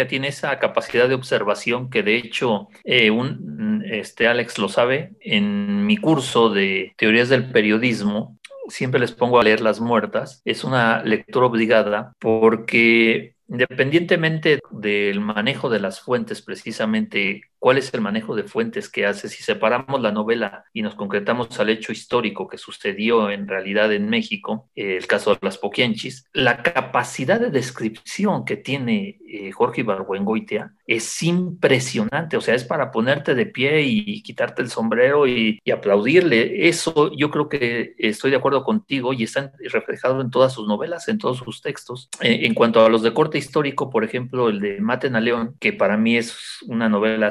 tiene 0.09 0.29
esa 0.29 0.59
capacidad 0.59 1.09
de 1.09 1.15
observación 1.15 1.91
que 1.91 2.03
de 2.03 2.17
hecho 2.17 2.69
eh, 2.85 3.11
un, 3.11 3.83
este, 3.91 4.29
Alex 4.29 4.59
lo 4.59 4.69
sabe, 4.69 5.17
en 5.21 5.87
mi 5.87 5.97
curso 5.97 6.51
de 6.51 6.95
teorías 6.97 7.29
del 7.29 7.51
periodismo, 7.51 8.39
siempre 8.69 9.01
les 9.01 9.13
pongo 9.13 9.41
a 9.41 9.45
leer 9.45 9.61
Las 9.61 9.81
Muertas. 9.81 10.43
Es 10.45 10.65
una 10.65 11.03
lectura 11.03 11.47
obligada 11.47 12.15
porque 12.19 13.37
Independientemente 13.51 14.61
del 14.71 15.21
manejo 15.21 15.71
de 15.71 15.81
las 15.81 16.01
fuentes, 16.01 16.43
precisamente 16.43 17.45
cuál 17.59 17.79
es 17.79 17.93
el 17.95 18.01
manejo 18.01 18.37
de 18.37 18.45
fuentes 18.45 18.89
que 18.89 19.07
hace. 19.07 19.29
Si 19.29 19.43
separamos 19.43 20.01
la 20.01 20.13
novela 20.13 20.65
y 20.73 20.83
nos 20.83 20.95
concretamos 20.95 21.59
al 21.61 21.71
hecho 21.71 21.93
histórico 21.93 22.49
que 22.49 22.59
sucedió 22.59 23.31
en 23.31 23.49
realidad 23.49 23.93
en 23.93 24.09
México, 24.09 24.69
eh, 24.75 24.97
el 24.97 25.07
caso 25.07 25.35
de 25.35 25.39
las 25.43 25.59
Poquianchis, 25.59 26.27
la 26.33 26.63
capacidad 26.63 27.41
de 27.41 27.51
descripción 27.51 28.45
que 28.45 28.57
tiene 28.57 29.19
eh, 29.31 29.53
Jorge 29.53 29.83
Ibargüengoitia 29.83 30.75
es 30.87 31.23
impresionante. 31.23 32.37
O 32.37 32.41
sea, 32.41 32.55
es 32.55 32.65
para 32.65 32.91
ponerte 32.91 33.35
de 33.35 33.47
pie 33.47 33.83
y, 33.83 34.23
quitarte 34.23 34.63
el 34.63 34.71
sombrero 34.71 35.27
y, 35.27 35.61
aplaudirle. 35.71 36.69
Eso 36.69 37.13
yo 37.15 37.31
creo 37.31 37.49
que 37.49 37.95
estoy 37.99 38.31
de 38.31 38.39
acuerdo 38.39 38.65
contigo 38.65 39.13
y 39.13 39.23
está 39.23 39.53
reflejado 39.71 40.21
en 40.23 40.31
todas 40.31 40.55
sus 40.55 40.67
novelas, 40.67 41.09
en 41.09 41.19
todos 41.19 41.39
sus 41.39 41.61
textos. 41.61 42.09
Eh, 42.21 42.41
en 42.45 42.55
cuanto 42.55 42.85
a 42.85 42.89
los 42.89 43.03
de 43.03 43.13
corte 43.13 43.39
histórico, 43.39 43.91
por 43.91 44.03
ejemplo, 44.03 44.49
el 44.49 44.61
de 44.61 44.81
Maten 44.81 45.15
a 45.15 45.21
León, 45.21 45.57
que 45.61 45.73
para 45.73 45.97
mí 45.97 46.17
es 46.17 46.59
una 46.67 46.89
novela 46.89 47.29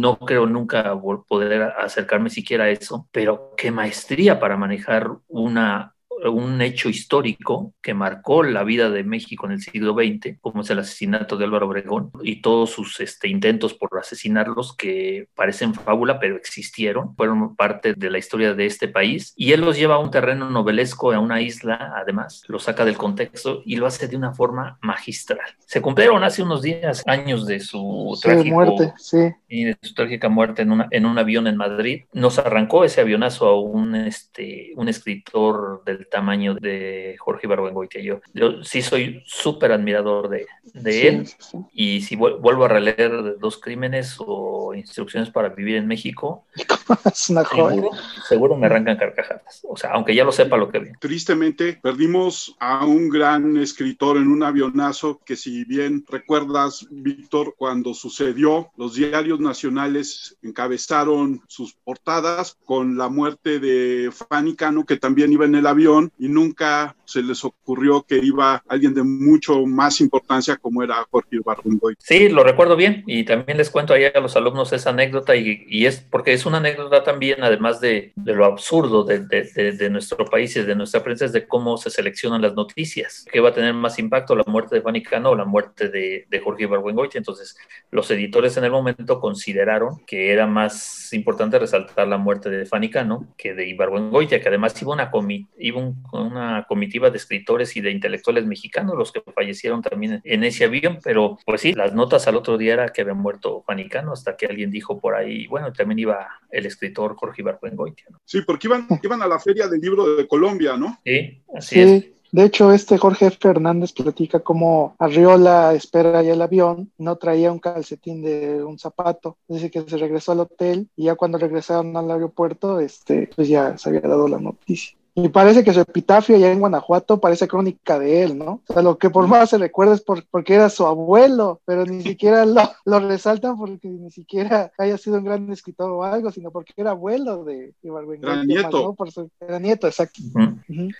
no 0.00 0.18
creo 0.18 0.46
nunca 0.46 0.94
poder 1.28 1.62
acercarme 1.78 2.30
siquiera 2.30 2.64
a 2.64 2.70
eso, 2.70 3.08
pero 3.12 3.54
qué 3.56 3.70
maestría 3.70 4.38
para 4.40 4.56
manejar 4.56 5.10
una 5.28 5.91
un 6.30 6.60
hecho 6.60 6.88
histórico 6.88 7.74
que 7.82 7.94
marcó 7.94 8.42
la 8.42 8.64
vida 8.64 8.90
de 8.90 9.04
México 9.04 9.46
en 9.46 9.52
el 9.52 9.60
siglo 9.60 9.94
XX, 9.94 10.38
como 10.40 10.62
es 10.62 10.70
el 10.70 10.78
asesinato 10.78 11.36
de 11.36 11.44
Álvaro 11.44 11.66
Obregón 11.66 12.10
y 12.22 12.40
todos 12.40 12.70
sus 12.70 13.00
este, 13.00 13.28
intentos 13.28 13.74
por 13.74 13.90
asesinarlos 13.98 14.76
que 14.76 15.28
parecen 15.34 15.74
fábula, 15.74 16.18
pero 16.18 16.36
existieron, 16.36 17.14
fueron 17.16 17.56
parte 17.56 17.94
de 17.94 18.10
la 18.10 18.18
historia 18.18 18.54
de 18.54 18.66
este 18.66 18.88
país. 18.88 19.32
Y 19.36 19.52
él 19.52 19.60
los 19.60 19.76
lleva 19.76 19.96
a 19.96 19.98
un 19.98 20.10
terreno 20.10 20.50
novelesco, 20.50 21.12
a 21.12 21.18
una 21.18 21.40
isla, 21.40 21.94
además, 21.96 22.42
lo 22.48 22.58
saca 22.58 22.84
del 22.84 22.96
contexto 22.96 23.62
y 23.64 23.76
lo 23.76 23.86
hace 23.86 24.08
de 24.08 24.16
una 24.16 24.32
forma 24.32 24.78
magistral. 24.82 25.40
Se 25.66 25.80
cumplieron 25.80 26.22
hace 26.24 26.42
unos 26.42 26.62
días 26.62 27.02
años 27.06 27.46
de 27.46 27.60
su 27.60 28.18
muerte, 28.46 28.92
sí. 28.98 29.30
y 29.48 29.64
de 29.64 29.78
su 29.82 29.94
trágica 29.94 30.28
muerte 30.28 30.62
en, 30.62 30.72
una, 30.72 30.88
en 30.90 31.06
un 31.06 31.18
avión 31.18 31.46
en 31.46 31.56
Madrid. 31.56 32.04
Nos 32.12 32.38
arrancó 32.38 32.84
ese 32.84 33.00
avionazo 33.00 33.48
a 33.48 33.60
un, 33.60 33.94
este, 33.94 34.72
un 34.76 34.88
escritor 34.88 35.82
del 35.84 36.06
tamaño 36.12 36.54
de 36.54 37.16
Jorge 37.18 37.46
Ibargüengoitia. 37.46 38.02
Yo, 38.02 38.20
yo 38.34 38.62
sí 38.62 38.82
soy 38.82 39.22
súper 39.26 39.72
admirador 39.72 40.28
de, 40.28 40.46
de 40.74 41.08
él. 41.08 41.28
Y 41.72 42.02
si 42.02 42.14
vuelvo 42.14 42.64
a 42.64 42.68
releer 42.68 43.38
Dos 43.38 43.58
Crímenes 43.58 44.16
o 44.18 44.74
Instrucciones 44.74 45.30
para 45.30 45.48
Vivir 45.48 45.76
en 45.76 45.86
México, 45.88 46.44
es 47.12 47.30
una 47.30 47.44
joya. 47.44 47.82
Seguro, 48.28 48.56
me 48.56 48.66
arrancan 48.66 48.96
carcajadas. 48.96 49.62
O 49.68 49.76
sea, 49.76 49.90
aunque 49.92 50.14
ya 50.14 50.24
lo 50.24 50.32
sepa 50.32 50.56
lo 50.56 50.70
que 50.70 50.78
vi. 50.78 50.92
Tristemente, 51.00 51.78
perdimos 51.82 52.54
a 52.60 52.84
un 52.84 53.08
gran 53.08 53.56
escritor 53.56 54.18
en 54.18 54.28
un 54.28 54.42
avionazo 54.42 55.20
que 55.24 55.36
si 55.36 55.64
bien 55.64 56.04
recuerdas, 56.08 56.86
Víctor, 56.90 57.54
cuando 57.56 57.94
sucedió, 57.94 58.70
los 58.76 58.94
diarios 58.94 59.40
nacionales 59.40 60.36
encabezaron 60.42 61.40
sus 61.48 61.72
portadas 61.72 62.58
con 62.66 62.98
la 62.98 63.08
muerte 63.08 63.58
de 63.58 64.10
Fanny 64.12 64.54
Cano, 64.54 64.84
que 64.84 64.98
también 64.98 65.32
iba 65.32 65.46
en 65.46 65.54
el 65.54 65.66
avión 65.66 66.01
y 66.18 66.28
nunca 66.28 66.96
se 67.04 67.22
les 67.22 67.44
ocurrió 67.44 68.02
que 68.02 68.16
iba 68.16 68.62
alguien 68.66 68.94
de 68.94 69.02
mucho 69.02 69.66
más 69.66 70.00
importancia 70.00 70.56
como 70.56 70.82
era 70.82 71.06
Jorge 71.10 71.36
Ibargüengoitia. 71.36 72.04
Sí, 72.04 72.28
lo 72.28 72.42
recuerdo 72.42 72.74
bien 72.74 73.04
y 73.06 73.24
también 73.24 73.58
les 73.58 73.70
cuento 73.70 73.92
ahí 73.92 74.04
a 74.04 74.20
los 74.20 74.34
alumnos 74.36 74.72
esa 74.72 74.90
anécdota 74.90 75.36
y, 75.36 75.86
es 75.86 76.00
porque 76.00 76.32
es 76.32 76.46
una 76.46 76.58
anécdota 76.58 77.02
también, 77.02 77.42
además 77.42 77.80
de, 77.80 78.12
lo 78.24 78.44
absurdo 78.44 79.04
de, 79.04 79.20
de, 79.20 79.90
nuestro 79.90 80.24
país 80.24 80.56
y 80.56 80.62
de 80.62 80.74
nuestra 80.74 81.02
prensa, 81.02 81.26
es 81.26 81.32
de 81.32 81.46
cómo 81.46 81.76
se 81.76 81.90
seleccionan 81.90 82.40
las 82.40 82.54
noticias. 82.54 83.26
¿Qué 83.30 83.40
va 83.40 83.50
a 83.50 83.54
tener 83.54 83.74
más 83.74 83.98
impacto, 83.98 84.34
la 84.34 84.44
muerte 84.46 84.76
de 84.76 84.82
Fanny 84.82 85.02
Cano 85.02 85.30
o 85.30 85.36
la 85.36 85.44
muerte 85.44 85.88
de, 85.88 86.40
Jorge 86.42 86.64
Ibargüengoitia? 86.64 87.18
Entonces, 87.18 87.56
los 87.90 88.10
editores 88.10 88.56
en 88.56 88.64
el 88.64 88.70
momento 88.70 89.20
consideraron 89.20 90.02
que 90.06 90.32
era 90.32 90.46
más 90.46 91.12
importante 91.12 91.58
resaltar 91.58 92.08
la 92.08 92.16
muerte 92.16 92.48
de 92.48 92.64
Fanny 92.64 92.90
Cano 92.90 93.26
que 93.36 93.54
de 93.54 93.68
Ibargüengoitia, 93.68 94.40
que 94.40 94.48
además 94.48 94.80
iba 94.80 94.94
una, 94.94 95.10
iba 95.58 95.91
una 96.12 96.64
comitiva 96.68 97.10
de 97.10 97.16
escritores 97.16 97.76
y 97.76 97.80
de 97.80 97.90
intelectuales 97.90 98.46
mexicanos 98.46 98.96
los 98.96 99.12
que 99.12 99.22
fallecieron 99.34 99.82
también 99.82 100.20
en 100.24 100.44
ese 100.44 100.64
avión, 100.64 100.98
pero 101.02 101.38
pues 101.44 101.60
sí, 101.60 101.72
las 101.72 101.94
notas 101.94 102.26
al 102.28 102.36
otro 102.36 102.58
día 102.58 102.74
era 102.74 102.88
que 102.88 103.02
había 103.02 103.14
muerto 103.14 103.62
Fanicano, 103.66 104.12
hasta 104.12 104.36
que 104.36 104.46
alguien 104.46 104.70
dijo 104.70 105.00
por 105.00 105.14
ahí, 105.14 105.46
bueno, 105.46 105.72
también 105.72 105.98
iba 106.00 106.28
el 106.50 106.66
escritor 106.66 107.16
Jorge 107.16 107.42
Ibargüengoitia. 107.42 108.06
¿no? 108.10 108.18
Sí, 108.24 108.42
porque 108.46 108.66
iban, 108.68 108.86
iban 109.02 109.22
a 109.22 109.26
la 109.26 109.38
Feria 109.38 109.68
del 109.68 109.80
Libro 109.80 110.16
de 110.16 110.26
Colombia, 110.26 110.76
¿no? 110.76 110.98
Sí, 111.04 111.42
así 111.54 111.80
es. 111.80 112.12
De 112.32 112.44
hecho, 112.44 112.72
este 112.72 112.96
Jorge 112.96 113.30
Fernández 113.30 113.92
platica 113.92 114.40
cómo 114.40 114.96
Arriola 114.98 115.74
espera 115.74 116.22
ya 116.22 116.32
el 116.32 116.40
avión, 116.40 116.90
no 116.96 117.16
traía 117.16 117.52
un 117.52 117.58
calcetín 117.58 118.22
de 118.22 118.64
un 118.64 118.78
zapato, 118.78 119.36
dice 119.46 119.70
que 119.70 119.82
se 119.82 119.98
regresó 119.98 120.32
al 120.32 120.40
hotel 120.40 120.88
y 120.96 121.04
ya 121.04 121.14
cuando 121.14 121.36
regresaron 121.36 121.94
al 121.94 122.10
aeropuerto, 122.10 122.80
este, 122.80 123.28
pues 123.36 123.48
ya 123.48 123.76
se 123.76 123.90
había 123.90 124.00
dado 124.00 124.28
la 124.28 124.38
noticia. 124.38 124.96
Y 125.14 125.28
parece 125.28 125.62
que 125.62 125.74
su 125.74 125.80
epitafio 125.80 126.36
allá 126.36 126.50
en 126.50 126.60
Guanajuato 126.60 127.20
parece 127.20 127.46
crónica 127.46 127.98
de 127.98 128.22
él, 128.22 128.38
¿no? 128.38 128.62
O 128.66 128.72
sea, 128.72 128.80
lo 128.80 128.96
que 128.96 129.10
por 129.10 129.26
más 129.26 129.50
se 129.50 129.58
recuerda 129.58 129.94
es 129.94 130.00
por, 130.00 130.24
porque 130.30 130.54
era 130.54 130.70
su 130.70 130.86
abuelo, 130.86 131.60
pero 131.66 131.84
ni 131.84 132.02
siquiera 132.02 132.46
lo, 132.46 132.62
lo, 132.86 133.00
resaltan 133.00 133.58
porque 133.58 133.88
ni 133.88 134.10
siquiera 134.10 134.72
haya 134.78 134.96
sido 134.96 135.18
un 135.18 135.24
gran 135.24 135.52
escritor 135.52 135.90
o 135.90 136.02
algo, 136.02 136.30
sino 136.32 136.50
porque 136.50 136.72
era 136.76 136.92
abuelo 136.92 137.44
de 137.44 137.74
Era 138.22 138.44
nieto. 138.44 138.96
era 139.40 139.58
nieto, 139.58 139.86
exacto. 139.86 140.22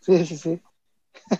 Sí, 0.02 0.26
sí, 0.26 0.36
sí. 0.36 0.60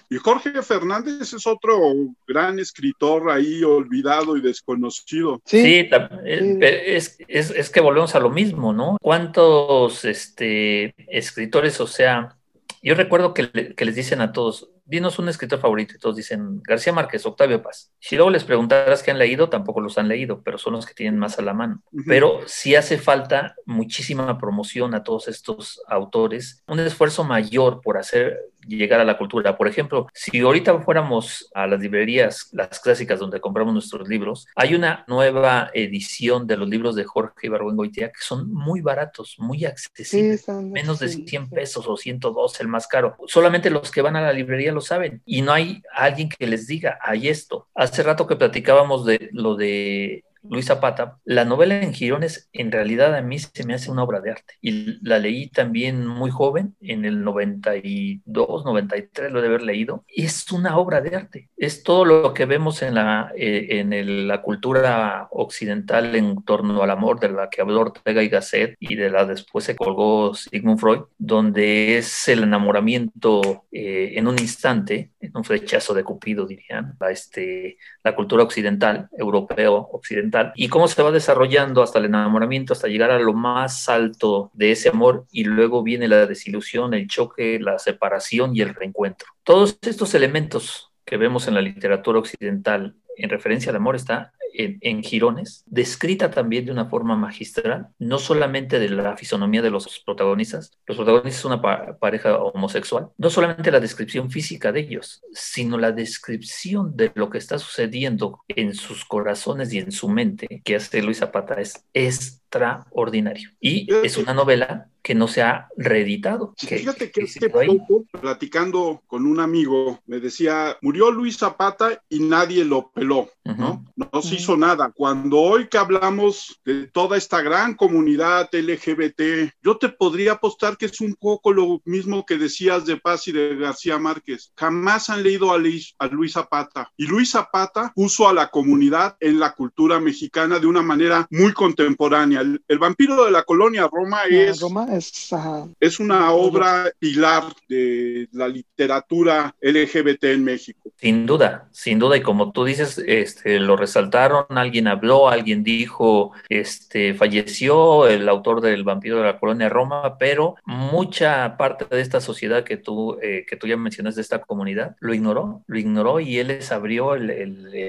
Y 0.09 0.17
Jorge 0.17 0.63
Fernández 0.63 1.33
es 1.33 1.47
otro 1.47 1.79
gran 2.27 2.59
escritor 2.59 3.31
ahí 3.31 3.63
olvidado 3.65 4.37
y 4.37 4.41
desconocido. 4.41 5.41
Sí, 5.45 5.89
es, 6.25 7.19
es, 7.29 7.51
es, 7.51 7.71
que 7.71 7.81
volvemos 7.81 8.15
a 8.15 8.21
lo 8.21 8.31
mismo, 8.31 8.73
¿no? 8.73 8.97
¿Cuántos 9.01 10.05
este, 10.05 10.95
escritores, 11.09 11.81
o 11.81 11.87
sea, 11.87 12.37
yo 12.83 12.95
recuerdo 12.95 13.33
que, 13.33 13.75
les 13.77 13.95
dicen 13.95 14.21
a 14.21 14.33
todos, 14.33 14.71
dinos 14.85 15.19
un 15.19 15.29
escritor 15.29 15.61
favorito, 15.61 15.95
y 15.95 15.99
todos 15.99 16.17
dicen 16.17 16.61
García 16.63 16.93
Márquez, 16.93 17.25
Octavio 17.25 17.63
Paz. 17.63 17.93
Si 18.01 18.17
luego 18.17 18.31
les 18.31 18.45
preguntaras 18.45 19.03
qué 19.03 19.13
han 19.13 19.19
leído, 19.19 19.49
tampoco 19.49 19.81
los 19.81 19.99
han 19.99 20.09
leído, 20.09 20.43
pero 20.43 20.59
son 20.59 20.75
los 20.75 20.85
que 20.85 20.95
tienen 20.95 21.19
más 21.19 21.39
a 21.39 21.43
la 21.43 21.55
mano. 21.55 21.83
Pero 22.07 22.41
sí 22.47 22.75
hace 22.75 22.99
falta 22.99 23.55
muchísima 23.67 24.37
promoción 24.39 24.95
a 24.95 25.05
todos 25.05 25.29
estos 25.29 25.81
autores, 25.89 26.63
un 26.67 26.81
esfuerzo 26.81 27.25
mayor 27.25 27.81
por 27.83 27.99
hacer 27.99 28.39
llegar 28.67 29.01
a 29.01 29.05
la 29.05 29.19
cultura. 29.19 29.57
Por 29.57 29.69
ejemplo, 29.69 30.09
si 30.13 30.41
ahorita 30.41 30.81
fuéramos 30.81 31.51
a 31.55 31.67
las 31.67 31.81
librerías, 31.81 32.49
las 32.53 32.81
clásicas 32.81 33.19
donde 33.19 33.41
compramos 33.41 33.73
nuestros 33.75 34.09
libros, 34.09 34.47
hay 34.55 34.75
una 34.75 35.05
nueva 35.09 35.71
edición 35.75 36.47
de 36.47 36.57
los 36.57 36.69
libros 36.69 36.95
de 36.95 37.05
Jorge 37.05 37.47
Ibargüengoitia 37.47 38.09
que 38.09 38.21
son 38.21 38.53
muy 38.53 38.81
baratos, 38.81 39.37
muy 39.39 39.65
accesibles, 39.65 40.49
menos 40.49 40.99
de 40.99 41.09
100 41.09 41.51
pesos 41.51 41.87
o 41.87 41.97
102 41.97 42.61
el 42.61 42.69
más 42.69 42.87
caro. 42.87 43.17
Solamente 43.27 43.71
los 43.71 43.91
que 43.91 44.03
van 44.03 44.17
a 44.17 44.23
la 44.23 44.33
librería 44.33 44.73
lo 44.73 44.81
saben 44.81 45.23
y 45.25 45.43
no 45.43 45.53
hay 45.53 45.83
alguien 45.95 46.29
que 46.29 46.47
les 46.47 46.67
diga, 46.67 46.99
hay 47.03 47.29
esto. 47.29 47.69
Hace 47.75 48.03
rato 48.03 48.27
que 48.27 48.37
platicábamos 48.37 49.05
de 49.05 49.31
lo 49.33 49.57
de 49.57 50.25
Luis 50.49 50.67
Zapata, 50.67 51.19
la 51.25 51.45
novela 51.45 51.81
en 51.81 51.93
Girones 51.93 52.49
en 52.53 52.73
realidad 52.73 53.15
a 53.15 53.23
mí 53.23 53.39
se 53.39 53.65
me 53.65 53.75
hace 53.75 53.91
una 53.91 54.03
obra 54.03 54.21
de 54.21 54.33
arte. 54.33 54.55
Y 54.61 54.99
la 55.07 55.19
leí 55.19 55.49
también 55.49 56.07
muy 56.07 56.31
joven, 56.31 56.77
en 56.81 57.05
el 57.05 57.23
92, 57.23 58.65
93 58.65 59.33
lo 59.33 59.41
de 59.41 59.49
haber 59.49 59.63
leído. 59.63 60.05
Es 60.09 60.51
una 60.51 60.77
obra 60.79 61.01
de 61.01 61.17
arte. 61.17 61.51
Es 61.57 61.83
todo 61.83 62.05
lo 62.05 62.35
que 62.35 62.47
vemos 62.47 62.83
en 62.83 62.95
la, 62.95 63.33
eh, 63.37 63.67
en 63.71 64.29
la 64.29 64.43
cultura 64.43 65.29
occidental 65.31 66.17
en 66.17 66.43
torno 66.45 66.83
al 66.83 66.91
amor, 66.91 67.21
de 67.21 67.31
la 67.31 67.49
que 67.49 67.61
habló 67.61 67.81
Ortega 67.83 68.23
y 68.23 68.29
Gasset 68.29 68.77
y 68.81 68.97
de 68.97 69.11
la 69.11 69.25
después 69.25 69.65
se 69.65 69.77
colgó 69.77 70.35
Sigmund 70.35 70.79
Freud, 70.79 71.01
donde 71.19 71.99
es 71.99 72.29
el 72.29 72.43
enamoramiento 72.43 73.65
eh, 73.71 74.13
en 74.17 74.27
un 74.27 74.39
instante, 74.39 75.13
en 75.21 75.33
un 75.35 75.45
flechazo 75.45 75.95
de 75.95 76.05
Cupido, 76.05 76.47
dirían, 76.47 76.97
la, 76.99 77.11
este, 77.11 77.79
la 78.03 78.15
cultura 78.15 78.43
occidental, 78.43 79.09
europeo 79.17 79.89
occidental 79.93 80.32
y 80.55 80.69
cómo 80.69 80.89
se 80.89 81.03
va 81.03 81.11
desarrollando 81.11 81.83
hasta 81.83 81.99
el 81.99 82.07
enamoramiento, 82.07 82.73
hasta 82.73 82.89
llegar 82.89 83.11
a 83.11 83.19
lo 83.19 83.33
más 83.33 83.89
alto 83.89 84.51
de 84.55 84.73
ese 84.73 84.89
amor 84.89 85.27
y 85.31 85.45
luego 85.45 85.83
viene 85.83 86.09
la 86.09 86.27
desilusión, 86.27 86.95
el 86.95 87.07
choque, 87.07 87.59
la 87.61 87.79
separación 87.79 88.57
y 88.57 88.61
el 88.61 88.75
reencuentro. 88.75 89.29
Todos 89.45 89.79
estos 89.83 90.15
elementos 90.15 90.91
que 91.05 91.17
vemos 91.17 91.49
en 91.49 91.55
la 91.55 91.61
literatura 91.61 92.19
occidental 92.19 92.95
en 93.17 93.31
referencia 93.31 93.71
al 93.71 93.77
amor 93.77 93.97
está 93.97 94.33
en, 94.55 95.03
Girones, 95.03 95.65
descrita 95.67 96.31
también 96.31 96.67
de 96.67 96.73
una 96.73 96.87
forma 96.87 97.17
magistral, 97.17 97.89
no 97.99 98.19
solamente 98.19 98.79
de 98.79 98.89
la 98.89 99.17
fisonomía 99.17 99.63
de 99.63 99.71
los 99.71 100.03
protagonistas, 100.05 100.79
los 100.87 100.97
protagonistas 100.97 101.41
son 101.43 101.53
una 101.53 101.99
pareja 101.99 102.39
homosexual, 102.39 103.09
no 103.17 103.31
solamente 103.31 103.71
la 103.71 103.81
descripción 103.81 104.31
física 104.31 104.73
de 104.73 104.81
ellos, 104.81 105.23
sino 105.33 105.79
la 105.79 105.93
descripción 105.93 106.97
de 106.97 107.13
lo 107.15 107.31
que 107.31 107.39
está 107.39 107.59
sucediendo 107.59 108.41
en 108.49 108.75
sus 108.75 109.05
corazones 109.05 109.73
y 109.73 109.79
en 109.79 109.93
su 109.93 110.09
mente 110.09 110.63
que 110.65 110.77
hace 110.77 111.03
Luis 111.03 111.19
Zapata 111.19 111.61
es 111.61 111.85
extraordinario. 111.93 113.51
Y 113.61 113.87
es 114.05 114.17
una 114.17 114.35
novela 114.35 114.89
que 115.03 115.15
no 115.15 115.29
se 115.29 115.43
ha 115.43 115.69
reeditado. 115.77 116.55
Fíjate 116.57 117.11
que, 117.11 117.25
hace 117.25 117.51
poco, 117.51 118.05
platicando 118.21 119.03
con 119.07 119.27
un 119.27 119.41
amigo, 119.41 120.01
me 120.07 120.21
decía, 120.21 120.77
murió 120.81 121.11
Luis 121.11 121.39
Zapata 121.39 122.03
y 122.09 122.21
nadie 122.21 122.65
lo 122.65 122.91
peló, 122.91 123.29
¿no? 123.45 123.85
No 123.97 124.23
se 124.23 124.37
hizo 124.37 124.57
nada. 124.57 124.93
Cuando 124.95 125.39
hoy 125.39 125.69
que 125.69 125.79
hablamos 125.79 126.61
de 126.65 126.87
toda 126.87 127.17
esta 127.17 127.43
gran 127.43 127.75
comunidad 127.75 128.49
LGBT, 128.53 129.53
yo 129.63 129.77
te 129.77 129.89
podría 129.89 130.33
apostar 130.33 130.77
que 130.77 130.87
es 130.87 131.01
un 131.01 131.15
poco 131.15 131.53
lo 131.53 131.81
mismo 131.85 132.25
que 132.25 132.39
decías 132.39 132.87
de 132.87 132.97
Paz 132.97 133.27
y 133.29 133.33
de 133.33 133.57
García 133.57 133.99
Márquez. 133.99 134.53
Jamás 134.57 135.11
han 135.11 135.23
leído 135.23 135.53
a 135.53 135.59
Luis, 135.59 135.95
a 135.99 136.07
Luis 136.07 136.33
Zapata. 136.33 136.91
Y 136.97 137.07
Luis 137.07 137.33
Zapata 137.33 137.93
puso 137.95 138.29
a 138.29 138.33
la 138.33 138.49
comunidad 138.49 139.17
en 139.21 139.41
la 139.41 139.55
cultura 139.55 139.99
mexicana 139.99 140.59
de 140.59 140.67
una 140.67 140.83
manera 140.83 141.27
muy 141.31 141.53
contemporánea. 141.53 142.41
El, 142.41 142.79
vampiro 142.79 143.25
de 143.25 143.31
la 143.31 143.45
colonia 143.45 143.89
Roma 143.91 144.25
es... 144.25 144.61
Roma 144.61 144.92
es, 144.93 146.01
una 146.01 146.33
obra 146.33 146.91
pilar 146.99 147.45
de 147.69 148.29
la 148.33 148.47
literatura 148.49 149.55
LGBT 149.61 150.25
en 150.25 150.45
México. 150.45 150.91
Sin 150.97 151.27
duda, 151.27 151.69
sin 151.71 151.99
duda. 151.99 152.17
Y 152.17 152.23
como 152.23 152.53
tú 152.53 152.65
dices, 152.65 153.03
este, 153.07 153.59
lo 153.59 153.77
resaltaron, 153.77 154.47
alguien 154.51 154.89
habló, 154.89 155.29
alguien 155.29 155.65
dijo, 155.65 156.33
este, 156.49 157.15
falleció 157.15 158.07
el 158.07 158.29
autor 158.29 158.61
del 158.61 158.85
vampiro 158.85 159.19
de 159.19 159.25
la 159.25 159.39
colonia 159.39 159.69
Roma, 159.69 160.19
pero 160.19 160.57
mucha 160.67 161.57
parte 161.57 161.87
de 161.89 162.03
esta 162.03 162.21
sociedad 162.21 162.65
que 162.65 162.77
tú, 162.77 163.19
eh, 163.23 163.47
que 163.49 163.57
tú 163.57 163.67
ya 163.67 163.77
mencionas, 163.77 164.15
de 164.15 164.21
esta 164.21 164.41
comunidad, 164.41 164.97
lo 165.01 165.15
ignoró, 165.15 165.63
lo 165.67 165.79
ignoró 165.79 166.21
y 166.21 166.39
él 166.39 166.49
les 166.49 166.73
abrió 166.73 167.15
el, 167.15 167.31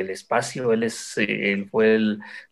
espacio, 0.09 0.71
él, 0.73 0.83
es, 0.83 1.17
él 1.17 1.67
fue 1.69 1.99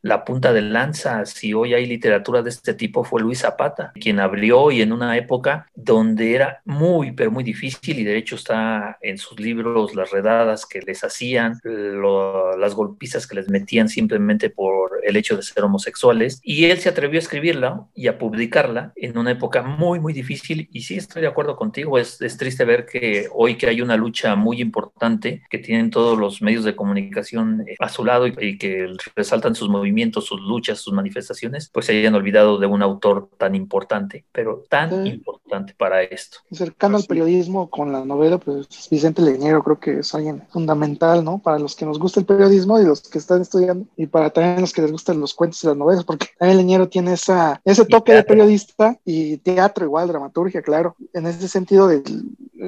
la 0.02 0.26
punta 0.26 0.52
de 0.52 0.62
lanza. 0.62 1.26
Si 1.26 1.54
hoy 1.54 1.74
hay 1.74 1.86
literatura 1.86 2.42
de 2.42 2.50
este 2.50 2.74
tipo, 2.74 3.04
fue 3.04 3.22
Luis 3.22 3.40
Zapata, 3.40 3.92
quien 3.94 4.20
abrió 4.20 4.41
y 4.44 4.82
en 4.82 4.92
una 4.92 5.18
época 5.18 5.68
donde 5.76 6.34
era 6.34 6.62
muy, 6.66 7.12
pero 7.12 7.32
muy 7.32 7.44
difícil 7.44 8.00
y 8.00 8.04
de 8.04 8.18
hecho 8.18 8.36
está 8.36 8.98
en 9.02 9.18
sus 9.18 9.40
libros 9.40 9.96
las 9.96 10.12
redadas 10.12 10.66
que 10.66 10.82
les 10.82 11.04
hacían, 11.04 11.60
las 11.64 12.74
golpizas 12.74 13.28
que 13.28 13.36
les 13.36 13.50
metían 13.50 13.88
simplemente 13.88 14.50
por 14.50 15.00
el 15.04 15.16
hecho 15.16 15.36
de 15.38 15.44
ser 15.44 15.64
homosexuales. 15.64 16.40
Y 16.44 16.66
él 16.66 16.78
se 16.80 16.90
atrevió 16.90 17.20
a 17.20 17.24
escribirla 17.24 17.86
y 17.96 18.08
a 18.08 18.18
publicarla 18.18 18.94
en 18.96 19.18
una 19.18 19.32
época 19.32 19.62
muy, 19.62 20.00
muy 20.00 20.14
difícil. 20.14 20.70
Y 20.72 20.82
sí 20.82 20.98
estoy 20.98 21.22
de 21.22 21.28
acuerdo 21.28 21.56
contigo, 21.56 21.98
es, 21.98 22.22
es 22.22 22.38
triste 22.38 22.66
ver 22.66 22.86
que 22.86 23.28
hoy 23.34 23.56
que 23.56 23.68
hay 23.68 23.82
una 23.82 23.98
lucha 23.98 24.36
muy 24.36 24.62
importante 24.62 25.44
que 25.50 25.58
tienen 25.58 25.90
todos 25.90 26.18
los 26.18 26.42
medios 26.42 26.64
de 26.64 26.76
comunicación 26.76 27.66
a 27.80 27.90
su 27.90 28.06
lado 28.06 28.28
y, 28.28 28.58
que 28.58 28.94
resaltan 29.16 29.56
sus 29.56 29.70
movimientos, 29.70 30.26
sus 30.26 30.42
luchas, 30.42 30.80
sus 30.80 30.94
manifestaciones, 30.94 31.70
pues 31.74 31.86
se 31.86 31.98
hayan 31.98 32.16
olvidado 32.16 32.58
de 32.58 32.68
un 32.68 32.82
autor 32.82 33.30
tan 33.38 33.56
importante, 33.56 34.26
pero 34.32 34.64
tan 34.70 35.06
importante 35.08 35.74
para 35.78 36.04
esto. 36.04 36.40
Cercano 36.52 36.98
al 36.98 37.04
periodismo 37.04 37.70
con 37.70 37.92
la 37.92 38.06
novela, 38.06 38.38
pues 38.38 38.68
Vicente 38.90 39.22
Leñero 39.22 39.64
creo 39.64 39.80
que 39.80 40.00
es 40.00 40.16
alguien 40.16 40.44
fundamental, 40.50 41.24
¿no? 41.24 41.40
Para 41.40 41.60
los 41.60 41.76
que 41.76 41.86
nos 41.86 42.00
gusta 42.00 42.20
el 42.20 42.26
periodismo 42.26 42.80
y 42.80 42.86
los 42.86 43.02
que 43.02 43.18
están 43.18 43.42
estudiando 43.42 43.86
y 43.98 44.08
para 44.08 44.30
también 44.30 44.62
los 44.62 44.74
que 44.74 44.82
les 44.82 44.92
gustan 44.92 45.20
los 45.20 45.34
cuentos 45.34 45.64
y 45.64 45.68
las 45.68 45.78
novelas, 45.78 46.04
porque 46.04 46.28
también 46.38 46.58
Leñero 46.58 46.88
tiene 46.88 47.14
esa, 47.14 47.62
ese 47.66 47.86
toque 47.86 48.14
de 48.14 48.24
periodista 48.24 48.98
y 49.06 49.38
teatro 49.38 49.86
igual, 49.86 50.08
dramaturgia, 50.08 50.62
claro. 50.62 50.96
En 51.14 51.28
ese 51.28 51.48
sentido, 51.48 51.88
de, 51.88 52.02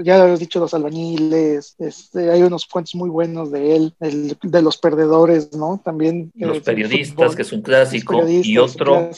ya 0.03 0.18
lo 0.18 0.24
habías 0.24 0.39
dicho, 0.39 0.59
los 0.59 0.74
albañiles, 0.74 1.76
este, 1.80 2.32
hay 2.32 2.41
unos 2.43 2.66
cuentos 2.66 2.95
muy 2.95 3.09
buenos 3.09 3.51
de 3.51 3.76
él, 3.76 3.95
el, 3.99 4.38
de 4.41 4.61
los 4.61 4.78
perdedores, 4.78 5.55
¿no? 5.55 5.82
También. 5.84 6.32
Los 6.36 6.59
periodistas, 6.59 7.36
que 7.36 7.43
es 7.43 7.51
un 7.51 7.61
clásico, 7.61 8.28
y 8.28 8.57
otro. 8.57 9.09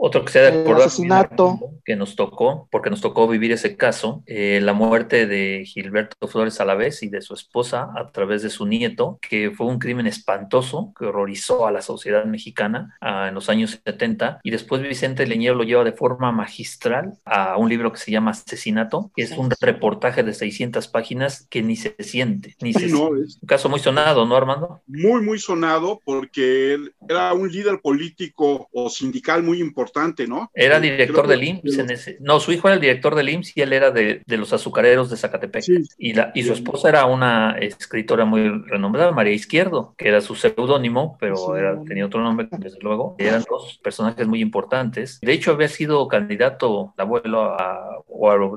Otro 0.00 0.24
que 0.24 0.30
se 0.30 0.38
ha 0.38 0.50
de 0.52 0.72
asesinato. 0.74 1.58
que 1.84 1.96
nos 1.96 2.14
tocó, 2.14 2.68
porque 2.70 2.88
nos 2.88 3.00
tocó 3.00 3.26
vivir 3.26 3.50
ese 3.50 3.76
caso, 3.76 4.22
eh, 4.26 4.60
la 4.62 4.72
muerte 4.72 5.26
de 5.26 5.64
Gilberto 5.66 6.28
Flores 6.28 6.60
Alavés 6.60 7.02
y 7.02 7.08
de 7.08 7.20
su 7.20 7.34
esposa 7.34 7.90
a 7.96 8.12
través 8.12 8.42
de 8.42 8.50
su 8.50 8.64
nieto, 8.64 9.18
que 9.20 9.50
fue 9.50 9.66
un 9.66 9.80
crimen 9.80 10.06
espantoso 10.06 10.92
que 10.96 11.06
horrorizó 11.06 11.66
a 11.66 11.72
la 11.72 11.82
sociedad 11.82 12.24
mexicana 12.26 12.96
ah, 13.00 13.26
en 13.26 13.34
los 13.34 13.48
años 13.48 13.80
70. 13.84 14.38
Y 14.44 14.52
después 14.52 14.82
Vicente 14.82 15.26
Leñero 15.26 15.56
lo 15.56 15.64
lleva 15.64 15.82
de 15.82 15.92
forma 15.92 16.30
magistral 16.30 17.14
a 17.24 17.56
un 17.56 17.68
libro 17.68 17.90
que 17.90 17.98
se 17.98 18.12
llama 18.12 18.30
Asesinato, 18.30 19.10
que 19.16 19.22
es 19.22 19.32
un 19.32 19.50
reportaje 19.60 20.22
de 20.22 20.32
600 20.32 20.86
páginas 20.86 21.48
que 21.50 21.62
ni 21.64 21.74
se 21.74 21.96
siente. 21.98 22.54
Ni 22.60 22.72
se 22.72 22.86
no, 22.86 23.16
Es 23.16 23.38
un 23.42 23.48
caso 23.48 23.68
muy 23.68 23.80
sonado, 23.80 24.24
¿no, 24.26 24.36
Armando? 24.36 24.80
Muy, 24.86 25.22
muy 25.22 25.40
sonado, 25.40 26.00
porque 26.04 26.74
él 26.74 26.94
era 27.08 27.32
un 27.32 27.50
líder 27.50 27.80
político 27.80 28.68
o 28.72 28.88
sindical 28.90 29.42
muy 29.42 29.60
importante 29.60 29.87
¿no? 30.26 30.50
Era 30.54 30.80
director 30.80 31.26
del 31.26 31.44
IMSS 31.44 31.78
en 31.78 31.90
ese. 31.90 32.16
No, 32.20 32.40
su 32.40 32.52
hijo 32.52 32.68
era 32.68 32.74
el 32.74 32.80
director 32.80 33.14
del 33.14 33.28
IMSS 33.28 33.56
y 33.56 33.62
él 33.62 33.72
era 33.72 33.90
de, 33.90 34.22
los 34.26 34.52
azucareros 34.52 35.10
de 35.10 35.16
Zacatepec. 35.16 35.64
Y, 35.98 36.14
la, 36.14 36.32
y 36.34 36.42
su 36.42 36.52
esposa 36.52 36.88
era 36.88 37.06
una 37.06 37.56
escritora 37.58 38.24
muy 38.24 38.48
renombrada, 38.48 39.12
María 39.12 39.32
Izquierdo, 39.32 39.94
que 39.96 40.08
era 40.08 40.20
su 40.20 40.34
seudónimo, 40.34 41.16
pero 41.20 41.56
era, 41.56 41.82
tenía 41.84 42.06
otro 42.06 42.22
nombre, 42.22 42.48
desde 42.58 42.78
luego. 42.80 43.16
Eran 43.18 43.44
dos 43.48 43.78
personajes 43.82 44.26
muy 44.26 44.40
importantes. 44.40 45.20
De 45.20 45.32
hecho, 45.32 45.52
había 45.52 45.68
sido 45.68 46.06
candidato, 46.08 46.94
el 46.96 47.02
abuelo, 47.02 47.42
a, 47.42 48.04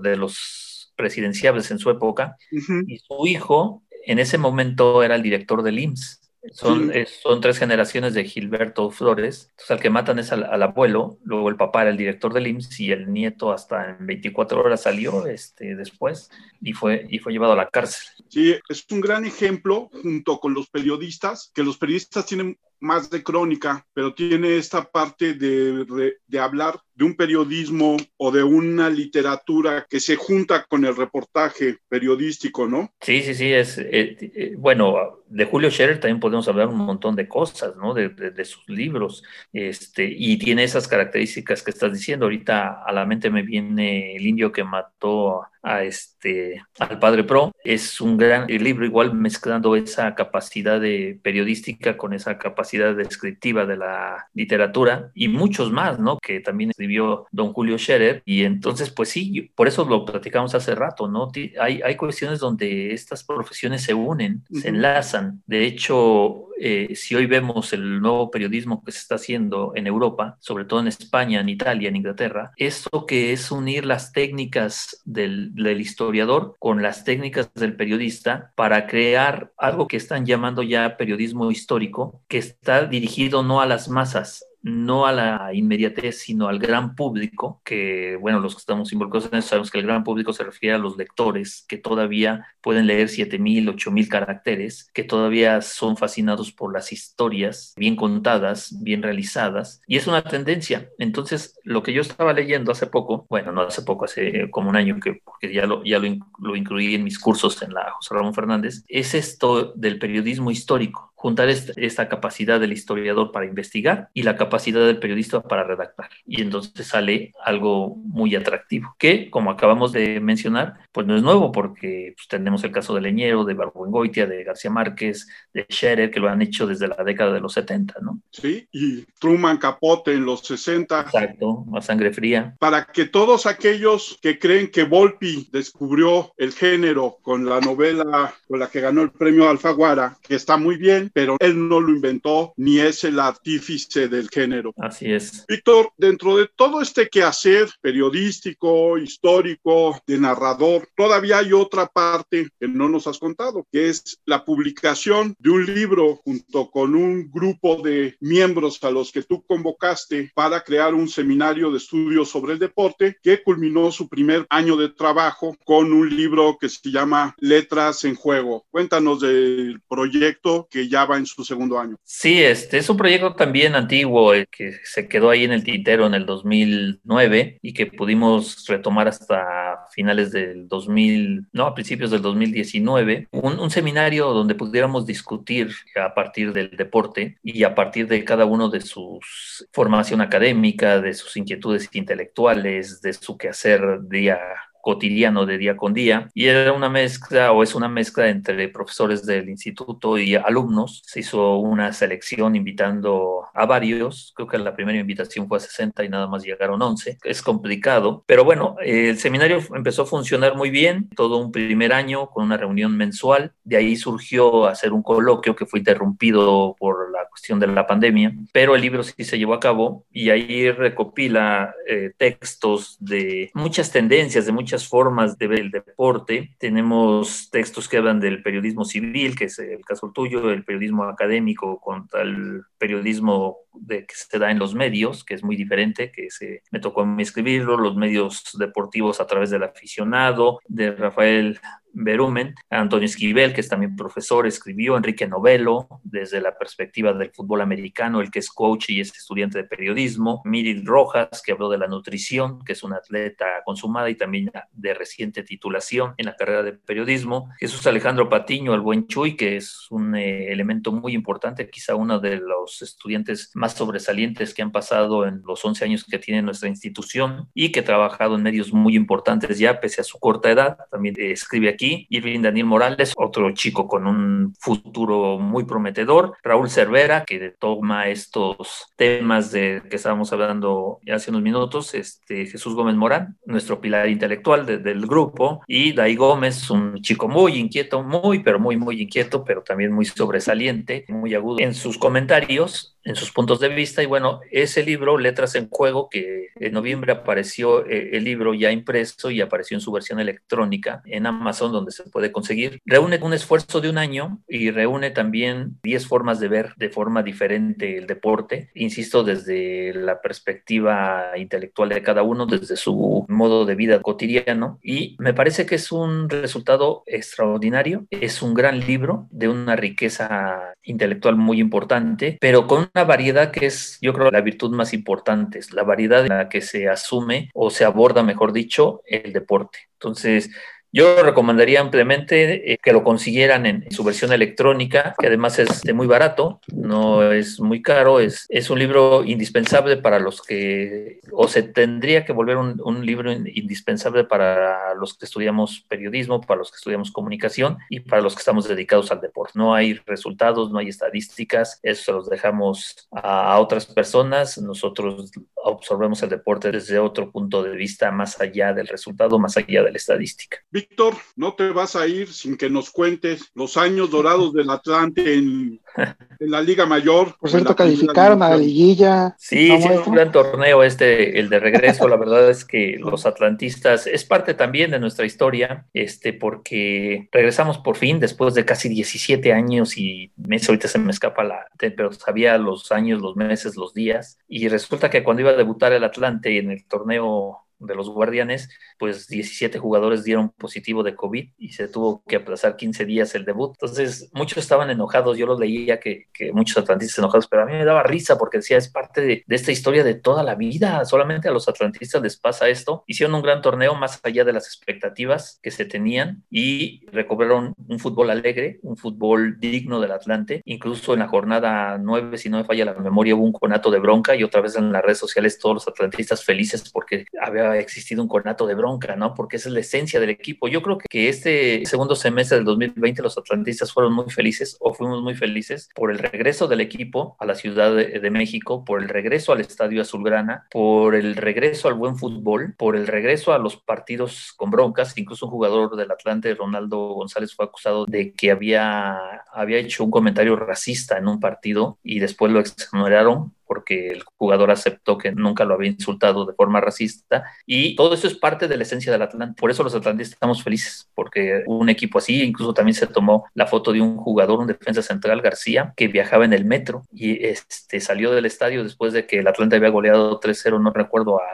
de 0.01 0.17
los 0.17 0.93
presidenciables 0.95 1.71
en 1.71 1.79
su 1.79 1.89
época, 1.89 2.37
y 2.51 2.97
su 2.97 3.27
hijo 3.27 3.83
en 4.05 4.19
ese 4.19 4.37
momento 4.37 5.03
era 5.03 5.15
el 5.15 5.23
director 5.23 5.63
del 5.63 5.79
IMSS. 5.79 6.20
Son, 6.51 6.91
son 7.21 7.39
tres 7.39 7.59
generaciones 7.59 8.13
de 8.13 8.23
Gilberto 8.23 8.89
Flores. 8.89 9.47
Entonces, 9.51 9.71
al 9.71 9.79
que 9.79 9.89
matan 9.89 10.19
es 10.19 10.31
al, 10.31 10.63
abuelo, 10.63 11.19
luego 11.23 11.49
el 11.49 11.55
papá 11.55 11.83
era 11.83 11.91
el 11.91 11.97
director 11.97 12.33
del 12.33 12.47
IMSS 12.47 12.79
y 12.79 12.91
el 12.91 13.13
nieto 13.13 13.51
hasta 13.51 13.91
en 13.91 14.07
24 14.07 14.59
horas 14.59 14.81
salió 14.81 15.27
este, 15.27 15.75
después 15.75 16.31
y 16.59 16.73
fue, 16.73 17.05
y 17.09 17.19
fue 17.19 17.33
llevado 17.33 17.53
a 17.53 17.57
la 17.57 17.69
cárcel. 17.69 18.07
Sí, 18.29 18.55
es 18.67 18.85
un 18.91 19.01
gran 19.01 19.25
ejemplo 19.25 19.89
junto 20.01 20.39
con 20.39 20.53
los 20.53 20.69
periodistas, 20.69 21.51
que 21.53 21.63
los 21.63 21.77
periodistas 21.77 22.25
tienen 22.25 22.57
más 22.81 23.09
de 23.09 23.23
crónica, 23.23 23.85
pero 23.93 24.13
tiene 24.13 24.57
esta 24.57 24.83
parte 24.83 25.35
de, 25.35 25.85
de, 26.27 26.39
hablar 26.39 26.79
de 26.95 27.05
un 27.05 27.15
periodismo 27.15 27.95
o 28.17 28.31
de 28.31 28.43
una 28.43 28.89
literatura 28.89 29.85
que 29.89 29.99
se 29.99 30.15
junta 30.15 30.65
con 30.67 30.83
el 30.83 30.95
reportaje 30.95 31.77
periodístico, 31.87 32.67
¿no? 32.67 32.91
Sí, 32.99 33.21
sí, 33.21 33.35
sí, 33.35 33.53
es, 33.53 33.77
eh, 33.77 34.17
eh, 34.19 34.55
bueno, 34.57 35.21
de 35.27 35.45
Julio 35.45 35.69
Scherer 35.69 35.99
también 35.99 36.19
podemos 36.19 36.47
hablar 36.47 36.67
un 36.67 36.77
montón 36.77 37.15
de 37.15 37.27
cosas, 37.27 37.75
¿no? 37.77 37.93
De, 37.93 38.09
de, 38.09 38.45
sus 38.45 38.67
libros, 38.67 39.23
este, 39.53 40.05
y 40.05 40.37
tiene 40.37 40.63
esas 40.63 40.87
características 40.87 41.61
que 41.63 41.71
estás 41.71 41.93
diciendo. 41.93 42.25
Ahorita 42.25 42.83
a 42.83 42.91
la 42.91 43.05
mente 43.05 43.29
me 43.29 43.43
viene 43.43 44.15
el 44.15 44.25
indio 44.25 44.51
que 44.51 44.63
mató 44.63 45.43
a 45.63 45.83
este, 45.83 46.63
al 46.79 46.99
Padre 46.99 47.23
Pro. 47.23 47.51
Es 47.63 48.01
un 48.01 48.17
gran 48.17 48.47
libro, 48.47 48.85
igual 48.85 49.13
mezclando 49.13 49.75
esa 49.75 50.15
capacidad 50.15 50.79
de 50.79 51.19
periodística 51.21 51.97
con 51.97 52.13
esa 52.13 52.37
capacidad 52.37 52.95
descriptiva 52.95 53.65
de 53.65 53.77
la 53.77 54.27
literatura 54.33 55.11
y 55.13 55.27
muchos 55.27 55.71
más, 55.71 55.99
¿no? 55.99 56.17
Que 56.19 56.39
también 56.39 56.71
escribió 56.71 57.25
don 57.31 57.53
Julio 57.53 57.77
Scherer. 57.77 58.21
Y 58.25 58.43
entonces, 58.43 58.89
pues 58.91 59.09
sí, 59.09 59.51
por 59.55 59.67
eso 59.67 59.85
lo 59.85 60.05
platicamos 60.05 60.55
hace 60.55 60.75
rato, 60.75 61.07
¿no? 61.07 61.31
Hay, 61.59 61.81
hay 61.81 61.95
cuestiones 61.95 62.39
donde 62.39 62.93
estas 62.93 63.23
profesiones 63.23 63.83
se 63.83 63.93
unen, 63.93 64.43
se 64.51 64.69
enlazan. 64.69 65.41
De 65.45 65.65
hecho, 65.65 66.47
eh, 66.63 66.95
si 66.95 67.15
hoy 67.15 67.25
vemos 67.25 67.73
el 67.73 68.01
nuevo 68.01 68.29
periodismo 68.29 68.83
que 68.83 68.91
se 68.91 68.99
está 68.99 69.15
haciendo 69.15 69.73
en 69.75 69.87
Europa, 69.87 70.37
sobre 70.39 70.65
todo 70.65 70.79
en 70.79 70.87
España, 70.87 71.39
en 71.39 71.49
Italia, 71.49 71.89
en 71.89 71.95
Inglaterra, 71.95 72.51
esto 72.55 73.05
que 73.07 73.33
es 73.33 73.51
unir 73.51 73.83
las 73.85 74.11
técnicas 74.11 75.01
del, 75.03 75.55
del 75.55 75.81
historiador 75.81 76.55
con 76.59 76.83
las 76.83 77.03
técnicas 77.03 77.51
del 77.55 77.75
periodista 77.75 78.51
para 78.55 78.85
crear 78.85 79.51
algo 79.57 79.87
que 79.87 79.97
están 79.97 80.25
llamando 80.27 80.61
ya 80.61 80.97
periodismo 80.97 81.49
histórico, 81.49 82.21
que 82.27 82.37
está 82.37 82.85
dirigido 82.85 83.41
no 83.41 83.59
a 83.59 83.65
las 83.65 83.89
masas, 83.89 84.45
no 84.61 85.05
a 85.05 85.11
la 85.11 85.53
inmediatez, 85.53 86.19
sino 86.19 86.47
al 86.47 86.59
gran 86.59 86.95
público, 86.95 87.61
que 87.63 88.17
bueno, 88.19 88.39
los 88.39 88.55
que 88.55 88.59
estamos 88.59 88.91
involucrados 88.93 89.31
en 89.31 89.39
eso 89.39 89.49
sabemos 89.49 89.71
que 89.71 89.79
el 89.79 89.85
gran 89.85 90.03
público 90.03 90.33
se 90.33 90.43
refiere 90.43 90.75
a 90.75 90.79
los 90.79 90.97
lectores 90.97 91.65
que 91.67 91.77
todavía 91.77 92.47
pueden 92.61 92.87
leer 92.87 93.07
7.000, 93.07 93.73
8.000 93.73 94.07
caracteres, 94.07 94.89
que 94.93 95.03
todavía 95.03 95.61
son 95.61 95.97
fascinados 95.97 96.51
por 96.51 96.73
las 96.73 96.91
historias 96.91 97.73
bien 97.75 97.95
contadas, 97.95 98.75
bien 98.81 99.01
realizadas, 99.01 99.81
y 99.87 99.97
es 99.97 100.07
una 100.07 100.23
tendencia. 100.23 100.89
Entonces, 100.99 101.59
lo 101.63 101.83
que 101.83 101.93
yo 101.93 102.01
estaba 102.01 102.33
leyendo 102.33 102.71
hace 102.71 102.87
poco, 102.87 103.25
bueno, 103.29 103.51
no 103.51 103.61
hace 103.61 103.81
poco, 103.81 104.05
hace 104.05 104.49
como 104.51 104.69
un 104.69 104.75
año 104.75 104.99
que 104.99 105.21
porque 105.23 105.53
ya 105.53 105.65
lo, 105.65 105.83
ya 105.83 105.99
lo, 105.99 106.07
lo 106.39 106.55
incluí 106.55 106.95
en 106.95 107.03
mis 107.03 107.19
cursos 107.19 107.61
en 107.61 107.73
la 107.73 107.91
José 107.91 108.13
Ramón 108.13 108.33
Fernández, 108.33 108.83
es 108.87 109.15
esto 109.15 109.73
del 109.75 109.99
periodismo 109.99 110.51
histórico 110.51 111.10
juntar 111.21 111.49
esta, 111.49 112.09
capacidad 112.09 112.59
del 112.59 112.73
historiador 112.73 113.31
para 113.31 113.45
investigar 113.45 114.09
y 114.15 114.23
la 114.23 114.35
capacidad 114.35 114.83
del 114.87 114.97
periodista 114.97 115.39
para 115.43 115.63
redactar. 115.63 116.09
Y 116.25 116.41
entonces 116.41 116.87
sale 116.87 117.31
algo 117.45 117.95
muy 117.95 118.35
atractivo, 118.35 118.95
que 118.97 119.29
como 119.29 119.51
acabamos 119.51 119.91
de 119.91 120.19
mencionar, 120.19 120.79
pues 120.91 121.05
no 121.05 121.15
es 121.15 121.21
nuevo 121.21 121.51
porque 121.51 122.13
pues, 122.15 122.27
tenemos 122.27 122.63
el 122.63 122.71
caso 122.71 122.95
de 122.95 123.01
Leñero, 123.01 123.45
de 123.45 123.53
Barbuengoitia, 123.53 124.25
de 124.25 124.43
García 124.43 124.71
Márquez, 124.71 125.27
de 125.53 125.67
Scherer, 125.69 126.09
que 126.09 126.19
lo 126.19 126.27
han 126.27 126.41
hecho 126.41 126.65
desde 126.65 126.87
la 126.87 127.03
década 127.03 127.33
de 127.33 127.39
los 127.39 127.53
70, 127.53 127.99
¿no? 128.01 128.19
Sí, 128.31 128.67
y 128.71 129.03
Truman 129.19 129.57
Capote 129.57 130.13
en 130.13 130.25
los 130.25 130.41
60. 130.41 131.01
Exacto, 131.01 131.65
a 131.75 131.81
sangre 131.81 132.11
fría. 132.11 132.55
Para 132.57 132.85
que 132.85 133.05
todos 133.05 133.45
aquellos 133.45 134.17
que 134.23 134.39
creen 134.39 134.71
que 134.71 134.85
Volpi 134.85 135.49
descubrió 135.51 136.33
el 136.37 136.51
género 136.51 137.17
con 137.21 137.45
la 137.45 137.59
novela 137.59 138.33
con 138.47 138.59
la 138.59 138.67
que 138.67 138.81
ganó 138.81 139.03
el 139.03 139.11
premio 139.11 139.47
Alfaguara, 139.47 140.17
que 140.27 140.33
está 140.33 140.57
muy 140.57 140.77
bien, 140.77 141.10
pero 141.13 141.37
él 141.39 141.67
no 141.67 141.79
lo 141.79 141.91
inventó 141.91 142.53
ni 142.57 142.79
es 142.79 143.03
el 143.03 143.19
artífice 143.19 144.07
del 144.07 144.29
género. 144.29 144.73
Así 144.77 145.11
es. 145.11 145.45
Víctor, 145.47 145.91
dentro 145.97 146.37
de 146.37 146.49
todo 146.55 146.81
este 146.81 147.07
quehacer 147.07 147.69
periodístico, 147.81 148.97
histórico, 148.97 149.99
de 150.07 150.17
narrador, 150.17 150.87
todavía 150.95 151.39
hay 151.39 151.53
otra 151.53 151.87
parte 151.87 152.49
que 152.59 152.67
no 152.67 152.89
nos 152.89 153.07
has 153.07 153.17
contado, 153.17 153.65
que 153.71 153.89
es 153.89 154.19
la 154.25 154.45
publicación 154.45 155.35
de 155.39 155.49
un 155.49 155.65
libro 155.65 156.17
junto 156.23 156.69
con 156.69 156.95
un 156.95 157.29
grupo 157.31 157.81
de 157.81 158.15
miembros 158.19 158.83
a 158.83 158.91
los 158.91 159.11
que 159.11 159.23
tú 159.23 159.43
convocaste 159.43 160.31
para 160.33 160.61
crear 160.61 160.93
un 160.93 161.07
seminario 161.07 161.71
de 161.71 161.77
estudios 161.77 162.29
sobre 162.29 162.53
el 162.53 162.59
deporte 162.59 163.17
que 163.21 163.43
culminó 163.43 163.91
su 163.91 164.07
primer 164.07 164.45
año 164.49 164.75
de 164.75 164.89
trabajo 164.89 165.55
con 165.65 165.93
un 165.93 166.15
libro 166.15 166.57
que 166.59 166.69
se 166.69 166.91
llama 166.91 167.35
Letras 167.39 168.03
en 168.05 168.15
Juego. 168.15 168.65
Cuéntanos 168.69 169.21
del 169.21 169.81
proyecto 169.87 170.67
que 170.69 170.87
ya 170.87 171.00
va 171.05 171.17
en 171.17 171.25
su 171.25 171.43
segundo 171.43 171.79
año. 171.79 171.97
Sí, 172.03 172.41
este 172.41 172.77
es 172.77 172.89
un 172.89 172.97
proyecto 172.97 173.33
también 173.33 173.75
antiguo 173.75 174.33
eh, 174.33 174.47
que 174.49 174.77
se 174.83 175.07
quedó 175.07 175.29
ahí 175.29 175.43
en 175.43 175.51
el 175.51 175.63
tintero 175.63 176.07
en 176.07 176.13
el 176.13 176.25
2009 176.25 177.59
y 177.61 177.73
que 177.73 177.87
pudimos 177.87 178.65
retomar 178.67 179.07
hasta 179.07 179.87
finales 179.91 180.31
del 180.31 180.67
2000, 180.67 181.47
no, 181.51 181.65
a 181.65 181.73
principios 181.73 182.11
del 182.11 182.21
2019, 182.21 183.27
un, 183.31 183.59
un 183.59 183.69
seminario 183.69 184.27
donde 184.29 184.55
pudiéramos 184.55 185.05
discutir 185.05 185.71
a 185.95 186.13
partir 186.13 186.53
del 186.53 186.71
deporte 186.71 187.37
y 187.43 187.63
a 187.63 187.75
partir 187.75 188.07
de 188.07 188.23
cada 188.23 188.45
uno 188.45 188.69
de 188.69 188.81
sus 188.81 189.67
formación 189.71 190.21
académica, 190.21 191.01
de 191.01 191.13
sus 191.13 191.35
inquietudes 191.37 191.89
intelectuales, 191.93 193.01
de 193.01 193.13
su 193.13 193.37
quehacer 193.37 194.07
día 194.07 194.39
cotidiano 194.81 195.45
de 195.45 195.57
día 195.57 195.77
con 195.77 195.93
día 195.93 196.29
y 196.33 196.47
era 196.47 196.73
una 196.73 196.89
mezcla 196.89 197.51
o 197.51 197.63
es 197.63 197.75
una 197.75 197.87
mezcla 197.87 198.29
entre 198.29 198.69
profesores 198.69 199.25
del 199.25 199.49
instituto 199.49 200.17
y 200.17 200.35
alumnos. 200.35 201.01
Se 201.05 201.21
hizo 201.21 201.57
una 201.57 201.93
selección 201.93 202.55
invitando 202.55 203.45
a 203.53 203.65
varios, 203.65 204.33
creo 204.35 204.47
que 204.47 204.57
la 204.57 204.75
primera 204.75 204.99
invitación 204.99 205.47
fue 205.47 205.57
a 205.57 205.61
60 205.61 206.03
y 206.03 206.09
nada 206.09 206.27
más 206.27 206.43
llegaron 206.43 206.81
11. 206.81 207.17
Es 207.23 207.41
complicado, 207.41 208.23
pero 208.25 208.43
bueno, 208.43 208.75
el 208.83 209.17
seminario 209.17 209.59
empezó 209.75 210.03
a 210.03 210.05
funcionar 210.05 210.55
muy 210.55 210.69
bien, 210.69 211.09
todo 211.15 211.37
un 211.37 211.51
primer 211.51 211.93
año 211.93 212.29
con 212.29 212.45
una 212.45 212.57
reunión 212.57 212.95
mensual, 212.95 213.53
de 213.63 213.77
ahí 213.77 213.95
surgió 213.95 214.67
hacer 214.67 214.93
un 214.93 215.03
coloquio 215.03 215.55
que 215.55 215.65
fue 215.65 215.79
interrumpido 215.79 216.75
por 216.77 217.11
la 217.11 217.27
cuestión 217.29 217.59
de 217.59 217.67
la 217.67 217.87
pandemia, 217.87 218.33
pero 218.51 218.75
el 218.75 218.81
libro 218.81 219.03
sí 219.03 219.23
se 219.23 219.37
llevó 219.37 219.53
a 219.53 219.59
cabo 219.59 220.05
y 220.11 220.29
ahí 220.29 220.71
recopila 220.71 221.73
eh, 221.87 222.11
textos 222.17 222.97
de 222.99 223.51
muchas 223.53 223.91
tendencias, 223.91 224.45
de 224.45 224.51
muchas 224.51 224.70
formas 224.87 225.37
de 225.37 225.47
ver 225.47 225.59
el 225.59 225.71
deporte. 225.71 226.55
Tenemos 226.57 227.49
textos 227.51 227.87
que 227.87 227.97
hablan 227.97 228.19
del 228.19 228.43
periodismo 228.43 228.85
civil, 228.85 229.35
que 229.35 229.45
es 229.45 229.59
el 229.59 229.83
caso 229.85 230.11
tuyo, 230.11 230.51
el 230.51 230.63
periodismo 230.63 231.03
académico 231.03 231.79
contra 231.79 232.21
el 232.21 232.63
periodismo 232.77 233.57
de, 233.73 234.05
que 234.05 234.15
se 234.15 234.39
da 234.39 234.51
en 234.51 234.59
los 234.59 234.75
medios, 234.75 235.23
que 235.23 235.33
es 235.33 235.43
muy 235.43 235.55
diferente, 235.55 236.11
que 236.11 236.29
se, 236.29 236.63
me 236.71 236.79
tocó 236.79 237.01
a 237.01 237.05
mí 237.05 237.23
escribirlo, 237.23 237.77
los 237.77 237.95
medios 237.95 238.43
deportivos 238.57 239.21
a 239.21 239.27
través 239.27 239.49
del 239.49 239.63
aficionado, 239.63 240.59
de 240.67 240.91
Rafael 240.91 241.59
Berumen, 241.93 242.55
Antonio 242.69 243.05
Esquivel, 243.05 243.53
que 243.53 243.61
es 243.61 243.69
también 243.69 243.95
profesor, 243.95 244.47
escribió, 244.47 244.97
Enrique 244.97 245.27
Novelo, 245.27 245.87
desde 246.03 246.41
la 246.41 246.57
perspectiva 246.57 247.13
del 247.13 247.31
fútbol 247.31 247.61
americano, 247.61 248.21
el 248.21 248.31
que 248.31 248.39
es 248.39 248.49
coach 248.49 248.89
y 248.89 249.01
es 249.01 249.15
estudiante 249.15 249.57
de 249.57 249.63
periodismo, 249.65 250.41
Miril 250.45 250.85
Rojas, 250.85 251.41
que 251.43 251.51
habló 251.51 251.69
de 251.69 251.77
la 251.77 251.87
nutrición, 251.87 252.63
que 252.63 252.73
es 252.73 252.83
una 252.83 252.97
atleta 252.97 253.45
consumada 253.65 254.09
y 254.09 254.15
también 254.15 254.51
de 254.71 254.93
reciente 254.93 255.43
titulación 255.43 256.13
en 256.17 256.27
la 256.27 256.35
carrera 256.35 256.63
de 256.63 256.73
periodismo, 256.73 257.49
Jesús 257.59 257.85
Alejandro 257.87 258.29
Patiño, 258.29 258.73
el 258.73 258.81
buen 258.81 259.07
Chuy, 259.07 259.35
que 259.35 259.57
es 259.57 259.87
un 259.89 260.15
eh, 260.15 260.51
elemento 260.51 260.91
muy 260.91 261.13
importante, 261.13 261.69
quizá 261.69 261.95
uno 261.95 262.19
de 262.19 262.37
los 262.37 262.81
estudiantes 262.81 263.51
más 263.53 263.73
sobresalientes 263.73 264.53
que 264.53 264.61
han 264.61 264.71
pasado 264.71 265.25
en 265.25 265.41
los 265.45 265.63
11 265.63 265.85
años 265.85 266.05
que 266.05 266.19
tiene 266.19 266.41
nuestra 266.41 266.69
institución 266.69 267.49
y 267.53 267.71
que 267.71 267.81
ha 267.81 267.85
trabajado 267.85 268.35
en 268.35 268.43
medios 268.43 268.73
muy 268.73 268.95
importantes 268.95 269.59
ya, 269.59 269.79
pese 269.79 270.01
a 270.01 270.03
su 270.03 270.19
corta 270.19 270.51
edad, 270.51 270.77
también 270.89 271.15
eh, 271.17 271.31
escribe 271.31 271.69
aquí 271.69 271.80
aquí, 271.81 272.05
Irving 272.09 272.41
Daniel 272.41 272.67
Morales, 272.67 273.13
otro 273.17 273.51
chico 273.53 273.87
con 273.87 274.05
un 274.05 274.53
futuro 274.59 275.39
muy 275.39 275.65
prometedor, 275.65 276.37
Raúl 276.43 276.69
Cervera, 276.69 277.25
que 277.25 277.53
toma 277.57 278.07
estos 278.07 278.85
temas 278.95 279.51
de 279.51 279.81
que 279.89 279.95
estábamos 279.95 280.31
hablando 280.31 280.99
hace 281.11 281.31
unos 281.31 281.41
minutos, 281.41 281.95
este, 281.95 282.45
Jesús 282.45 282.75
Gómez 282.75 282.95
Morán, 282.95 283.37
nuestro 283.45 283.81
pilar 283.81 284.09
intelectual 284.09 284.65
del 284.65 285.07
grupo, 285.07 285.61
y 285.67 285.93
Dai 285.93 286.15
Gómez, 286.15 286.69
un 286.69 287.01
chico 287.01 287.27
muy 287.27 287.55
inquieto, 287.55 288.03
muy, 288.03 288.43
pero 288.43 288.59
muy, 288.59 288.77
muy 288.77 289.01
inquieto, 289.01 289.43
pero 289.43 289.63
también 289.63 289.91
muy 289.91 290.05
sobresaliente, 290.05 291.05
muy 291.09 291.33
agudo 291.33 291.59
en 291.59 291.73
sus 291.73 291.97
comentarios 291.97 292.95
en 293.03 293.15
sus 293.15 293.31
puntos 293.31 293.59
de 293.59 293.69
vista. 293.69 294.03
Y 294.03 294.05
bueno, 294.05 294.41
ese 294.51 294.83
libro, 294.83 295.17
Letras 295.17 295.55
en 295.55 295.69
Juego, 295.69 296.09
que 296.09 296.49
en 296.55 296.73
noviembre 296.73 297.11
apareció 297.11 297.85
eh, 297.85 298.11
el 298.13 298.23
libro 298.23 298.53
ya 298.53 298.71
impreso 298.71 299.31
y 299.31 299.41
apareció 299.41 299.77
en 299.77 299.81
su 299.81 299.91
versión 299.91 300.19
electrónica 300.19 301.01
en 301.05 301.25
Amazon, 301.25 301.71
donde 301.71 301.91
se 301.91 302.03
puede 302.03 302.31
conseguir, 302.31 302.79
reúne 302.85 303.19
un 303.21 303.33
esfuerzo 303.33 303.81
de 303.81 303.89
un 303.89 303.97
año 303.97 304.41
y 304.47 304.71
reúne 304.71 305.11
también 305.11 305.77
10 305.83 306.07
formas 306.07 306.39
de 306.39 306.47
ver 306.47 306.73
de 306.77 306.89
forma 306.89 307.23
diferente 307.23 307.97
el 307.97 308.07
deporte, 308.07 308.71
insisto, 308.75 309.23
desde 309.23 309.93
la 309.93 310.21
perspectiva 310.21 311.31
intelectual 311.37 311.89
de 311.89 312.03
cada 312.03 312.23
uno, 312.23 312.45
desde 312.45 312.75
su 312.75 313.25
modo 313.27 313.65
de 313.65 313.75
vida 313.75 314.01
cotidiano. 314.01 314.79
Y 314.83 315.15
me 315.19 315.33
parece 315.33 315.65
que 315.65 315.75
es 315.75 315.91
un 315.91 316.29
resultado 316.29 317.03
extraordinario, 317.05 318.05
es 318.09 318.41
un 318.41 318.53
gran 318.53 318.79
libro 318.79 319.27
de 319.31 319.49
una 319.49 319.75
riqueza 319.75 320.70
intelectual 320.83 321.35
muy 321.35 321.59
importante, 321.59 322.37
pero 322.39 322.67
con 322.67 322.89
una 322.93 323.03
variedad 323.03 323.51
que 323.51 323.67
es, 323.67 323.97
yo 324.01 324.13
creo, 324.13 324.31
la 324.31 324.41
virtud 324.41 324.71
más 324.71 324.93
importante, 324.93 325.59
es 325.59 325.73
la 325.73 325.83
variedad 325.83 326.21
en 326.21 326.29
la 326.29 326.49
que 326.49 326.61
se 326.61 326.89
asume 326.89 327.49
o 327.53 327.69
se 327.69 327.85
aborda, 327.85 328.23
mejor 328.23 328.53
dicho, 328.53 329.01
el 329.05 329.33
deporte. 329.33 329.79
Entonces, 329.93 330.51
yo 330.93 331.23
recomendaría 331.23 331.79
ampliamente 331.79 332.73
eh, 332.73 332.77
que 332.77 332.91
lo 332.93 333.03
consiguieran 333.03 333.65
en, 333.65 333.91
su 333.91 334.03
versión 334.03 334.33
electrónica, 334.33 335.15
que 335.17 335.27
además 335.27 335.57
es 335.59 335.93
muy 335.93 336.07
barato, 336.07 336.59
no 336.73 337.31
es 337.31 337.59
muy 337.59 337.81
caro, 337.81 338.19
es, 338.19 338.45
es 338.49 338.69
un 338.69 338.79
libro 338.79 339.23
indispensable 339.23 339.97
para 339.97 340.19
los 340.19 340.41
que, 340.41 341.21
o 341.31 341.47
se 341.47 341.63
tendría 341.63 342.25
que 342.25 342.33
volver 342.33 342.57
un, 342.57 342.81
un, 342.83 343.05
libro 343.05 343.31
indispensable 343.31 344.25
para 344.25 344.93
los 344.95 345.17
que 345.17 345.25
estudiamos 345.25 345.85
periodismo, 345.87 346.41
para 346.41 346.59
los 346.59 346.71
que 346.71 346.75
estudiamos 346.75 347.11
comunicación 347.11 347.77
y 347.89 348.01
para 348.01 348.21
los 348.21 348.35
que 348.35 348.39
estamos 348.39 348.67
dedicados 348.67 349.11
al 349.11 349.21
deporte. 349.21 349.53
No 349.55 349.73
hay 349.73 349.93
resultados, 350.05 350.71
no 350.71 350.79
hay 350.79 350.89
estadísticas, 350.89 351.79
eso 351.83 352.03
se 352.03 352.11
los 352.11 352.29
dejamos 352.29 353.07
a, 353.11 353.53
a 353.53 353.59
otras 353.59 353.85
personas, 353.85 354.57
nosotros 354.57 355.31
absorbemos 355.65 356.21
el 356.23 356.29
deporte 356.29 356.71
desde 356.71 356.99
otro 356.99 357.31
punto 357.31 357.63
de 357.63 357.75
vista, 357.75 358.11
más 358.11 358.39
allá 358.39 358.73
del 358.73 358.87
resultado, 358.87 359.39
más 359.39 359.57
allá 359.57 359.83
de 359.83 359.91
la 359.91 359.97
estadística. 359.97 360.57
Víctor, 360.81 361.13
no 361.35 361.53
te 361.53 361.69
vas 361.69 361.95
a 361.95 362.07
ir 362.07 362.33
sin 362.33 362.57
que 362.57 362.69
nos 362.69 362.89
cuentes 362.89 363.51
los 363.53 363.77
años 363.77 364.09
dorados 364.09 364.51
del 364.51 364.69
Atlante 364.71 365.35
en, 365.35 365.79
en 365.95 366.51
la 366.51 366.59
Liga 366.59 366.87
Mayor. 366.87 367.35
Por 367.39 367.51
cierto, 367.51 367.75
calificaron 367.75 368.41
a 368.41 368.49
la 368.49 368.57
liguilla. 368.57 369.35
Sí, 369.37 369.67
sí, 369.67 369.87
es 369.87 370.07
un 370.07 370.15
gran 370.15 370.31
torneo 370.31 370.83
este, 370.83 371.39
el 371.39 371.49
de 371.49 371.59
regreso. 371.59 372.07
la 372.07 372.15
verdad 372.15 372.49
es 372.49 372.65
que 372.65 372.97
los 372.99 373.27
atlantistas 373.27 374.07
es 374.07 374.25
parte 374.25 374.55
también 374.55 374.89
de 374.89 374.99
nuestra 374.99 375.25
historia, 375.25 375.85
este, 375.93 376.33
porque 376.33 377.29
regresamos 377.31 377.77
por 377.77 377.95
fin 377.95 378.19
después 378.19 378.55
de 378.55 378.65
casi 378.65 378.89
17 378.89 379.53
años 379.53 379.97
y 379.97 380.31
mes, 380.35 380.67
ahorita 380.67 380.87
se 380.87 380.97
me 380.97 381.11
escapa 381.11 381.43
la, 381.43 381.67
pero 381.77 382.11
sabía 382.11 382.57
los 382.57 382.91
años, 382.91 383.21
los 383.21 383.35
meses, 383.35 383.75
los 383.75 383.93
días. 383.93 384.39
Y 384.47 384.67
resulta 384.67 385.11
que 385.11 385.23
cuando 385.23 385.41
iba 385.41 385.51
a 385.51 385.57
debutar 385.57 385.93
el 385.93 386.03
Atlante 386.03 386.57
en 386.57 386.71
el 386.71 386.85
torneo 386.85 387.65
de 387.81 387.95
los 387.95 388.09
guardianes, 388.09 388.69
pues 388.97 389.27
17 389.27 389.79
jugadores 389.79 390.23
dieron 390.23 390.49
positivo 390.49 391.03
de 391.03 391.15
COVID 391.15 391.49
y 391.57 391.69
se 391.69 391.87
tuvo 391.87 392.23
que 392.27 392.37
aplazar 392.37 392.75
15 392.75 393.05
días 393.05 393.35
el 393.35 393.45
debut. 393.45 393.71
Entonces, 393.73 394.29
muchos 394.33 394.59
estaban 394.59 394.89
enojados. 394.89 395.37
Yo 395.37 395.45
lo 395.45 395.57
leía 395.57 395.99
que, 395.99 396.27
que 396.33 396.51
muchos 396.53 396.77
atlantistas 396.77 397.19
enojados, 397.19 397.47
pero 397.47 397.63
a 397.63 397.65
mí 397.65 397.73
me 397.73 397.85
daba 397.85 398.03
risa 398.03 398.37
porque 398.37 398.59
decía, 398.59 398.77
es 398.77 398.89
parte 398.89 399.21
de, 399.21 399.43
de, 399.45 399.55
esta 399.55 399.71
historia 399.71 400.03
de 400.03 400.15
toda 400.15 400.43
la 400.43 400.55
vida. 400.55 401.03
Solamente 401.05 401.47
a 401.47 401.51
los 401.51 401.67
atlantistas 401.67 402.21
les 402.21 402.37
pasa 402.37 402.69
esto. 402.69 403.03
Hicieron 403.07 403.35
un 403.35 403.41
gran 403.41 403.61
torneo 403.61 403.95
más 403.95 404.19
allá 404.23 404.43
de 404.43 404.53
las 404.53 404.67
expectativas 404.67 405.59
que 405.61 405.71
se 405.71 405.85
tenían 405.85 406.43
y 406.49 407.05
recobraron 407.11 407.73
un 407.87 407.99
fútbol 407.99 408.29
alegre, 408.29 408.79
un 408.83 408.97
fútbol 408.97 409.59
digno 409.59 409.99
del 409.99 410.11
Atlante. 410.11 410.61
Incluso 410.65 411.13
en 411.13 411.19
la 411.19 411.27
jornada 411.27 411.97
9, 411.97 412.37
si 412.37 412.49
no 412.49 412.57
me 412.57 412.63
falla 412.63 412.85
la 412.85 412.93
memoria, 412.93 413.35
hubo 413.35 413.43
un 413.43 413.53
conato 413.53 413.91
de 413.91 413.99
bronca 413.99 414.35
y 414.35 414.43
otra 414.43 414.61
vez 414.61 414.75
en 414.75 414.91
las 414.91 415.03
redes 415.03 415.17
sociales 415.17 415.59
todos 415.59 415.75
los 415.75 415.87
atlantistas 415.87 416.43
felices 416.43 416.89
porque 416.91 417.25
había 417.39 417.70
existido 417.77 418.21
un 418.21 418.27
conato 418.27 418.67
de 418.67 418.75
bronca, 418.75 419.15
¿no? 419.15 419.33
Porque 419.33 419.57
esa 419.57 419.69
es 419.69 419.73
la 419.73 419.81
esencia 419.81 420.19
del 420.19 420.29
equipo. 420.29 420.67
Yo 420.67 420.81
creo 420.81 420.97
que 420.97 421.29
este 421.29 421.85
segundo 421.85 422.15
semestre 422.15 422.57
del 422.57 422.65
2020 422.65 423.21
los 423.21 423.37
atlantistas 423.37 423.91
fueron 423.91 424.13
muy 424.13 424.29
felices 424.29 424.77
o 424.79 424.93
fuimos 424.93 425.21
muy 425.21 425.35
felices 425.35 425.89
por 425.95 426.11
el 426.11 426.19
regreso 426.19 426.67
del 426.67 426.81
equipo 426.81 427.35
a 427.39 427.45
la 427.45 427.55
Ciudad 427.55 427.95
de, 427.95 428.19
de 428.19 428.29
México, 428.31 428.83
por 428.85 429.01
el 429.01 429.09
regreso 429.09 429.51
al 429.51 429.61
Estadio 429.61 430.01
Azulgrana, 430.01 430.67
por 430.71 431.15
el 431.15 431.35
regreso 431.35 431.87
al 431.87 431.95
buen 431.95 432.17
fútbol, 432.17 432.75
por 432.77 432.95
el 432.95 433.07
regreso 433.07 433.53
a 433.53 433.59
los 433.59 433.77
partidos 433.77 434.53
con 434.55 434.71
broncas. 434.71 435.17
Incluso 435.17 435.45
un 435.45 435.51
jugador 435.51 435.95
del 435.95 436.11
Atlante, 436.11 436.53
Ronaldo 436.55 437.13
González, 437.13 437.53
fue 437.55 437.65
acusado 437.65 438.05
de 438.05 438.33
que 438.33 438.51
había, 438.51 439.43
había 439.51 439.77
hecho 439.77 440.03
un 440.03 440.11
comentario 440.11 440.55
racista 440.55 441.17
en 441.17 441.27
un 441.27 441.39
partido 441.39 441.97
y 442.03 442.19
después 442.19 442.51
lo 442.51 442.59
exoneraron 442.59 443.53
porque 443.71 444.09
el 444.09 444.23
jugador 444.35 444.69
aceptó 444.69 445.17
que 445.17 445.31
nunca 445.31 445.63
lo 445.63 445.75
había 445.75 445.91
insultado 445.91 446.45
de 446.45 446.51
forma 446.51 446.81
racista 446.81 447.45
y 447.65 447.95
todo 447.95 448.13
eso 448.13 448.27
es 448.27 448.35
parte 448.35 448.67
de 448.67 448.75
la 448.75 448.83
esencia 448.83 449.13
del 449.13 449.21
Atlante. 449.21 449.57
Por 449.57 449.71
eso 449.71 449.81
los 449.81 449.95
atlantistas 449.95 450.33
estamos 450.33 450.61
felices, 450.61 451.09
porque 451.15 451.63
un 451.67 451.87
equipo 451.87 452.17
así, 452.17 452.43
incluso 452.43 452.73
también 452.73 452.95
se 452.95 453.07
tomó 453.07 453.45
la 453.53 453.67
foto 453.67 453.93
de 453.93 454.01
un 454.01 454.17
jugador, 454.17 454.59
un 454.59 454.67
defensa 454.67 455.01
central, 455.01 455.39
García, 455.39 455.93
que 455.95 456.09
viajaba 456.09 456.43
en 456.43 456.51
el 456.51 456.65
metro 456.65 457.03
y 457.13 457.45
este, 457.45 458.01
salió 458.01 458.31
del 458.31 458.45
estadio 458.45 458.83
después 458.83 459.13
de 459.13 459.25
que 459.25 459.39
el 459.39 459.47
Atlante 459.47 459.77
había 459.77 459.87
goleado 459.87 460.41
3-0, 460.41 460.77
no 460.81 460.91
recuerdo, 460.91 461.39
a 461.39 461.45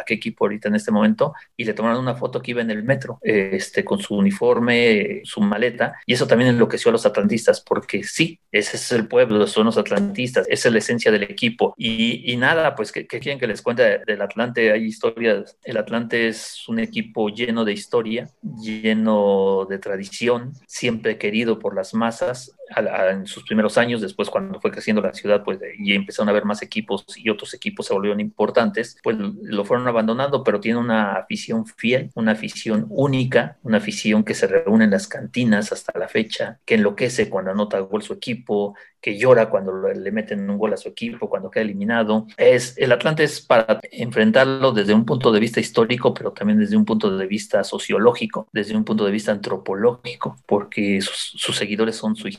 a 0.00 0.04
qué 0.04 0.14
equipo 0.14 0.44
ahorita 0.44 0.68
en 0.68 0.74
este 0.74 0.90
momento, 0.90 1.34
y 1.56 1.64
le 1.64 1.74
tomaron 1.74 2.00
una 2.00 2.14
foto 2.14 2.40
que 2.40 2.52
iba 2.52 2.62
en 2.62 2.70
el 2.70 2.82
metro, 2.82 3.18
este, 3.22 3.84
con 3.84 4.00
su 4.00 4.14
uniforme, 4.14 5.20
su 5.24 5.40
maleta, 5.40 5.94
y 6.06 6.14
eso 6.14 6.26
también 6.26 6.50
enloqueció 6.50 6.90
a 6.90 6.92
los 6.92 7.06
atlantistas, 7.06 7.60
porque 7.60 8.02
sí, 8.02 8.40
ese 8.52 8.76
es 8.76 8.92
el 8.92 9.08
pueblo, 9.08 9.46
son 9.46 9.66
los 9.66 9.78
atlantistas, 9.78 10.46
esa 10.48 10.68
es 10.68 10.72
la 10.72 10.78
esencia 10.78 11.10
del 11.10 11.24
equipo. 11.24 11.74
Y, 11.76 12.36
nada, 12.36 12.74
pues, 12.74 12.92
¿qué, 12.92 13.06
quieren 13.06 13.38
que 13.38 13.46
les 13.46 13.62
cuente 13.62 14.00
del 14.06 14.22
Atlante? 14.22 14.72
Hay 14.72 14.84
historias, 14.84 15.56
el 15.64 15.76
Atlante 15.76 16.28
es 16.28 16.68
un 16.68 16.78
equipo 16.78 17.28
lleno 17.28 17.64
de 17.64 17.72
historia, 17.72 18.28
lleno 18.60 19.66
de 19.68 19.78
tradición, 19.78 20.52
siempre 20.66 21.18
querido 21.18 21.58
por 21.58 21.74
las 21.74 21.94
masas, 21.94 22.57
en 22.76 23.26
sus 23.26 23.44
primeros 23.44 23.78
años, 23.78 24.00
después 24.00 24.30
cuando 24.30 24.60
fue 24.60 24.70
creciendo 24.70 25.02
la 25.02 25.12
ciudad, 25.12 25.42
pues 25.44 25.58
y 25.78 25.94
empezaron 25.94 26.28
a 26.28 26.32
haber 26.32 26.44
más 26.44 26.62
equipos 26.62 27.04
y 27.16 27.30
otros 27.30 27.54
equipos 27.54 27.86
se 27.86 27.94
volvieron 27.94 28.20
importantes, 28.20 28.98
pues 29.02 29.16
lo 29.18 29.64
fueron 29.64 29.86
abandonando, 29.88 30.44
pero 30.44 30.60
tiene 30.60 30.78
una 30.78 31.12
afición 31.12 31.66
fiel, 31.66 32.10
una 32.14 32.32
afición 32.32 32.86
única, 32.90 33.58
una 33.62 33.78
afición 33.78 34.24
que 34.24 34.34
se 34.34 34.46
reúne 34.46 34.84
en 34.84 34.90
las 34.90 35.08
cantinas 35.08 35.72
hasta 35.72 35.98
la 35.98 36.08
fecha, 36.08 36.58
que 36.64 36.74
enloquece 36.74 37.28
cuando 37.28 37.50
anota 37.50 37.78
gol 37.80 38.02
su 38.02 38.12
equipo, 38.12 38.74
que 39.00 39.16
llora 39.16 39.48
cuando 39.48 39.72
le 39.88 40.10
meten 40.10 40.48
un 40.50 40.58
gol 40.58 40.72
a 40.72 40.76
su 40.76 40.88
equipo, 40.88 41.28
cuando 41.28 41.50
queda 41.50 41.62
eliminado. 41.62 42.26
Es, 42.36 42.76
el 42.78 42.92
Atlante 42.92 43.24
es 43.24 43.40
para 43.40 43.80
enfrentarlo 43.92 44.72
desde 44.72 44.94
un 44.94 45.04
punto 45.04 45.30
de 45.30 45.40
vista 45.40 45.60
histórico, 45.60 46.12
pero 46.14 46.32
también 46.32 46.58
desde 46.58 46.76
un 46.76 46.84
punto 46.84 47.16
de 47.16 47.26
vista 47.26 47.62
sociológico, 47.64 48.48
desde 48.52 48.76
un 48.76 48.84
punto 48.84 49.04
de 49.04 49.12
vista 49.12 49.32
antropológico, 49.32 50.36
porque 50.46 51.00
sus, 51.00 51.56
seguidores 51.56 51.96
son 51.96 52.16
sui 52.16 52.32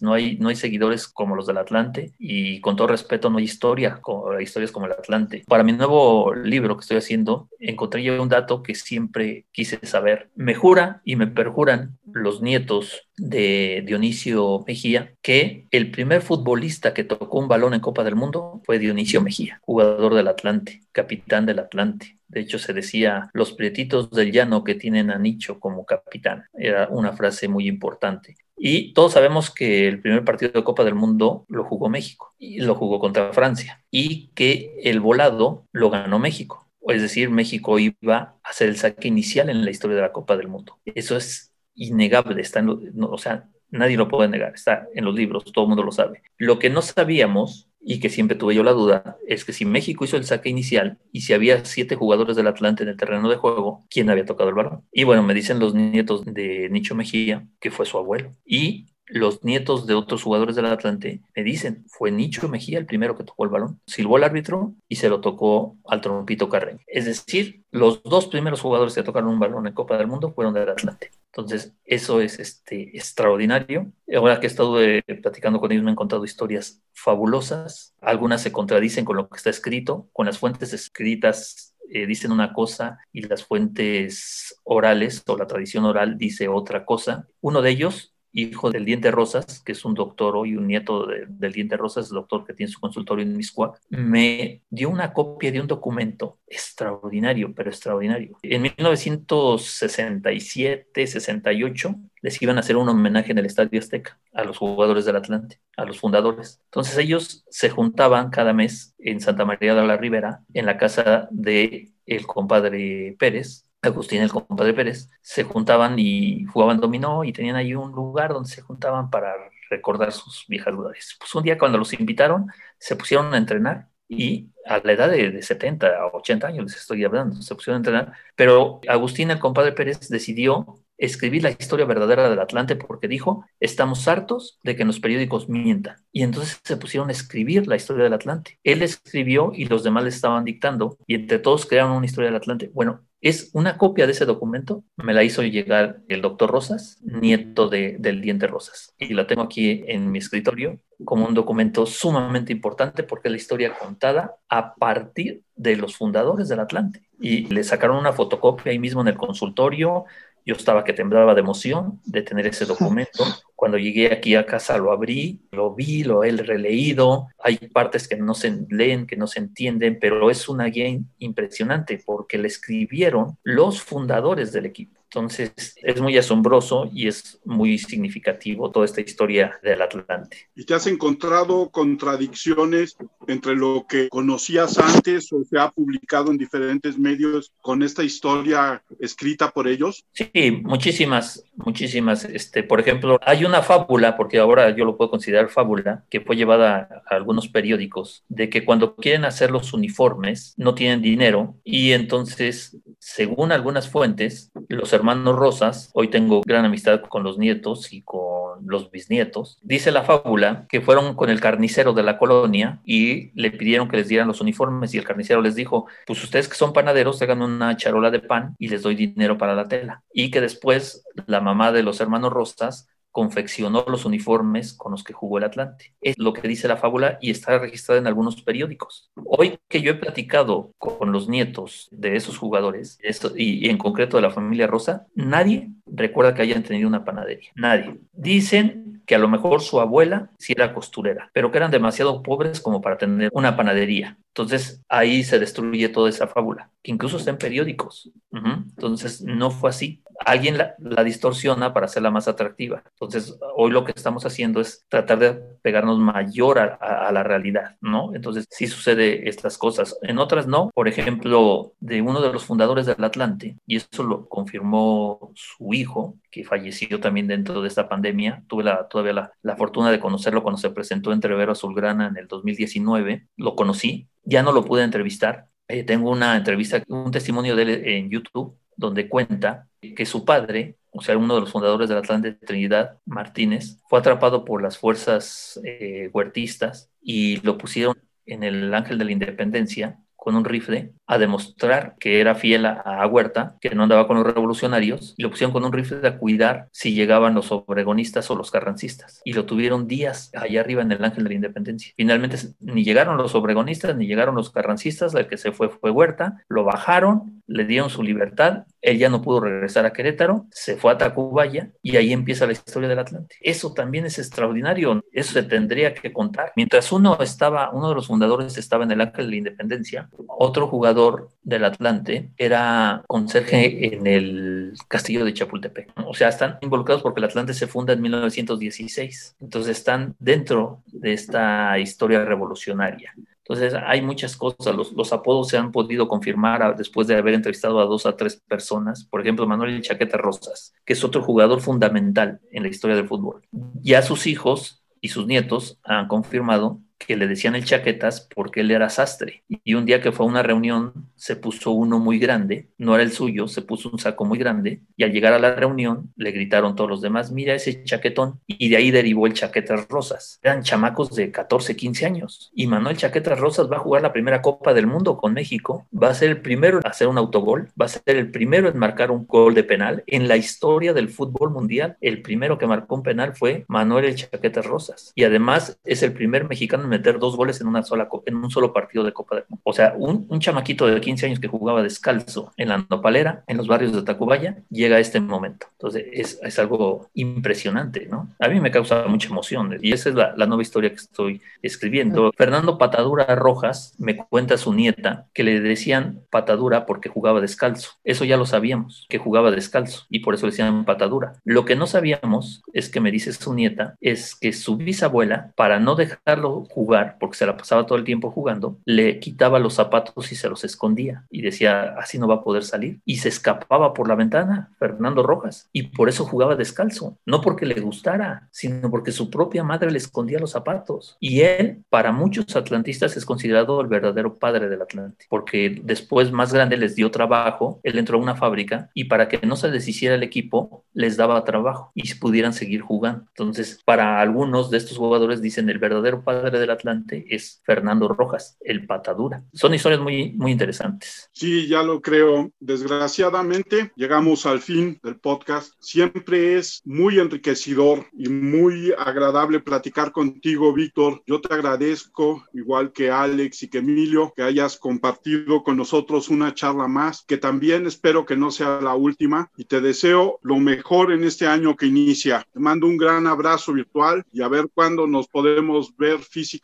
No 0.00 0.14
hay, 0.14 0.36
no 0.38 0.48
hay 0.48 0.56
seguidores 0.56 1.08
como 1.08 1.36
los 1.36 1.46
del 1.46 1.58
Atlante 1.58 2.12
y 2.18 2.60
con 2.60 2.76
todo 2.76 2.88
respeto 2.88 3.30
no 3.30 3.38
hay 3.38 3.44
historia, 3.44 4.00
historias 4.40 4.72
como 4.72 4.86
el 4.86 4.92
Atlante. 4.92 5.44
Para 5.46 5.64
mi 5.64 5.72
nuevo 5.72 6.34
libro 6.34 6.76
que 6.76 6.82
estoy 6.82 6.96
haciendo, 6.98 7.48
encontré 7.58 8.02
yo 8.02 8.20
un 8.22 8.28
dato 8.28 8.62
que 8.62 8.74
siempre 8.74 9.46
quise 9.52 9.78
saber. 9.86 10.30
Me 10.34 10.54
jura 10.54 11.00
y 11.04 11.16
me 11.16 11.26
perjuran 11.26 11.98
los 12.04 12.42
nietos 12.42 13.05
de 13.16 13.82
Dionisio 13.86 14.64
Mejía 14.66 15.14
que 15.22 15.66
el 15.70 15.90
primer 15.90 16.22
futbolista 16.22 16.94
que 16.94 17.04
tocó 17.04 17.38
un 17.38 17.48
balón 17.48 17.74
en 17.74 17.80
Copa 17.80 18.04
del 18.04 18.16
Mundo 18.16 18.60
fue 18.64 18.78
Dionisio 18.78 19.20
Mejía, 19.20 19.60
jugador 19.62 20.14
del 20.14 20.28
Atlante, 20.28 20.82
capitán 20.92 21.46
del 21.46 21.58
Atlante. 21.58 22.18
De 22.28 22.40
hecho, 22.40 22.58
se 22.58 22.72
decía 22.72 23.30
los 23.32 23.52
prietitos 23.52 24.10
del 24.10 24.32
llano 24.32 24.64
que 24.64 24.74
tienen 24.74 25.10
a 25.10 25.18
Nicho 25.18 25.60
como 25.60 25.86
capitán. 25.86 26.44
Era 26.54 26.88
una 26.88 27.12
frase 27.12 27.48
muy 27.48 27.68
importante. 27.68 28.36
Y 28.56 28.94
todos 28.94 29.12
sabemos 29.12 29.50
que 29.50 29.86
el 29.86 30.00
primer 30.00 30.24
partido 30.24 30.52
de 30.52 30.64
Copa 30.64 30.82
del 30.82 30.94
Mundo 30.94 31.44
lo 31.48 31.64
jugó 31.64 31.88
México 31.88 32.34
y 32.38 32.60
lo 32.60 32.74
jugó 32.74 32.98
contra 32.98 33.32
Francia 33.32 33.84
y 33.90 34.28
que 34.34 34.80
el 34.82 35.00
volado 35.00 35.66
lo 35.72 35.90
ganó 35.90 36.18
México. 36.18 36.66
Es 36.88 37.02
decir, 37.02 37.30
México 37.30 37.78
iba 37.78 38.16
a 38.16 38.34
hacer 38.42 38.68
el 38.68 38.76
saque 38.76 39.08
inicial 39.08 39.50
en 39.50 39.64
la 39.64 39.70
historia 39.70 39.96
de 39.96 40.02
la 40.02 40.12
Copa 40.12 40.36
del 40.36 40.48
Mundo. 40.48 40.78
Eso 40.84 41.16
es 41.16 41.52
innegable, 41.76 42.40
está 42.40 42.64
o 42.66 43.18
sea, 43.18 43.48
nadie 43.70 43.96
lo 43.96 44.08
puede 44.08 44.28
negar, 44.28 44.54
está 44.54 44.88
en 44.94 45.04
los 45.04 45.14
libros, 45.14 45.44
todo 45.52 45.64
el 45.64 45.68
mundo 45.68 45.84
lo 45.84 45.92
sabe. 45.92 46.22
Lo 46.38 46.58
que 46.58 46.70
no 46.70 46.82
sabíamos, 46.82 47.68
y 47.88 48.00
que 48.00 48.08
siempre 48.08 48.36
tuve 48.36 48.56
yo 48.56 48.64
la 48.64 48.72
duda, 48.72 49.16
es 49.28 49.44
que 49.44 49.52
si 49.52 49.64
México 49.64 50.04
hizo 50.04 50.16
el 50.16 50.24
saque 50.24 50.48
inicial 50.48 50.98
y 51.12 51.20
si 51.20 51.34
había 51.34 51.64
siete 51.64 51.94
jugadores 51.94 52.34
del 52.34 52.48
Atlante 52.48 52.82
en 52.82 52.88
el 52.88 52.96
terreno 52.96 53.28
de 53.28 53.36
juego, 53.36 53.86
¿quién 53.88 54.10
había 54.10 54.24
tocado 54.24 54.48
el 54.48 54.56
balón? 54.56 54.82
Y 54.90 55.04
bueno, 55.04 55.22
me 55.22 55.34
dicen 55.34 55.60
los 55.60 55.72
nietos 55.72 56.24
de 56.24 56.68
Nicho 56.68 56.96
Mejía 56.96 57.46
que 57.60 57.70
fue 57.70 57.86
su 57.86 57.96
abuelo. 57.96 58.32
Y 58.44 58.86
los 59.06 59.44
nietos 59.44 59.86
de 59.86 59.94
otros 59.94 60.22
jugadores 60.22 60.56
del 60.56 60.66
Atlante 60.66 61.20
me 61.34 61.42
dicen, 61.42 61.84
fue 61.88 62.10
Nicho 62.10 62.48
Mejía 62.48 62.78
el 62.78 62.86
primero 62.86 63.16
que 63.16 63.24
tocó 63.24 63.44
el 63.44 63.50
balón, 63.50 63.80
silbó 63.86 64.16
el 64.16 64.24
árbitro 64.24 64.74
y 64.88 64.96
se 64.96 65.08
lo 65.08 65.20
tocó 65.20 65.76
al 65.86 66.00
trompito 66.00 66.48
Carreño. 66.48 66.80
Es 66.86 67.04
decir, 67.04 67.62
los 67.70 68.02
dos 68.02 68.26
primeros 68.26 68.60
jugadores 68.60 68.94
que 68.94 69.02
tocaron 69.02 69.30
un 69.30 69.38
balón 69.38 69.66
en 69.66 69.74
Copa 69.74 69.96
del 69.96 70.06
Mundo 70.06 70.32
fueron 70.32 70.54
del 70.54 70.68
Atlante. 70.68 71.10
Entonces, 71.26 71.74
eso 71.84 72.20
es 72.20 72.38
este, 72.38 72.96
extraordinario. 72.96 73.92
Ahora 74.14 74.40
que 74.40 74.46
he 74.46 74.50
estado 74.50 74.82
eh, 74.82 75.02
platicando 75.22 75.60
con 75.60 75.70
ellos, 75.70 75.84
me 75.84 75.90
han 75.90 75.96
contado 75.96 76.24
historias 76.24 76.82
fabulosas. 76.94 77.94
Algunas 78.00 78.42
se 78.42 78.52
contradicen 78.52 79.04
con 79.04 79.16
lo 79.16 79.28
que 79.28 79.36
está 79.36 79.50
escrito, 79.50 80.08
con 80.12 80.26
las 80.26 80.38
fuentes 80.38 80.72
escritas 80.72 81.76
eh, 81.88 82.06
dicen 82.06 82.32
una 82.32 82.52
cosa 82.52 82.98
y 83.12 83.22
las 83.22 83.44
fuentes 83.44 84.58
orales 84.64 85.22
o 85.26 85.36
la 85.36 85.46
tradición 85.46 85.84
oral 85.84 86.18
dice 86.18 86.48
otra 86.48 86.84
cosa. 86.84 87.28
Uno 87.40 87.62
de 87.62 87.70
ellos 87.70 88.15
hijo 88.36 88.70
del 88.70 88.84
Diente 88.84 89.10
Rosas, 89.10 89.62
que 89.64 89.72
es 89.72 89.84
un 89.84 89.94
doctor 89.94 90.36
hoy, 90.36 90.56
un 90.56 90.66
nieto 90.66 91.06
del 91.06 91.52
Diente 91.52 91.76
Rosas, 91.76 92.10
doctor 92.10 92.44
que 92.44 92.52
tiene 92.52 92.70
su 92.70 92.80
consultorio 92.80 93.24
en 93.24 93.36
Miscuac, 93.36 93.80
me 93.88 94.62
dio 94.68 94.90
una 94.90 95.12
copia 95.12 95.50
de 95.50 95.60
un 95.60 95.66
documento 95.66 96.38
extraordinario, 96.46 97.52
pero 97.54 97.70
extraordinario. 97.70 98.36
En 98.42 98.62
1967, 98.62 101.06
68, 101.06 101.94
les 102.20 102.42
iban 102.42 102.56
a 102.56 102.60
hacer 102.60 102.76
un 102.76 102.88
homenaje 102.88 103.32
en 103.32 103.38
el 103.38 103.46
Estadio 103.46 103.78
Azteca 103.78 104.18
a 104.34 104.44
los 104.44 104.58
jugadores 104.58 105.04
del 105.04 105.16
Atlante, 105.16 105.60
a 105.76 105.84
los 105.84 105.98
fundadores. 105.98 106.60
Entonces 106.66 106.98
ellos 106.98 107.44
se 107.48 107.70
juntaban 107.70 108.30
cada 108.30 108.52
mes 108.52 108.94
en 108.98 109.20
Santa 109.20 109.44
María 109.44 109.74
de 109.74 109.86
la 109.86 109.96
Ribera, 109.96 110.42
en 110.52 110.66
la 110.66 110.76
casa 110.76 111.28
de 111.30 111.92
el 112.04 112.26
compadre 112.26 113.16
Pérez, 113.18 113.65
Agustín, 113.82 114.22
el 114.22 114.30
compadre 114.32 114.74
Pérez, 114.74 115.08
se 115.22 115.44
juntaban 115.44 115.98
y 115.98 116.44
jugaban 116.46 116.80
dominó 116.80 117.24
y 117.24 117.32
tenían 117.32 117.56
ahí 117.56 117.74
un 117.74 117.92
lugar 117.92 118.32
donde 118.32 118.48
se 118.48 118.62
juntaban 118.62 119.10
para 119.10 119.34
recordar 119.70 120.12
sus 120.12 120.44
viejas 120.48 120.74
glorias. 120.74 121.16
Pues 121.18 121.34
un 121.34 121.42
día 121.42 121.58
cuando 121.58 121.78
los 121.78 121.92
invitaron, 121.92 122.46
se 122.78 122.96
pusieron 122.96 123.32
a 123.34 123.38
entrenar 123.38 123.88
y 124.08 124.50
a 124.66 124.78
la 124.84 124.92
edad 124.92 125.10
de, 125.10 125.42
70 125.42 125.86
a 125.86 126.06
80 126.06 126.46
años 126.46 126.64
les 126.64 126.76
estoy 126.76 127.04
hablando, 127.04 127.40
se 127.42 127.54
pusieron 127.54 127.76
a 127.76 127.78
entrenar, 127.78 128.12
pero 128.36 128.80
Agustín, 128.88 129.30
el 129.30 129.38
compadre 129.38 129.72
Pérez, 129.72 130.08
decidió 130.08 130.84
escribir 130.98 131.42
la 131.42 131.50
historia 131.50 131.84
verdadera 131.84 132.28
del 132.28 132.38
Atlante 132.38 132.76
porque 132.76 133.08
dijo, 133.08 133.44
estamos 133.60 134.08
hartos 134.08 134.58
de 134.62 134.76
que 134.76 134.82
en 134.82 134.88
los 134.88 135.00
periódicos 135.00 135.48
mientan. 135.48 135.96
Y 136.12 136.22
entonces 136.22 136.60
se 136.64 136.76
pusieron 136.76 137.10
a 137.10 137.12
escribir 137.12 137.66
la 137.66 137.76
historia 137.76 138.04
del 138.04 138.14
Atlante. 138.14 138.58
Él 138.64 138.82
escribió 138.82 139.52
y 139.54 139.66
los 139.66 139.84
demás 139.84 140.04
le 140.04 140.08
estaban 140.08 140.44
dictando 140.44 140.96
y 141.06 141.14
entre 141.16 141.38
todos 141.38 141.66
crearon 141.66 141.92
una 141.92 142.06
historia 142.06 142.30
del 142.30 142.36
Atlante. 142.36 142.70
Bueno, 142.72 143.04
es 143.28 143.50
una 143.52 143.78
copia 143.78 144.06
de 144.06 144.12
ese 144.12 144.24
documento, 144.24 144.84
me 144.96 145.14
la 145.14 145.24
hizo 145.24 145.42
llegar 145.42 146.00
el 146.08 146.22
doctor 146.22 146.50
Rosas, 146.50 146.98
nieto 147.02 147.68
de, 147.68 147.96
del 147.98 148.20
diente 148.20 148.46
Rosas, 148.46 148.94
y 148.98 149.14
la 149.14 149.26
tengo 149.26 149.42
aquí 149.42 149.84
en 149.86 150.10
mi 150.10 150.18
escritorio 150.18 150.80
como 151.04 151.26
un 151.26 151.34
documento 151.34 151.86
sumamente 151.86 152.52
importante 152.52 153.02
porque 153.02 153.28
es 153.28 153.32
la 153.32 153.36
historia 153.36 153.74
contada 153.78 154.36
a 154.48 154.74
partir 154.74 155.42
de 155.54 155.76
los 155.76 155.96
fundadores 155.96 156.48
del 156.48 156.60
Atlante. 156.60 157.02
Y 157.18 157.46
le 157.46 157.64
sacaron 157.64 157.96
una 157.98 158.12
fotocopia 158.12 158.72
ahí 158.72 158.78
mismo 158.78 159.00
en 159.00 159.08
el 159.08 159.16
consultorio, 159.16 160.04
yo 160.46 160.54
estaba 160.54 160.84
que 160.84 160.92
temblaba 160.92 161.34
de 161.34 161.40
emoción 161.40 162.00
de 162.04 162.22
tener 162.22 162.46
ese 162.46 162.66
documento. 162.66 163.24
Cuando 163.56 163.78
llegué 163.78 164.12
aquí 164.12 164.36
a 164.36 164.46
casa 164.46 164.78
lo 164.78 164.92
abrí, 164.92 165.40
lo 165.50 165.74
vi, 165.74 166.04
lo 166.04 166.22
he 166.22 166.30
releído. 166.30 167.26
Hay 167.42 167.56
partes 167.56 168.06
que 168.06 168.16
no 168.16 168.32
se 168.32 168.64
leen, 168.70 169.08
que 169.08 169.16
no 169.16 169.26
se 169.26 169.40
entienden, 169.40 169.98
pero 170.00 170.30
es 170.30 170.48
una 170.48 170.66
guía 170.66 170.96
impresionante 171.18 172.00
porque 172.06 172.38
le 172.38 172.46
escribieron 172.46 173.36
los 173.42 173.82
fundadores 173.82 174.52
del 174.52 174.66
equipo. 174.66 175.00
Entonces 175.16 175.74
es 175.82 175.98
muy 175.98 176.18
asombroso 176.18 176.90
y 176.92 177.08
es 177.08 177.40
muy 177.46 177.78
significativo 177.78 178.70
toda 178.70 178.84
esta 178.84 179.00
historia 179.00 179.58
del 179.62 179.80
Atlante. 179.80 180.50
¿Y 180.54 180.64
te 180.66 180.74
has 180.74 180.86
encontrado 180.86 181.70
contradicciones 181.70 182.98
entre 183.26 183.56
lo 183.56 183.86
que 183.88 184.10
conocías 184.10 184.76
antes 184.76 185.32
o 185.32 185.42
se 185.42 185.58
ha 185.58 185.70
publicado 185.70 186.30
en 186.30 186.36
diferentes 186.36 186.98
medios 186.98 187.50
con 187.62 187.82
esta 187.82 188.04
historia 188.04 188.82
escrita 189.00 189.52
por 189.52 189.68
ellos? 189.68 190.04
Sí, 190.12 190.60
muchísimas, 190.62 191.42
muchísimas. 191.54 192.26
Este, 192.26 192.62
por 192.62 192.80
ejemplo, 192.80 193.18
hay 193.22 193.46
una 193.46 193.62
fábula, 193.62 194.18
porque 194.18 194.38
ahora 194.38 194.76
yo 194.76 194.84
lo 194.84 194.98
puedo 194.98 195.10
considerar 195.10 195.48
fábula, 195.48 196.04
que 196.10 196.20
fue 196.20 196.36
llevada 196.36 197.02
a 197.10 197.14
algunos 197.14 197.48
periódicos, 197.48 198.22
de 198.28 198.50
que 198.50 198.66
cuando 198.66 198.96
quieren 198.96 199.24
hacer 199.24 199.50
los 199.50 199.72
uniformes 199.72 200.52
no 200.58 200.74
tienen 200.74 201.00
dinero 201.00 201.54
y 201.64 201.92
entonces, 201.92 202.76
según 202.98 203.50
algunas 203.50 203.88
fuentes, 203.88 204.52
los 204.68 204.92
hermanos 204.92 205.05
Rosas, 205.14 205.90
hoy 205.94 206.08
tengo 206.08 206.42
gran 206.44 206.64
amistad 206.64 207.00
con 207.02 207.22
los 207.22 207.38
nietos 207.38 207.92
y 207.92 208.02
con 208.02 208.66
los 208.66 208.90
bisnietos, 208.90 209.58
dice 209.62 209.92
la 209.92 210.02
fábula 210.02 210.66
que 210.68 210.80
fueron 210.80 211.14
con 211.14 211.30
el 211.30 211.40
carnicero 211.40 211.92
de 211.92 212.02
la 212.02 212.18
colonia 212.18 212.80
y 212.84 213.30
le 213.40 213.50
pidieron 213.52 213.88
que 213.88 213.98
les 213.98 214.08
dieran 214.08 214.26
los 214.26 214.40
uniformes 214.40 214.94
y 214.94 214.98
el 214.98 215.04
carnicero 215.04 215.40
les 215.42 215.54
dijo, 215.54 215.86
pues 216.06 216.22
ustedes 216.24 216.48
que 216.48 216.56
son 216.56 216.72
panaderos, 216.72 217.22
hagan 217.22 217.42
una 217.42 217.76
charola 217.76 218.10
de 218.10 218.20
pan 218.20 218.56
y 218.58 218.68
les 218.68 218.82
doy 218.82 218.94
dinero 218.94 219.38
para 219.38 219.54
la 219.54 219.68
tela. 219.68 220.02
Y 220.12 220.30
que 220.30 220.40
después 220.40 221.04
la 221.26 221.40
mamá 221.40 221.70
de 221.70 221.82
los 221.82 222.00
hermanos 222.00 222.32
Rosas 222.32 222.88
confeccionó 223.16 223.82
los 223.88 224.04
uniformes 224.04 224.74
con 224.74 224.92
los 224.92 225.02
que 225.02 225.14
jugó 225.14 225.38
el 225.38 225.44
Atlante. 225.44 225.94
Es 226.02 226.18
lo 226.18 226.34
que 226.34 226.46
dice 226.46 226.68
la 226.68 226.76
fábula 226.76 227.16
y 227.22 227.30
está 227.30 227.58
registrada 227.58 227.98
en 227.98 228.06
algunos 228.06 228.42
periódicos. 228.42 229.10
Hoy 229.24 229.58
que 229.68 229.80
yo 229.80 229.92
he 229.92 229.94
platicado 229.94 230.74
con 230.76 231.12
los 231.12 231.26
nietos 231.26 231.88
de 231.90 232.14
esos 232.16 232.36
jugadores 232.36 232.98
y, 233.34 233.70
en 233.70 233.78
concreto 233.78 234.18
de 234.18 234.22
la 234.22 234.30
familia 234.30 234.66
Rosa, 234.66 235.06
nadie 235.14 235.70
recuerda 235.86 236.34
que 236.34 236.42
hayan 236.42 236.62
tenido 236.62 236.86
una 236.86 237.06
panadería. 237.06 237.48
Nadie. 237.54 237.98
Dicen 238.12 238.95
que 239.06 239.14
a 239.14 239.18
lo 239.18 239.28
mejor 239.28 239.62
su 239.62 239.80
abuela 239.80 240.30
sí 240.38 240.52
era 240.54 240.74
costurera, 240.74 241.30
pero 241.32 241.50
que 241.50 241.58
eran 241.58 241.70
demasiado 241.70 242.22
pobres 242.22 242.60
como 242.60 242.80
para 242.80 242.98
tener 242.98 243.30
una 243.32 243.56
panadería. 243.56 244.18
Entonces 244.36 244.82
ahí 244.88 245.24
se 245.24 245.38
destruye 245.38 245.88
toda 245.88 246.10
esa 246.10 246.26
fábula, 246.26 246.70
que 246.82 246.92
incluso 246.92 247.16
está 247.16 247.30
en 247.30 247.38
periódicos. 247.38 248.10
Entonces 248.32 249.22
no 249.22 249.50
fue 249.50 249.70
así. 249.70 250.02
Alguien 250.26 250.58
la, 250.58 251.04
distorsiona 251.04 251.72
para 251.72 251.86
hacerla 251.86 252.10
más 252.10 252.28
atractiva. 252.28 252.82
Entonces 252.92 253.38
hoy 253.56 253.70
lo 253.70 253.84
que 253.84 253.92
estamos 253.94 254.26
haciendo 254.26 254.60
es 254.60 254.84
tratar 254.88 255.18
de 255.20 255.32
pegarnos 255.62 255.98
mayor 255.98 256.58
a, 256.58 257.10
la 257.12 257.22
realidad, 257.22 257.76
¿no? 257.80 258.14
Entonces 258.14 258.46
sí 258.50 258.66
sucede 258.66 259.28
estas 259.28 259.56
cosas. 259.56 259.96
En 260.02 260.18
otras 260.18 260.46
no. 260.46 260.70
Por 260.74 260.88
ejemplo, 260.88 261.72
de 261.80 262.02
uno 262.02 262.20
de 262.20 262.32
los 262.32 262.44
fundadores 262.44 262.84
del 262.84 263.02
Atlante, 263.04 263.56
y 263.66 263.76
eso 263.76 264.02
lo 264.02 264.28
confirmó 264.28 265.32
su 265.34 265.72
hijo, 265.72 266.16
que 266.36 266.44
falleció 266.44 267.00
también 267.00 267.26
dentro 267.26 267.62
de 267.62 267.68
esta 267.68 267.88
pandemia. 267.88 268.44
Tuve 268.46 268.62
la, 268.62 268.88
todavía 268.88 269.32
la, 269.40 269.56
fortuna 269.56 269.90
de 269.90 269.98
conocerlo 269.98 270.42
cuando 270.42 270.58
se 270.58 270.68
presentó 270.68 271.10
en 271.10 271.20
Trevero 271.20 271.52
Azulgrana 271.52 272.08
en 272.08 272.18
el 272.18 272.28
2019. 272.28 273.26
Lo 273.38 273.56
conocí, 273.56 274.06
ya 274.22 274.42
no 274.42 274.52
lo 274.52 274.62
pude 274.62 274.84
entrevistar. 274.84 275.46
Eh, 275.66 275.82
tengo 275.82 276.10
una 276.10 276.36
entrevista, 276.36 276.82
un 276.88 277.10
testimonio 277.10 277.56
de 277.56 277.62
él 277.62 277.70
en 277.86 278.10
YouTube, 278.10 278.54
donde 278.76 279.08
cuenta 279.08 279.66
que 279.80 280.04
su 280.04 280.26
padre, 280.26 280.76
o 280.90 281.00
sea, 281.00 281.16
uno 281.16 281.36
de 281.36 281.40
los 281.40 281.52
fundadores 281.52 281.88
del 281.88 281.96
Atlante 281.96 282.32
Trinidad, 282.32 282.98
Martínez, 283.06 283.80
fue 283.88 283.98
atrapado 283.98 284.44
por 284.44 284.60
las 284.62 284.76
fuerzas 284.76 285.58
eh, 285.64 286.10
huertistas 286.12 286.90
y 287.00 287.40
lo 287.40 287.56
pusieron 287.56 287.96
en 288.26 288.42
el 288.42 288.74
Ángel 288.74 288.98
de 288.98 289.06
la 289.06 289.12
Independencia 289.12 290.00
con 290.16 290.36
un 290.36 290.44
rifle 290.44 290.92
a 291.06 291.18
demostrar 291.18 291.94
que 292.00 292.20
era 292.20 292.34
fiel 292.34 292.66
a, 292.66 293.06
Huerta, 293.06 293.56
que 293.60 293.74
no 293.74 293.84
andaba 293.84 294.06
con 294.06 294.16
los 294.16 294.26
revolucionarios, 294.26 295.14
y 295.16 295.22
lo 295.22 295.30
pusieron 295.30 295.52
con 295.52 295.64
un 295.64 295.72
rifle 295.72 296.06
a 296.06 296.18
cuidar 296.18 296.68
si 296.72 296.94
llegaban 296.94 297.34
los 297.34 297.52
obregonistas 297.52 298.30
o 298.30 298.34
los 298.34 298.50
carrancistas. 298.50 299.20
Y 299.24 299.32
lo 299.32 299.44
tuvieron 299.44 299.86
días 299.86 300.30
allá 300.34 300.60
arriba 300.60 300.82
en 300.82 300.92
el 300.92 301.04
Ángel 301.04 301.24
de 301.24 301.30
la 301.30 301.36
Independencia. 301.36 301.92
Finalmente 301.96 302.36
ni 302.60 302.84
llegaron 302.84 303.16
los 303.16 303.34
obregonistas 303.34 303.96
ni 303.96 304.06
llegaron 304.06 304.34
los 304.34 304.50
carrancistas, 304.50 305.14
el 305.14 305.28
que 305.28 305.36
se 305.36 305.52
fue 305.52 305.68
fue 305.68 305.90
Huerta, 305.90 306.44
lo 306.48 306.64
bajaron, 306.64 307.42
le 307.46 307.64
dieron 307.64 307.90
su 307.90 308.02
libertad, 308.02 308.64
él 308.80 308.98
ya 308.98 309.08
no 309.08 309.22
pudo 309.22 309.40
regresar 309.40 309.86
a 309.86 309.92
Querétaro, 309.92 310.46
se 310.50 310.76
fue 310.76 310.92
a 310.92 310.98
Tacubaya 310.98 311.70
y 311.82 311.96
ahí 311.96 312.12
empieza 312.12 312.46
la 312.46 312.52
historia 312.52 312.88
del 312.88 312.98
Atlante. 312.98 313.36
Eso 313.40 313.72
también 313.72 314.06
es 314.06 314.18
extraordinario, 314.18 315.00
eso 315.12 315.32
se 315.32 315.42
tendría 315.44 315.94
que 315.94 316.12
contar. 316.12 316.52
Mientras 316.56 316.90
uno 316.90 317.18
estaba, 317.20 317.70
uno 317.72 317.88
de 317.88 317.94
los 317.94 318.08
fundadores 318.08 318.58
estaba 318.58 318.84
en 318.84 318.90
el 318.90 319.00
Ángel 319.00 319.26
de 319.26 319.30
la 319.30 319.36
Independencia, 319.36 320.08
otro 320.26 320.66
jugador 320.66 320.95
del 321.42 321.64
Atlante 321.64 322.30
era 322.36 323.04
conserje 323.06 323.94
en 323.94 324.06
el 324.06 324.74
castillo 324.88 325.24
de 325.24 325.34
Chapultepec. 325.34 325.92
O 326.06 326.14
sea, 326.14 326.28
están 326.28 326.58
involucrados 326.60 327.02
porque 327.02 327.20
el 327.20 327.24
Atlante 327.24 327.54
se 327.54 327.66
funda 327.66 327.92
en 327.92 328.02
1916. 328.02 329.36
Entonces 329.40 329.78
están 329.78 330.14
dentro 330.18 330.82
de 330.86 331.12
esta 331.12 331.78
historia 331.78 332.24
revolucionaria. 332.24 333.14
Entonces 333.48 333.74
hay 333.74 334.02
muchas 334.02 334.36
cosas, 334.36 334.74
los, 334.74 335.12
apodos 335.12 335.48
se 335.48 335.56
han 335.56 335.70
podido 335.70 336.08
confirmar 336.08 336.76
después 336.76 337.06
de 337.06 337.14
haber 337.14 337.34
entrevistado 337.34 337.78
a 337.78 337.84
dos 337.84 338.04
a 338.04 338.16
tres 338.16 338.42
personas, 338.48 339.04
por 339.04 339.20
ejemplo 339.20 339.46
Manuel 339.46 339.80
Chaqueta 339.82 340.16
Rosas, 340.16 340.74
que 340.84 340.94
es 340.94 341.04
otro 341.04 341.22
jugador 341.22 341.60
fundamental 341.60 342.40
en 342.50 342.64
la 342.64 342.68
historia 342.68 342.96
del 342.96 343.06
fútbol. 343.06 343.42
Ya 343.82 344.02
sus 344.02 344.26
hijos 344.26 344.82
y 345.00 345.10
sus 345.10 345.28
nietos 345.28 345.78
han 345.84 346.08
confirmado 346.08 346.80
que 346.98 347.16
le 347.16 347.26
decían 347.26 347.54
el 347.54 347.64
chaquetas 347.64 348.28
porque 348.34 348.60
él 348.60 348.70
era 348.70 348.88
sastre. 348.88 349.44
Y 349.48 349.74
un 349.74 349.84
día 349.84 350.00
que 350.00 350.12
fue 350.12 350.26
a 350.26 350.28
una 350.28 350.42
reunión 350.42 351.10
se 351.14 351.36
puso 351.36 351.70
uno 351.70 351.98
muy 351.98 352.18
grande, 352.18 352.68
no 352.78 352.94
era 352.94 353.02
el 353.02 353.12
suyo, 353.12 353.48
se 353.48 353.62
puso 353.62 353.90
un 353.90 353.98
saco 353.98 354.24
muy 354.24 354.38
grande 354.38 354.80
y 354.96 355.04
al 355.04 355.12
llegar 355.12 355.32
a 355.32 355.38
la 355.38 355.54
reunión 355.54 356.12
le 356.16 356.32
gritaron 356.32 356.76
todos 356.76 356.90
los 356.90 357.00
demás, 357.00 357.32
mira 357.32 357.54
ese 357.54 357.84
chaquetón. 357.84 358.40
Y 358.46 358.68
de 358.68 358.76
ahí 358.76 358.90
derivó 358.90 359.26
el 359.26 359.34
chaquetas 359.34 359.88
rosas. 359.88 360.40
Eran 360.42 360.62
chamacos 360.62 361.14
de 361.14 361.30
14, 361.30 361.76
15 361.76 362.06
años. 362.06 362.50
Y 362.54 362.66
Manuel 362.66 362.96
Chaquetas 362.96 363.38
Rosas 363.38 363.70
va 363.70 363.76
a 363.76 363.80
jugar 363.80 364.02
la 364.02 364.12
primera 364.12 364.42
Copa 364.42 364.74
del 364.74 364.86
Mundo 364.86 365.16
con 365.16 365.34
México, 365.34 365.86
va 365.92 366.08
a 366.08 366.14
ser 366.14 366.30
el 366.30 366.40
primero 366.40 366.78
en 366.78 366.86
hacer 366.86 367.08
un 367.08 367.18
autogol, 367.18 367.68
va 367.80 367.86
a 367.86 367.88
ser 367.88 368.02
el 368.06 368.30
primero 368.30 368.68
en 368.68 368.78
marcar 368.78 369.10
un 369.10 369.26
gol 369.26 369.54
de 369.54 369.64
penal 369.64 370.02
en 370.06 370.28
la 370.28 370.36
historia 370.36 370.92
del 370.92 371.08
fútbol 371.08 371.50
mundial. 371.50 371.96
El 372.00 372.22
primero 372.22 372.58
que 372.58 372.66
marcó 372.66 372.94
un 372.94 373.02
penal 373.02 373.34
fue 373.34 373.64
Manuel 373.68 374.14
Chaquetas 374.14 374.66
Rosas. 374.66 375.12
Y 375.14 375.24
además 375.24 375.78
es 375.84 376.02
el 376.02 376.12
primer 376.12 376.48
mexicano 376.48 376.85
meter 376.86 377.18
dos 377.18 377.36
goles 377.36 377.60
en, 377.60 377.68
una 377.68 377.82
sola, 377.82 378.08
en 378.26 378.36
un 378.36 378.50
solo 378.50 378.72
partido 378.72 379.04
de 379.04 379.12
Copa 379.12 379.36
del 379.36 379.44
Mundo. 379.48 379.62
O 379.64 379.72
sea, 379.72 379.94
un, 379.96 380.26
un, 380.28 380.40
chamaquito 380.40 380.86
de 380.86 381.00
15 381.00 381.26
años 381.26 381.40
que 381.40 381.48
jugaba 381.48 381.82
descalzo 381.82 382.52
en 382.56 382.68
la 382.68 382.86
nopalera, 382.88 383.44
en 383.46 383.56
los 383.56 383.66
barrios 383.66 383.92
de 383.92 384.02
Tacubaya, 384.02 384.58
llega 384.70 384.96
a 384.96 385.00
este 385.00 385.20
momento. 385.20 385.66
Entonces, 385.72 386.04
es, 386.12 386.38
es 386.42 386.58
algo 386.58 387.08
impresionante, 387.14 388.06
¿no? 388.10 388.28
A 388.38 388.48
mí 388.48 388.60
me 388.60 388.70
causa 388.70 389.06
mucha 389.06 389.28
emoción 389.28 389.78
y 389.80 389.92
esa 389.92 390.08
es 390.08 390.14
la, 390.14 390.34
la 390.36 390.46
nueva 390.46 390.62
historia 390.62 390.90
que 390.90 390.96
estoy 390.96 391.40
escribiendo. 391.62 392.32
Fernando 392.36 392.78
Patadura 392.78 393.34
Rojas 393.34 393.94
me 393.98 394.16
cuenta 394.16 394.56
su 394.56 394.72
nieta 394.72 395.26
que 395.32 395.42
le 395.42 395.60
decían 395.60 396.20
patadura 396.30 396.86
porque 396.86 397.08
jugaba 397.08 397.40
descalzo. 397.40 397.92
Eso 398.04 398.24
ya 398.24 398.36
lo 398.36 398.46
sabíamos, 398.46 399.06
que 399.08 399.18
jugaba 399.18 399.50
descalzo 399.50 400.06
y 400.08 400.20
por 400.20 400.34
eso 400.34 400.46
le 400.46 400.52
decían 400.52 400.84
patadura. 400.84 401.34
Lo 401.44 401.64
que 401.64 401.76
no 401.76 401.86
sabíamos 401.86 402.62
es 402.72 402.88
que 402.88 403.00
me 403.00 403.10
dice 403.10 403.32
su 403.32 403.54
nieta 403.54 403.96
es 404.00 404.34
que 404.34 404.52
su 404.52 404.76
bisabuela, 404.76 405.52
para 405.56 405.80
no 405.80 405.94
dejarlo 405.94 406.66
jugar, 406.76 407.16
porque 407.18 407.38
se 407.38 407.46
la 407.46 407.56
pasaba 407.56 407.86
todo 407.86 407.96
el 407.96 408.04
tiempo 408.04 408.30
jugando, 408.30 408.76
le 408.84 409.18
quitaba 409.18 409.58
los 409.58 409.72
zapatos 409.72 410.30
y 410.30 410.34
se 410.34 410.50
los 410.50 410.62
escondía 410.62 411.24
y 411.30 411.40
decía, 411.40 411.94
así 411.96 412.18
no 412.18 412.28
va 412.28 412.34
a 412.34 412.44
poder 412.44 412.64
salir. 412.64 413.00
Y 413.06 413.16
se 413.16 413.30
escapaba 413.30 413.94
por 413.94 414.08
la 414.08 414.14
ventana, 414.14 414.68
Fernando 414.78 415.22
Rojas, 415.22 415.70
y 415.72 415.84
por 415.84 416.10
eso 416.10 416.26
jugaba 416.26 416.54
descalzo, 416.54 417.16
no 417.24 417.40
porque 417.40 417.64
le 417.64 417.80
gustara, 417.80 418.48
sino 418.50 418.90
porque 418.90 419.10
su 419.10 419.30
propia 419.30 419.64
madre 419.64 419.90
le 419.90 419.96
escondía 419.96 420.38
los 420.38 420.50
zapatos. 420.50 421.16
Y 421.18 421.40
él, 421.40 421.82
para 421.88 422.12
muchos 422.12 422.54
atlantistas, 422.54 423.16
es 423.16 423.24
considerado 423.24 423.80
el 423.80 423.86
verdadero 423.86 424.34
padre 424.34 424.68
del 424.68 424.82
Atlante, 424.82 425.24
porque 425.30 425.80
después, 425.82 426.30
más 426.30 426.52
grande, 426.52 426.76
les 426.76 426.94
dio 426.94 427.10
trabajo, 427.10 427.80
él 427.84 427.98
entró 427.98 428.18
a 428.18 428.20
una 428.20 428.36
fábrica 428.36 428.90
y 428.92 429.04
para 429.04 429.28
que 429.28 429.40
no 429.46 429.56
se 429.56 429.70
deshiciera 429.70 430.14
el 430.14 430.22
equipo, 430.22 430.84
les 430.92 431.16
daba 431.16 431.42
trabajo 431.44 431.90
y 431.94 432.12
pudieran 432.16 432.52
seguir 432.52 432.82
jugando. 432.82 433.24
Entonces, 433.28 433.80
para 433.82 434.20
algunos 434.20 434.70
de 434.70 434.76
estos 434.76 434.98
jugadores 434.98 435.40
dicen 435.40 435.70
el 435.70 435.78
verdadero 435.78 436.20
padre 436.20 436.58
del 436.58 436.65
Atlante 436.70 437.24
es 437.28 437.62
Fernando 437.64 438.08
Rojas, 438.08 438.56
el 438.60 438.86
patadura. 438.86 439.44
Son 439.52 439.74
historias 439.74 440.00
muy, 440.00 440.32
muy 440.32 440.52
interesantes. 440.52 441.30
Sí, 441.32 441.66
ya 441.68 441.82
lo 441.82 442.00
creo. 442.00 442.50
Desgraciadamente 442.60 443.92
llegamos 443.96 444.46
al 444.46 444.60
fin 444.60 444.98
del 445.02 445.18
podcast. 445.18 445.72
Siempre 445.78 446.56
es 446.56 446.82
muy 446.84 447.18
enriquecedor 447.18 448.06
y 448.12 448.28
muy 448.28 448.92
agradable 448.98 449.60
platicar 449.60 450.12
contigo, 450.12 450.72
Víctor. 450.72 451.22
Yo 451.26 451.40
te 451.40 451.52
agradezco, 451.52 452.44
igual 452.52 452.92
que 452.92 453.10
Alex 453.10 453.62
y 453.64 453.68
que 453.68 453.78
Emilio, 453.78 454.32
que 454.34 454.42
hayas 454.42 454.76
compartido 454.76 455.62
con 455.62 455.76
nosotros 455.76 456.28
una 456.28 456.54
charla 456.54 456.88
más, 456.88 457.24
que 457.26 457.36
también 457.36 457.86
espero 457.86 458.24
que 458.24 458.36
no 458.36 458.50
sea 458.50 458.80
la 458.80 458.94
última 458.94 459.50
y 459.56 459.64
te 459.64 459.80
deseo 459.80 460.38
lo 460.42 460.56
mejor 460.56 461.12
en 461.12 461.24
este 461.24 461.46
año 461.46 461.76
que 461.76 461.86
inicia. 461.86 462.46
Te 462.52 462.60
mando 462.60 462.86
un 462.86 462.96
gran 462.96 463.26
abrazo 463.26 463.72
virtual 463.72 464.24
y 464.32 464.42
a 464.42 464.48
ver 464.48 464.68
cuándo 464.72 465.06
nos 465.06 465.28
podemos 465.28 465.96
ver 465.96 466.18
físicamente 466.18 466.55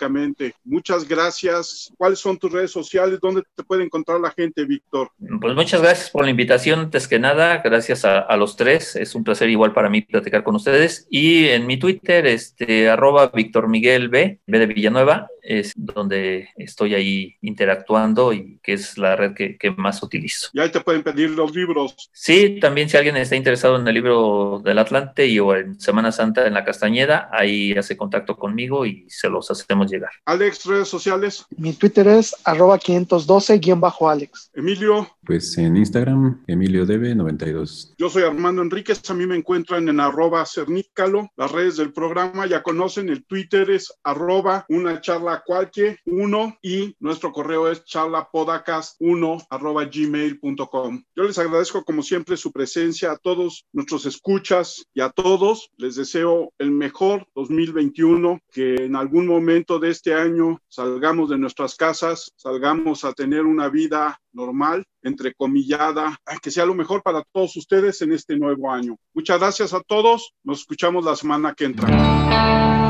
Muchas 0.64 1.06
gracias. 1.08 1.92
¿Cuáles 1.96 2.18
son 2.18 2.38
tus 2.38 2.52
redes 2.52 2.70
sociales? 2.70 3.18
¿Dónde 3.20 3.42
te 3.54 3.62
puede 3.62 3.84
encontrar 3.84 4.20
la 4.20 4.30
gente, 4.30 4.64
Víctor? 4.64 5.10
Pues 5.40 5.54
muchas 5.54 5.82
gracias 5.82 6.10
por 6.10 6.24
la 6.24 6.30
invitación. 6.30 6.80
Antes 6.80 7.08
que 7.08 7.18
nada, 7.18 7.62
gracias 7.64 8.04
a, 8.04 8.36
los 8.36 8.56
tres. 8.56 8.96
Es 8.96 9.14
un 9.14 9.24
placer 9.24 9.48
igual 9.50 9.72
para 9.72 9.88
mí 9.88 10.02
platicar 10.02 10.42
con 10.42 10.54
ustedes. 10.54 11.06
Y 11.10 11.48
en 11.48 11.66
mi 11.66 11.78
Twitter, 11.78 12.26
este, 12.26 12.88
arroba 12.88 13.28
Víctor 13.28 13.68
Miguel 13.68 14.08
B, 14.08 14.40
B 14.46 14.58
de 14.58 14.66
Villanueva, 14.66 15.28
es 15.42 15.72
donde 15.76 16.48
estoy 16.56 16.94
ahí 16.94 17.36
interactuando 17.40 18.32
y 18.32 18.58
que 18.62 18.74
es 18.74 18.96
la 18.96 19.16
red 19.16 19.34
que, 19.34 19.58
que, 19.58 19.70
más 19.72 20.02
utilizo. 20.02 20.48
Y 20.52 20.60
ahí 20.60 20.70
te 20.70 20.80
pueden 20.80 21.02
pedir 21.02 21.30
los 21.30 21.54
libros. 21.54 22.10
Sí, 22.12 22.58
también 22.60 22.88
si 22.88 22.96
alguien 22.96 23.16
está 23.16 23.36
interesado 23.36 23.76
en 23.76 23.86
el 23.86 23.94
libro 23.94 24.60
del 24.64 24.78
Atlante 24.78 25.26
y 25.26 25.38
o 25.40 25.54
en 25.54 25.80
Semana 25.80 26.12
Santa 26.12 26.46
en 26.46 26.54
la 26.54 26.64
Castañeda, 26.64 27.28
ahí 27.32 27.72
hace 27.72 27.96
contacto 27.96 28.36
conmigo 28.36 28.86
y 28.86 29.06
se 29.08 29.28
los 29.28 29.50
hacemos 29.50 29.90
llegar. 29.90 30.10
Alex, 30.24 30.64
redes 30.66 30.88
sociales. 30.88 31.44
Mi 31.56 31.72
Twitter 31.72 32.06
es 32.06 32.34
arroba 32.44 32.78
512-Alex. 32.78 34.50
Emilio. 34.54 35.08
Pues 35.24 35.56
en 35.56 35.76
Instagram, 35.76 36.42
EmilioDebe92. 36.48 37.94
Yo 37.96 38.10
soy 38.10 38.24
Armando 38.24 38.60
Enríquez, 38.60 39.08
a 39.08 39.14
mí 39.14 39.24
me 39.24 39.36
encuentran 39.36 39.88
en 39.88 40.00
arroba 40.00 40.44
cernícalo, 40.44 41.30
las 41.36 41.52
redes 41.52 41.76
del 41.76 41.92
programa 41.92 42.46
ya 42.46 42.64
conocen, 42.64 43.08
el 43.08 43.24
Twitter 43.24 43.70
es 43.70 43.92
arroba 44.02 44.66
una 44.68 45.00
charla 45.00 45.44
cualquier 45.46 46.00
uno 46.06 46.58
y 46.60 46.96
nuestro 46.98 47.30
correo 47.30 47.70
es 47.70 47.84
charlapodcast1 47.84 49.46
arroba 49.48 49.84
gmail.com. 49.84 51.04
Yo 51.14 51.22
les 51.22 51.38
agradezco 51.38 51.84
como 51.84 52.02
siempre 52.02 52.36
su 52.36 52.50
presencia 52.50 53.12
a 53.12 53.16
todos 53.16 53.64
nuestros 53.72 54.06
escuchas 54.06 54.84
y 54.92 55.02
a 55.02 55.10
todos 55.10 55.70
les 55.76 55.94
deseo 55.94 56.52
el 56.58 56.72
mejor 56.72 57.28
2021, 57.36 58.40
que 58.50 58.74
en 58.74 58.96
algún 58.96 59.28
momento 59.28 59.78
de 59.78 59.90
este 59.90 60.14
año 60.14 60.60
salgamos 60.68 61.30
de 61.30 61.38
nuestras 61.38 61.76
casas, 61.76 62.32
salgamos 62.34 63.04
a 63.04 63.12
tener 63.12 63.42
una 63.42 63.68
vida 63.68 64.18
normal, 64.32 64.84
entrecomillada, 65.02 66.18
que 66.42 66.50
sea 66.50 66.66
lo 66.66 66.74
mejor 66.74 67.02
para 67.02 67.22
todos 67.32 67.56
ustedes 67.56 68.02
en 68.02 68.12
este 68.12 68.36
nuevo 68.36 68.70
año. 68.70 68.96
Muchas 69.14 69.38
gracias 69.38 69.74
a 69.74 69.80
todos, 69.80 70.32
nos 70.42 70.60
escuchamos 70.60 71.04
la 71.04 71.16
semana 71.16 71.54
que 71.54 71.64
entra. 71.66 72.81